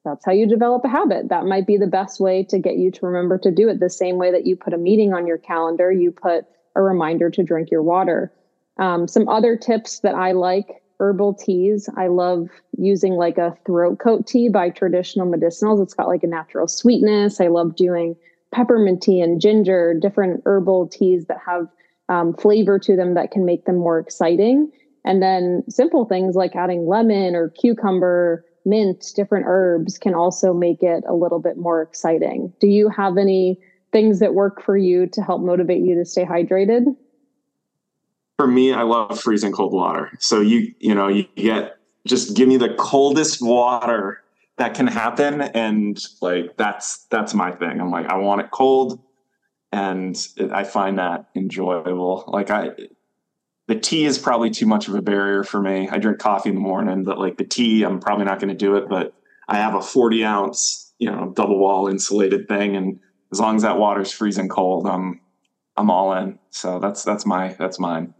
that's 0.04 0.24
how 0.24 0.32
you 0.32 0.46
develop 0.46 0.82
a 0.84 0.88
habit. 0.88 1.28
That 1.28 1.44
might 1.44 1.66
be 1.66 1.76
the 1.76 1.86
best 1.86 2.20
way 2.20 2.42
to 2.44 2.58
get 2.58 2.76
you 2.76 2.90
to 2.92 3.06
remember 3.06 3.36
to 3.36 3.50
do 3.50 3.68
it 3.68 3.80
the 3.80 3.90
same 3.90 4.16
way 4.16 4.32
that 4.32 4.46
you 4.46 4.56
put 4.56 4.72
a 4.72 4.78
meeting 4.78 5.12
on 5.12 5.26
your 5.26 5.36
calendar. 5.36 5.92
You 5.92 6.10
put 6.10 6.46
a 6.74 6.82
reminder 6.82 7.28
to 7.28 7.42
drink 7.42 7.70
your 7.70 7.82
water 7.82 8.32
um, 8.80 9.06
some 9.06 9.28
other 9.28 9.56
tips 9.56 10.00
that 10.00 10.14
I 10.14 10.32
like 10.32 10.82
herbal 10.98 11.34
teas. 11.34 11.88
I 11.96 12.08
love 12.08 12.48
using 12.76 13.14
like 13.14 13.38
a 13.38 13.56
throat 13.64 13.98
coat 13.98 14.26
tea 14.26 14.48
by 14.48 14.70
traditional 14.70 15.26
medicinals. 15.26 15.82
It's 15.82 15.94
got 15.94 16.08
like 16.08 16.22
a 16.22 16.26
natural 16.26 16.66
sweetness. 16.66 17.40
I 17.40 17.46
love 17.46 17.76
doing 17.76 18.16
peppermint 18.52 19.02
tea 19.02 19.20
and 19.20 19.40
ginger, 19.40 19.94
different 19.94 20.42
herbal 20.44 20.88
teas 20.88 21.26
that 21.26 21.38
have 21.46 21.68
um, 22.08 22.34
flavor 22.34 22.78
to 22.80 22.96
them 22.96 23.14
that 23.14 23.30
can 23.30 23.44
make 23.44 23.66
them 23.66 23.76
more 23.76 23.98
exciting. 23.98 24.70
And 25.04 25.22
then 25.22 25.62
simple 25.68 26.04
things 26.04 26.34
like 26.34 26.56
adding 26.56 26.86
lemon 26.86 27.34
or 27.34 27.50
cucumber, 27.50 28.44
mint, 28.64 29.12
different 29.14 29.46
herbs 29.48 29.96
can 29.96 30.14
also 30.14 30.52
make 30.52 30.82
it 30.82 31.04
a 31.08 31.14
little 31.14 31.38
bit 31.38 31.56
more 31.56 31.80
exciting. 31.80 32.52
Do 32.60 32.66
you 32.66 32.88
have 32.90 33.16
any 33.16 33.58
things 33.92 34.18
that 34.18 34.34
work 34.34 34.62
for 34.62 34.76
you 34.76 35.06
to 35.06 35.22
help 35.22 35.40
motivate 35.42 35.82
you 35.82 35.94
to 35.94 36.04
stay 36.04 36.24
hydrated? 36.24 36.94
For 38.40 38.46
me, 38.46 38.72
I 38.72 38.84
love 38.84 39.20
freezing 39.20 39.52
cold 39.52 39.74
water. 39.74 40.16
So 40.18 40.40
you 40.40 40.74
you 40.78 40.94
know 40.94 41.08
you 41.08 41.26
get 41.36 41.76
just 42.06 42.34
give 42.34 42.48
me 42.48 42.56
the 42.56 42.72
coldest 42.78 43.42
water 43.42 44.22
that 44.56 44.72
can 44.72 44.86
happen, 44.86 45.42
and 45.42 46.02
like 46.22 46.56
that's 46.56 47.04
that's 47.10 47.34
my 47.34 47.50
thing. 47.50 47.78
I'm 47.78 47.90
like 47.90 48.06
I 48.06 48.16
want 48.16 48.40
it 48.40 48.50
cold, 48.50 48.98
and 49.72 50.16
I 50.54 50.64
find 50.64 50.98
that 50.98 51.26
enjoyable. 51.36 52.24
Like 52.28 52.50
I, 52.50 52.70
the 53.68 53.74
tea 53.74 54.06
is 54.06 54.16
probably 54.16 54.48
too 54.48 54.64
much 54.64 54.88
of 54.88 54.94
a 54.94 55.02
barrier 55.02 55.44
for 55.44 55.60
me. 55.60 55.90
I 55.90 55.98
drink 55.98 56.18
coffee 56.18 56.48
in 56.48 56.54
the 56.54 56.62
morning, 56.62 57.04
but 57.04 57.18
like 57.18 57.36
the 57.36 57.44
tea, 57.44 57.82
I'm 57.82 58.00
probably 58.00 58.24
not 58.24 58.40
going 58.40 58.48
to 58.48 58.54
do 58.54 58.76
it. 58.76 58.88
But 58.88 59.12
I 59.48 59.56
have 59.56 59.74
a 59.74 59.82
40 59.82 60.24
ounce, 60.24 60.94
you 60.98 61.10
know, 61.10 61.30
double 61.36 61.58
wall 61.58 61.88
insulated 61.88 62.48
thing, 62.48 62.74
and 62.74 63.00
as 63.32 63.38
long 63.38 63.56
as 63.56 63.62
that 63.62 63.76
water's 63.76 64.10
freezing 64.10 64.48
cold, 64.48 64.86
I'm 64.86 65.20
I'm 65.76 65.90
all 65.90 66.14
in. 66.14 66.38
So 66.48 66.78
that's 66.78 67.04
that's 67.04 67.26
my 67.26 67.54
that's 67.58 67.78
mine. 67.78 68.14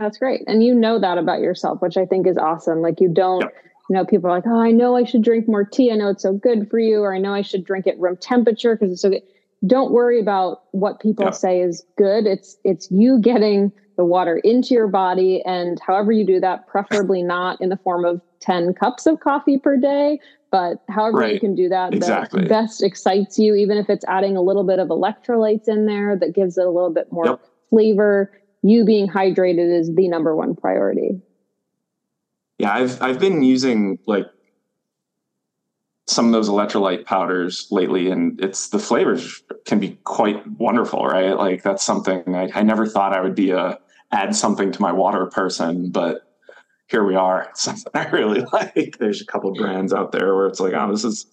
That's 0.00 0.16
great. 0.16 0.42
And 0.46 0.64
you 0.64 0.74
know 0.74 0.98
that 0.98 1.18
about 1.18 1.40
yourself, 1.40 1.82
which 1.82 1.98
I 1.98 2.06
think 2.06 2.26
is 2.26 2.38
awesome. 2.38 2.80
Like 2.80 3.00
you 3.00 3.08
don't, 3.08 3.42
yep. 3.42 3.54
you 3.90 3.94
know, 3.94 4.06
people 4.06 4.30
are 4.30 4.34
like, 4.34 4.46
oh, 4.46 4.58
I 4.58 4.70
know 4.70 4.96
I 4.96 5.04
should 5.04 5.22
drink 5.22 5.46
more 5.46 5.62
tea. 5.62 5.92
I 5.92 5.96
know 5.96 6.08
it's 6.08 6.22
so 6.22 6.32
good 6.32 6.70
for 6.70 6.78
you, 6.78 7.02
or 7.02 7.14
I 7.14 7.18
know 7.18 7.34
I 7.34 7.42
should 7.42 7.64
drink 7.64 7.86
it 7.86 8.00
room 8.00 8.16
temperature 8.16 8.74
because 8.74 8.92
it's 8.92 9.02
so 9.02 9.10
good. 9.10 9.22
Don't 9.66 9.92
worry 9.92 10.18
about 10.18 10.62
what 10.70 11.00
people 11.00 11.26
yep. 11.26 11.34
say 11.34 11.60
is 11.60 11.84
good. 11.98 12.26
It's 12.26 12.56
it's 12.64 12.90
you 12.90 13.20
getting 13.20 13.70
the 13.98 14.04
water 14.06 14.38
into 14.38 14.72
your 14.72 14.88
body, 14.88 15.42
and 15.44 15.78
however 15.86 16.12
you 16.12 16.24
do 16.24 16.40
that, 16.40 16.66
preferably 16.66 17.22
not 17.22 17.60
in 17.60 17.68
the 17.68 17.76
form 17.76 18.06
of 18.06 18.22
ten 18.40 18.72
cups 18.72 19.04
of 19.04 19.20
coffee 19.20 19.58
per 19.58 19.76
day, 19.76 20.18
but 20.50 20.82
however 20.88 21.18
right. 21.18 21.34
you 21.34 21.40
can 21.40 21.54
do 21.54 21.68
that 21.68 21.92
exactly. 21.92 22.46
best 22.46 22.82
excites 22.82 23.38
you, 23.38 23.54
even 23.54 23.76
if 23.76 23.90
it's 23.90 24.04
adding 24.08 24.34
a 24.34 24.40
little 24.40 24.64
bit 24.64 24.78
of 24.78 24.88
electrolytes 24.88 25.68
in 25.68 25.84
there 25.84 26.16
that 26.16 26.34
gives 26.34 26.56
it 26.56 26.64
a 26.64 26.70
little 26.70 26.88
bit 26.88 27.12
more 27.12 27.26
yep. 27.26 27.40
flavor 27.68 28.32
you 28.62 28.84
being 28.84 29.08
hydrated 29.08 29.78
is 29.78 29.94
the 29.94 30.08
number 30.08 30.34
one 30.36 30.54
priority. 30.54 31.20
Yeah, 32.58 32.72
I've 32.72 33.00
I've 33.00 33.18
been 33.18 33.42
using 33.42 33.98
like 34.06 34.26
some 36.06 36.26
of 36.26 36.32
those 36.32 36.48
electrolyte 36.48 37.06
powders 37.06 37.68
lately, 37.70 38.10
and 38.10 38.42
it's 38.42 38.68
the 38.68 38.78
flavors 38.78 39.42
can 39.64 39.78
be 39.78 39.98
quite 40.04 40.46
wonderful, 40.58 41.06
right? 41.06 41.32
Like 41.32 41.62
that's 41.62 41.84
something 41.84 42.34
I, 42.34 42.50
I 42.54 42.62
never 42.62 42.86
thought 42.86 43.16
I 43.16 43.20
would 43.20 43.34
be 43.34 43.50
a 43.50 43.78
add 44.12 44.34
something 44.34 44.72
to 44.72 44.82
my 44.82 44.92
water 44.92 45.26
person, 45.26 45.90
but 45.90 46.22
here 46.88 47.04
we 47.04 47.14
are. 47.14 47.44
It's 47.50 47.62
something 47.62 47.92
I 47.94 48.08
really 48.10 48.44
like. 48.52 48.98
There's 48.98 49.22
a 49.22 49.26
couple 49.26 49.54
brands 49.54 49.92
out 49.92 50.12
there 50.12 50.34
where 50.34 50.48
it's 50.48 50.60
like, 50.60 50.74
oh, 50.74 50.90
this 50.90 51.04
is 51.04 51.26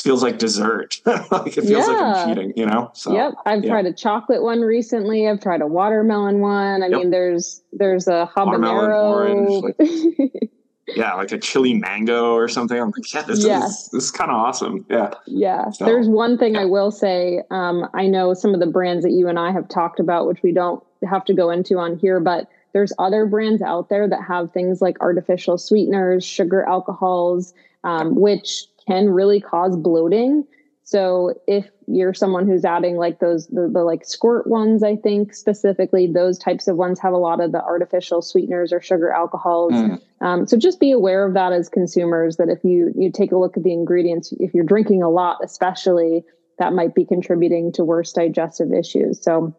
feels 0.00 0.22
like 0.22 0.38
dessert. 0.38 1.00
like 1.06 1.56
it 1.56 1.64
feels 1.64 1.68
yeah. 1.68 1.86
like 1.86 2.16
I'm 2.16 2.28
cheating, 2.28 2.52
you 2.56 2.66
know? 2.66 2.90
So, 2.94 3.12
yep. 3.12 3.34
I've 3.44 3.64
yeah. 3.64 3.70
tried 3.70 3.86
a 3.86 3.92
chocolate 3.92 4.42
one 4.42 4.60
recently. 4.60 5.28
I've 5.28 5.40
tried 5.40 5.60
a 5.60 5.66
watermelon 5.66 6.40
one. 6.40 6.82
I 6.82 6.86
yep. 6.86 6.98
mean, 6.98 7.10
there's 7.10 7.62
there's 7.72 8.08
a 8.08 8.30
habanero. 8.36 9.10
Orange, 9.10 9.74
like, 9.78 10.50
yeah, 10.96 11.14
like 11.14 11.32
a 11.32 11.38
chili 11.38 11.74
mango 11.74 12.32
or 12.34 12.48
something. 12.48 12.78
I'm 12.78 12.92
like, 12.96 13.12
yeah, 13.12 13.22
this 13.22 13.44
yeah. 13.44 13.64
is 13.64 13.88
this 13.92 14.04
is 14.04 14.10
kind 14.10 14.30
of 14.30 14.36
awesome. 14.36 14.84
Yeah. 14.88 15.14
Yeah. 15.26 15.70
So, 15.70 15.84
there's 15.84 16.08
one 16.08 16.38
thing 16.38 16.56
I 16.56 16.64
will 16.64 16.90
say. 16.90 17.42
Um, 17.50 17.88
I 17.94 18.06
know 18.06 18.34
some 18.34 18.54
of 18.54 18.60
the 18.60 18.66
brands 18.66 19.04
that 19.04 19.12
you 19.12 19.28
and 19.28 19.38
I 19.38 19.52
have 19.52 19.68
talked 19.68 20.00
about, 20.00 20.26
which 20.26 20.42
we 20.42 20.52
don't 20.52 20.82
have 21.08 21.24
to 21.26 21.34
go 21.34 21.50
into 21.50 21.78
on 21.78 21.96
here, 21.98 22.20
but 22.20 22.48
there's 22.72 22.92
other 22.98 23.24
brands 23.24 23.62
out 23.62 23.88
there 23.88 24.06
that 24.06 24.22
have 24.22 24.52
things 24.52 24.82
like 24.82 25.00
artificial 25.00 25.56
sweeteners, 25.56 26.24
sugar 26.24 26.62
alcohols, 26.64 27.54
um, 27.84 28.16
which 28.16 28.66
can 28.86 29.08
really 29.08 29.40
cause 29.40 29.76
bloating. 29.76 30.44
So 30.84 31.34
if 31.48 31.68
you're 31.88 32.14
someone 32.14 32.46
who's 32.46 32.64
adding 32.64 32.96
like 32.96 33.18
those 33.18 33.48
the, 33.48 33.68
the, 33.72 33.82
like 33.82 34.04
squirt 34.04 34.46
ones, 34.46 34.84
I 34.84 34.94
think 34.94 35.34
specifically 35.34 36.06
those 36.06 36.38
types 36.38 36.68
of 36.68 36.76
ones 36.76 37.00
have 37.00 37.12
a 37.12 37.18
lot 37.18 37.40
of 37.40 37.50
the 37.50 37.60
artificial 37.60 38.22
sweeteners 38.22 38.72
or 38.72 38.80
sugar 38.80 39.10
alcohols. 39.10 39.72
Mm. 39.72 40.00
Um, 40.20 40.46
so 40.46 40.56
just 40.56 40.78
be 40.78 40.92
aware 40.92 41.26
of 41.26 41.34
that 41.34 41.52
as 41.52 41.68
consumers. 41.68 42.36
That 42.36 42.48
if 42.48 42.62
you 42.62 42.92
you 42.96 43.10
take 43.10 43.32
a 43.32 43.36
look 43.36 43.56
at 43.56 43.64
the 43.64 43.72
ingredients, 43.72 44.32
if 44.38 44.54
you're 44.54 44.64
drinking 44.64 45.02
a 45.02 45.10
lot, 45.10 45.38
especially, 45.42 46.24
that 46.60 46.72
might 46.72 46.94
be 46.94 47.04
contributing 47.04 47.72
to 47.72 47.84
worse 47.84 48.12
digestive 48.12 48.72
issues. 48.72 49.20
So 49.20 49.56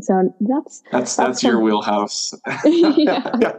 so 0.00 0.34
that's 0.40 0.82
that's 0.92 1.16
that's, 1.16 1.16
that's 1.16 1.42
your 1.42 1.60
wheelhouse. 1.60 2.32
yeah. 2.64 3.22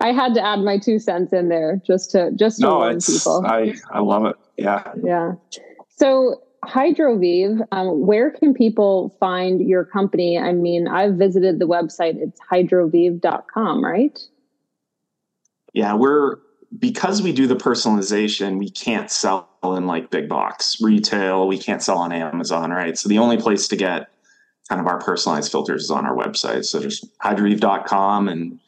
I 0.00 0.12
had 0.12 0.34
to 0.34 0.44
add 0.44 0.60
my 0.60 0.78
two 0.78 0.98
cents 0.98 1.32
in 1.32 1.48
there 1.48 1.80
just 1.86 2.10
to 2.12 2.30
just 2.34 2.60
to 2.60 2.66
no, 2.66 2.76
warn 2.76 3.00
people. 3.00 3.44
I 3.46 3.74
I 3.90 4.00
love 4.00 4.24
it. 4.26 4.36
Yeah. 4.56 4.92
Yeah. 5.02 5.32
So 5.96 6.42
Hydroviv, 6.64 7.60
um, 7.72 8.06
where 8.06 8.30
can 8.30 8.54
people 8.54 9.14
find 9.20 9.60
your 9.60 9.84
company? 9.84 10.38
I 10.38 10.52
mean, 10.52 10.88
I've 10.88 11.14
visited 11.14 11.58
the 11.58 11.66
website. 11.66 12.16
It's 12.16 12.40
hydroviv.com, 12.50 13.84
right? 13.84 14.18
Yeah, 15.72 15.94
we're 15.94 16.38
because 16.78 17.22
we 17.22 17.32
do 17.32 17.46
the 17.46 17.56
personalization, 17.56 18.58
we 18.58 18.70
can't 18.70 19.10
sell 19.10 19.48
in 19.72 19.86
like 19.86 20.10
big 20.10 20.28
box 20.28 20.76
retail. 20.80 21.48
We 21.48 21.58
can't 21.58 21.82
sell 21.82 21.98
on 21.98 22.12
Amazon, 22.12 22.70
right? 22.70 22.96
So 22.98 23.08
the 23.08 23.18
only 23.18 23.38
place 23.38 23.66
to 23.68 23.76
get 23.76 24.08
kind 24.68 24.80
of 24.80 24.86
our 24.86 24.98
personalized 24.98 25.50
filters 25.50 25.84
is 25.84 25.90
on 25.90 26.06
our 26.06 26.14
website. 26.14 26.64
So 26.64 26.80
just 26.80 27.06
hydroviv.com. 27.18 28.28
And, 28.28 28.60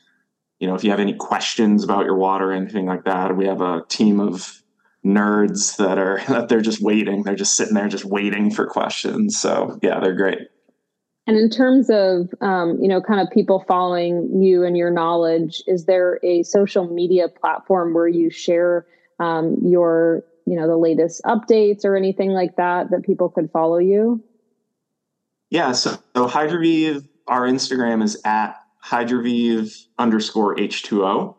you 0.59 0.67
know, 0.67 0.75
if 0.75 0.85
you 0.85 0.91
have 0.91 1.01
any 1.01 1.15
questions 1.15 1.85
about 1.85 2.07
your 2.07 2.17
water 2.17 2.51
or 2.51 2.53
anything 2.53 2.87
like 2.87 3.05
that, 3.05 3.37
we 3.37 3.47
have 3.47 3.61
a 3.61 3.85
team 3.89 4.21
of 4.21 4.63
nerds 5.05 5.77
that 5.77 5.99
are, 5.99 6.21
that 6.29 6.49
they're 6.49 6.61
just 6.61 6.83
waiting. 6.83 7.23
They're 7.23 7.35
just 7.35 7.57
sitting 7.57 7.75
there, 7.75 7.89
just 7.89 8.05
waiting 8.05 8.51
for 8.51 8.67
questions. 8.67 9.39
So 9.39 9.79
yeah, 9.83 10.01
they're 10.01 10.17
great. 10.17 10.49
And 11.29 11.37
in 11.37 11.51
terms 11.51 11.91
of, 11.91 12.33
um, 12.41 12.79
you 12.81 12.87
know, 12.87 13.01
kind 13.01 13.21
of 13.21 13.33
people 13.33 13.65
following 13.67 14.41
you 14.41 14.63
and 14.65 14.77
your 14.77 14.91
knowledge, 14.91 15.61
is 15.67 15.87
there 15.87 16.21
a 16.23 16.45
social 16.45 16.87
media 16.89 17.29
platform 17.29 17.95
where 17.95 18.07
you 18.07 18.31
share 18.31 18.87
um, 19.19 19.57
your, 19.61 20.23
you 20.47 20.57
know, 20.57 20.67
the 20.67 20.77
latest 20.77 21.21
updates 21.25 21.85
or 21.85 21.97
anything 21.97 22.31
like 22.31 22.57
that 22.57 22.91
that 22.91 23.03
people 23.03 23.29
could 23.29 23.51
follow 23.51 23.79
you? 23.79 24.23
Yeah, 25.51 25.73
so, 25.73 25.99
so 26.17 26.27
Hydroviv, 26.27 27.07
our 27.27 27.43
Instagram 27.43 28.03
is 28.03 28.21
at 28.25 28.57
Hydroviv 28.85 29.87
underscore 29.99 30.57
H2O. 30.57 31.35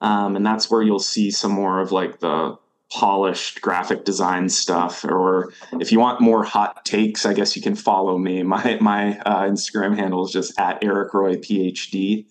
Um, 0.00 0.36
and 0.36 0.44
that's 0.44 0.70
where 0.70 0.82
you'll 0.82 0.98
see 0.98 1.30
some 1.30 1.52
more 1.52 1.80
of 1.80 1.92
like 1.92 2.20
the 2.20 2.56
polished 2.90 3.60
graphic 3.60 4.04
design 4.04 4.48
stuff. 4.48 5.04
Or 5.04 5.52
if 5.72 5.92
you 5.92 6.00
want 6.00 6.20
more 6.20 6.44
hot 6.44 6.84
takes, 6.84 7.26
I 7.26 7.34
guess 7.34 7.54
you 7.54 7.62
can 7.62 7.74
follow 7.74 8.18
me. 8.18 8.42
My 8.48 8.78
my 8.80 9.18
uh, 9.20 9.42
Instagram 9.42 9.96
handle 9.96 10.24
is 10.24 10.32
just 10.32 10.58
at 10.58 10.82
Eric 10.82 11.14
Roy 11.14 11.36
PhD. 11.36 12.26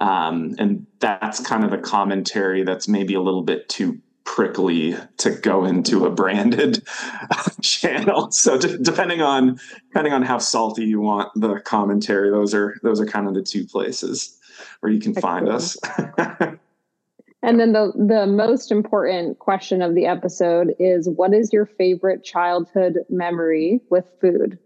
Um, 0.00 0.54
and 0.58 0.86
that's 0.98 1.40
kind 1.40 1.64
of 1.64 1.70
the 1.70 1.78
commentary 1.78 2.64
that's 2.64 2.88
maybe 2.88 3.14
a 3.14 3.20
little 3.20 3.42
bit 3.42 3.68
too 3.68 4.00
prickly 4.34 4.94
to 5.16 5.30
go 5.32 5.64
into 5.64 6.06
a 6.06 6.10
branded 6.10 6.86
channel. 7.62 8.30
So 8.30 8.56
d- 8.56 8.76
depending 8.80 9.20
on 9.20 9.58
depending 9.88 10.12
on 10.12 10.22
how 10.22 10.38
salty 10.38 10.84
you 10.84 11.00
want 11.00 11.32
the 11.34 11.58
commentary, 11.60 12.30
those 12.30 12.54
are 12.54 12.76
those 12.84 13.00
are 13.00 13.06
kind 13.06 13.26
of 13.26 13.34
the 13.34 13.42
two 13.42 13.66
places 13.66 14.38
where 14.78 14.92
you 14.92 15.00
can 15.00 15.14
find 15.14 15.48
us. 15.48 15.76
and 17.42 17.58
then 17.58 17.72
the 17.72 17.92
the 17.96 18.24
most 18.28 18.70
important 18.70 19.40
question 19.40 19.82
of 19.82 19.96
the 19.96 20.06
episode 20.06 20.76
is 20.78 21.08
what 21.08 21.34
is 21.34 21.52
your 21.52 21.66
favorite 21.66 22.22
childhood 22.22 22.98
memory 23.08 23.80
with 23.90 24.08
food? 24.20 24.60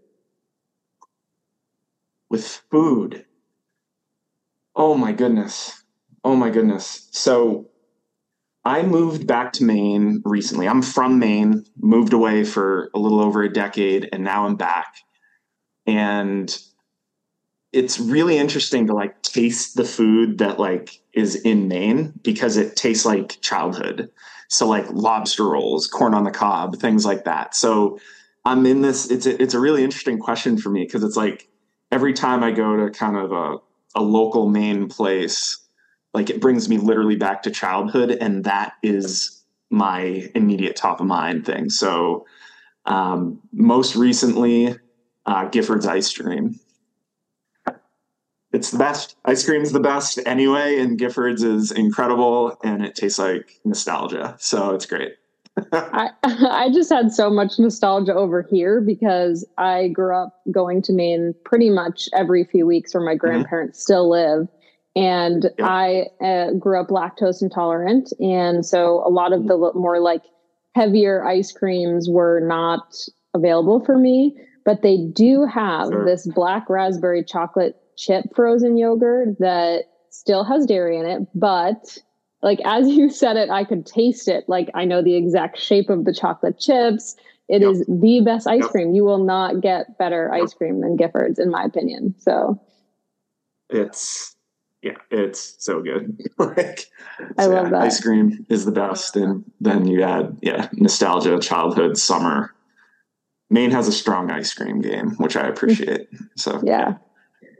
With 2.29 2.45
food. 2.69 3.25
Oh 4.75 4.95
my 4.95 5.11
goodness. 5.11 5.83
Oh 6.23 6.35
my 6.35 6.51
goodness. 6.51 7.09
So 7.11 7.67
I 8.65 8.81
moved 8.81 9.27
back 9.27 9.53
to 9.53 9.63
Maine 9.63 10.23
recently. 10.25 10.67
I'm 10.67 10.81
from 10.81 11.19
Maine, 11.19 11.65
moved 11.77 12.13
away 12.13 12.43
for 12.43 12.89
a 12.95 12.99
little 12.99 13.21
over 13.21 13.43
a 13.43 13.53
decade, 13.53 14.09
and 14.11 14.23
now 14.23 14.47
I'm 14.47 14.55
back. 14.55 14.95
And 15.85 16.57
it's 17.71 17.99
really 17.99 18.37
interesting 18.37 18.87
to 18.87 18.93
like 18.93 19.21
taste 19.21 19.75
the 19.75 19.85
food 19.85 20.39
that 20.39 20.59
like 20.59 20.99
is 21.13 21.35
in 21.35 21.67
Maine 21.67 22.13
because 22.23 22.57
it 22.57 22.75
tastes 22.75 23.05
like 23.05 23.39
childhood. 23.41 24.09
So 24.49 24.67
like 24.67 24.89
lobster 24.91 25.43
rolls, 25.43 25.85
corn 25.85 26.15
on 26.15 26.23
the 26.23 26.31
cob, 26.31 26.77
things 26.77 27.05
like 27.05 27.25
that. 27.25 27.55
So 27.55 27.99
I'm 28.45 28.65
in 28.65 28.81
this. 28.81 29.11
It's 29.11 29.27
a, 29.27 29.41
it's 29.41 29.53
a 29.53 29.59
really 29.59 29.83
interesting 29.83 30.17
question 30.17 30.57
for 30.57 30.69
me 30.69 30.85
because 30.85 31.03
it's 31.03 31.17
like 31.17 31.49
every 31.91 32.13
time 32.13 32.43
I 32.43 32.51
go 32.51 32.77
to 32.77 32.89
kind 32.89 33.17
of 33.17 33.31
a, 33.31 33.57
a 33.93 34.01
local 34.01 34.49
Maine 34.49 34.87
place, 34.87 35.64
like 36.15 36.29
it 36.29 36.39
brings 36.39 36.69
me 36.69 36.77
literally 36.77 37.17
back 37.17 37.43
to 37.43 37.51
childhood 37.51 38.09
and 38.09 38.45
that 38.45 38.73
is 38.81 39.43
my 39.69 40.29
immediate 40.33 40.75
top 40.75 41.01
of 41.01 41.05
mind 41.05 41.45
thing. 41.45 41.69
So 41.69 42.25
um, 42.85 43.41
most 43.51 43.95
recently 43.95 44.75
uh, 45.25 45.45
gifford's 45.49 45.85
ice 45.85 46.15
cream. 46.15 46.59
It's 48.53 48.71
the 48.71 48.77
best. 48.77 49.17
Ice 49.25 49.43
cream 49.43 49.61
is 49.61 49.73
the 49.73 49.81
best 49.81 50.17
anyway 50.25 50.79
and 50.79 50.97
gifford's 50.97 51.43
is 51.43 51.71
incredible 51.71 52.57
and 52.63 52.85
it 52.85 52.95
tastes 52.95 53.19
like 53.19 53.59
nostalgia. 53.65 54.35
So 54.39 54.73
it's 54.73 54.85
great. 54.85 55.15
I, 55.73 56.11
I 56.23 56.69
just 56.73 56.89
had 56.89 57.11
so 57.11 57.29
much 57.29 57.59
nostalgia 57.59 58.13
over 58.13 58.41
here 58.41 58.79
because 58.79 59.45
I 59.57 59.89
grew 59.89 60.15
up 60.15 60.39
going 60.51 60.81
to 60.83 60.93
Maine 60.93 61.33
pretty 61.43 61.69
much 61.69 62.07
every 62.13 62.45
few 62.45 62.65
weeks 62.65 62.93
where 62.93 63.03
my 63.03 63.11
mm-hmm. 63.11 63.19
grandparents 63.19 63.79
mm-hmm. 63.79 63.83
still 63.83 64.09
live 64.09 64.47
and 64.95 65.49
yeah. 65.57 65.67
I 65.67 66.05
uh, 66.23 66.51
grew 66.53 66.79
up 66.79 66.87
lactose 66.87 67.41
intolerant, 67.41 68.13
and 68.19 68.65
so 68.65 69.05
a 69.05 69.09
lot 69.09 69.33
of 69.33 69.47
the 69.47 69.71
more 69.75 69.99
like 69.99 70.23
heavier 70.73 71.25
ice 71.25 71.51
creams 71.51 72.09
were 72.09 72.41
not 72.41 72.95
available 73.33 73.83
for 73.83 73.97
me. 73.97 74.37
But 74.65 74.81
they 74.81 74.97
do 74.97 75.45
have 75.45 75.89
sure. 75.89 76.05
this 76.05 76.27
black 76.33 76.69
raspberry 76.69 77.23
chocolate 77.23 77.75
chip 77.97 78.25
frozen 78.35 78.77
yogurt 78.77 79.37
that 79.39 79.83
still 80.09 80.43
has 80.43 80.65
dairy 80.65 80.97
in 80.97 81.05
it, 81.05 81.27
but 81.35 81.97
like 82.41 82.59
as 82.63 82.87
you 82.89 83.09
said 83.09 83.35
it, 83.35 83.49
I 83.49 83.65
could 83.65 83.85
taste 83.85 84.27
it. 84.27 84.45
Like 84.47 84.69
I 84.73 84.85
know 84.85 85.01
the 85.01 85.15
exact 85.15 85.59
shape 85.59 85.89
of 85.89 86.05
the 86.05 86.13
chocolate 86.13 86.59
chips. 86.59 87.15
It 87.47 87.61
yep. 87.61 87.71
is 87.71 87.85
the 87.87 88.21
best 88.25 88.47
ice 88.47 88.61
yep. 88.61 88.71
cream. 88.71 88.95
You 88.95 89.03
will 89.03 89.23
not 89.23 89.61
get 89.61 89.97
better 89.99 90.33
ice 90.33 90.53
cream 90.53 90.81
than 90.81 90.95
Gifford's, 90.95 91.37
in 91.37 91.51
my 91.51 91.63
opinion. 91.63 92.15
So 92.17 92.59
it's 93.69 94.34
yeah, 94.85 94.97
it's 95.09 95.55
so 95.57 95.81
good. 95.81 96.21
like, 96.37 96.85
I 97.39 97.47
love 97.47 97.71
that. 97.71 97.81
Ice 97.81 97.99
cream 97.99 98.45
is 98.49 98.65
the 98.65 98.71
best, 98.71 99.15
and 99.15 99.43
then 99.59 99.87
you 99.87 100.03
add 100.03 100.37
yeah, 100.43 100.69
nostalgia, 100.73 101.39
childhood, 101.39 101.97
summer. 101.97 102.53
Maine 103.49 103.71
has 103.71 103.87
a 103.87 103.91
strong 103.91 104.29
ice 104.29 104.53
cream 104.53 104.81
game, 104.81 105.15
which 105.17 105.35
I 105.35 105.47
appreciate. 105.47 106.07
So 106.37 106.61
yeah. 106.63 106.97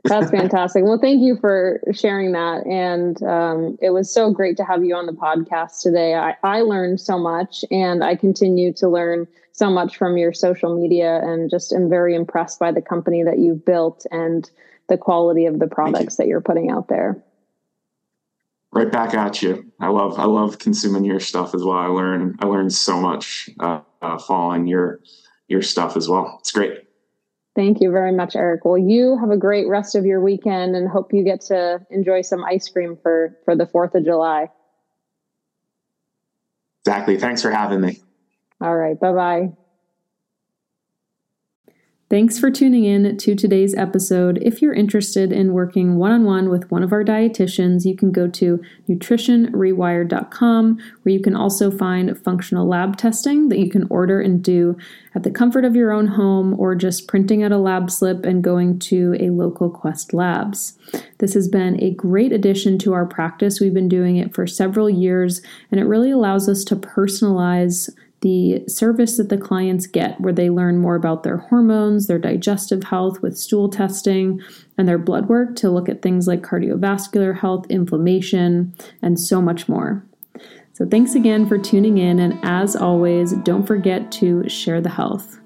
That's 0.08 0.30
fantastic. 0.30 0.84
Well, 0.84 0.98
thank 0.98 1.20
you 1.22 1.36
for 1.36 1.80
sharing 1.92 2.32
that. 2.32 2.66
And 2.66 3.22
um, 3.22 3.78
it 3.80 3.90
was 3.90 4.12
so 4.12 4.30
great 4.30 4.56
to 4.58 4.64
have 4.64 4.84
you 4.84 4.94
on 4.94 5.06
the 5.06 5.12
podcast 5.12 5.82
today. 5.82 6.14
I, 6.14 6.36
I 6.42 6.60
learned 6.60 7.00
so 7.00 7.18
much 7.18 7.64
and 7.70 8.02
I 8.02 8.16
continue 8.16 8.72
to 8.74 8.88
learn 8.88 9.26
so 9.52 9.70
much 9.70 9.96
from 9.96 10.16
your 10.16 10.32
social 10.32 10.78
media 10.78 11.20
and 11.22 11.50
just 11.50 11.72
am 11.72 11.88
very 11.88 12.14
impressed 12.14 12.58
by 12.58 12.70
the 12.70 12.82
company 12.82 13.22
that 13.22 13.38
you've 13.38 13.64
built 13.64 14.04
and 14.10 14.50
the 14.88 14.98
quality 14.98 15.46
of 15.46 15.58
the 15.58 15.66
products 15.66 16.14
you. 16.14 16.24
that 16.24 16.28
you're 16.28 16.40
putting 16.40 16.70
out 16.70 16.88
there. 16.88 17.16
Right 18.72 18.90
back 18.90 19.14
at 19.14 19.40
you. 19.40 19.72
I 19.80 19.88
love 19.88 20.18
I 20.18 20.24
love 20.24 20.58
consuming 20.58 21.04
your 21.04 21.20
stuff 21.20 21.54
as 21.54 21.62
well. 21.62 21.78
I 21.78 21.86
learn 21.86 22.36
I 22.40 22.46
learned 22.46 22.74
so 22.74 23.00
much 23.00 23.48
uh, 23.60 23.80
uh, 24.02 24.18
following 24.18 24.66
your 24.66 25.00
your 25.48 25.62
stuff 25.62 25.96
as 25.96 26.08
well. 26.08 26.36
It's 26.40 26.52
great. 26.52 26.85
Thank 27.56 27.80
you 27.80 27.90
very 27.90 28.12
much, 28.12 28.36
Eric. 28.36 28.66
Well, 28.66 28.76
you 28.76 29.16
have 29.18 29.30
a 29.30 29.36
great 29.38 29.66
rest 29.66 29.94
of 29.94 30.04
your 30.04 30.20
weekend 30.20 30.76
and 30.76 30.86
hope 30.86 31.14
you 31.14 31.24
get 31.24 31.40
to 31.46 31.80
enjoy 31.90 32.20
some 32.20 32.44
ice 32.44 32.68
cream 32.68 32.98
for 33.02 33.38
for 33.46 33.56
the 33.56 33.64
4th 33.64 33.94
of 33.94 34.04
July. 34.04 34.48
Exactly. 36.84 37.18
Thanks 37.18 37.40
for 37.40 37.50
having 37.50 37.80
me. 37.80 37.98
All 38.60 38.76
right. 38.76 39.00
Bye-bye. 39.00 39.52
Thanks 42.08 42.38
for 42.38 42.52
tuning 42.52 42.84
in 42.84 43.16
to 43.16 43.34
today's 43.34 43.74
episode. 43.74 44.38
If 44.40 44.62
you're 44.62 44.72
interested 44.72 45.32
in 45.32 45.52
working 45.52 45.96
one 45.96 46.12
on 46.12 46.22
one 46.22 46.48
with 46.50 46.70
one 46.70 46.84
of 46.84 46.92
our 46.92 47.02
dietitians, 47.02 47.84
you 47.84 47.96
can 47.96 48.12
go 48.12 48.28
to 48.28 48.62
nutritionrewired.com, 48.88 50.78
where 51.02 51.12
you 51.12 51.18
can 51.20 51.34
also 51.34 51.68
find 51.68 52.16
functional 52.16 52.68
lab 52.68 52.96
testing 52.96 53.48
that 53.48 53.58
you 53.58 53.68
can 53.68 53.88
order 53.90 54.20
and 54.20 54.40
do 54.40 54.78
at 55.16 55.24
the 55.24 55.32
comfort 55.32 55.64
of 55.64 55.74
your 55.74 55.90
own 55.90 56.06
home 56.06 56.54
or 56.60 56.76
just 56.76 57.08
printing 57.08 57.42
out 57.42 57.50
a 57.50 57.58
lab 57.58 57.90
slip 57.90 58.24
and 58.24 58.44
going 58.44 58.78
to 58.78 59.16
a 59.18 59.30
local 59.30 59.68
Quest 59.68 60.14
Labs. 60.14 60.78
This 61.18 61.34
has 61.34 61.48
been 61.48 61.82
a 61.82 61.90
great 61.90 62.30
addition 62.30 62.78
to 62.78 62.92
our 62.92 63.06
practice. 63.06 63.58
We've 63.58 63.74
been 63.74 63.88
doing 63.88 64.16
it 64.16 64.32
for 64.32 64.46
several 64.46 64.88
years, 64.88 65.42
and 65.72 65.80
it 65.80 65.86
really 65.86 66.12
allows 66.12 66.48
us 66.48 66.62
to 66.66 66.76
personalize 66.76 67.90
the 68.26 68.60
service 68.66 69.18
that 69.18 69.28
the 69.28 69.38
clients 69.38 69.86
get, 69.86 70.20
where 70.20 70.32
they 70.32 70.50
learn 70.50 70.78
more 70.78 70.96
about 70.96 71.22
their 71.22 71.36
hormones, 71.36 72.08
their 72.08 72.18
digestive 72.18 72.82
health 72.82 73.22
with 73.22 73.38
stool 73.38 73.68
testing, 73.68 74.42
and 74.76 74.88
their 74.88 74.98
blood 74.98 75.28
work 75.28 75.54
to 75.54 75.70
look 75.70 75.88
at 75.88 76.02
things 76.02 76.26
like 76.26 76.42
cardiovascular 76.42 77.38
health, 77.38 77.66
inflammation, 77.70 78.74
and 79.00 79.20
so 79.20 79.40
much 79.40 79.68
more. 79.68 80.04
So, 80.72 80.84
thanks 80.84 81.14
again 81.14 81.46
for 81.46 81.56
tuning 81.56 81.98
in, 81.98 82.18
and 82.18 82.36
as 82.42 82.74
always, 82.74 83.32
don't 83.44 83.64
forget 83.64 84.10
to 84.12 84.48
share 84.48 84.80
the 84.80 84.90
health. 84.90 85.38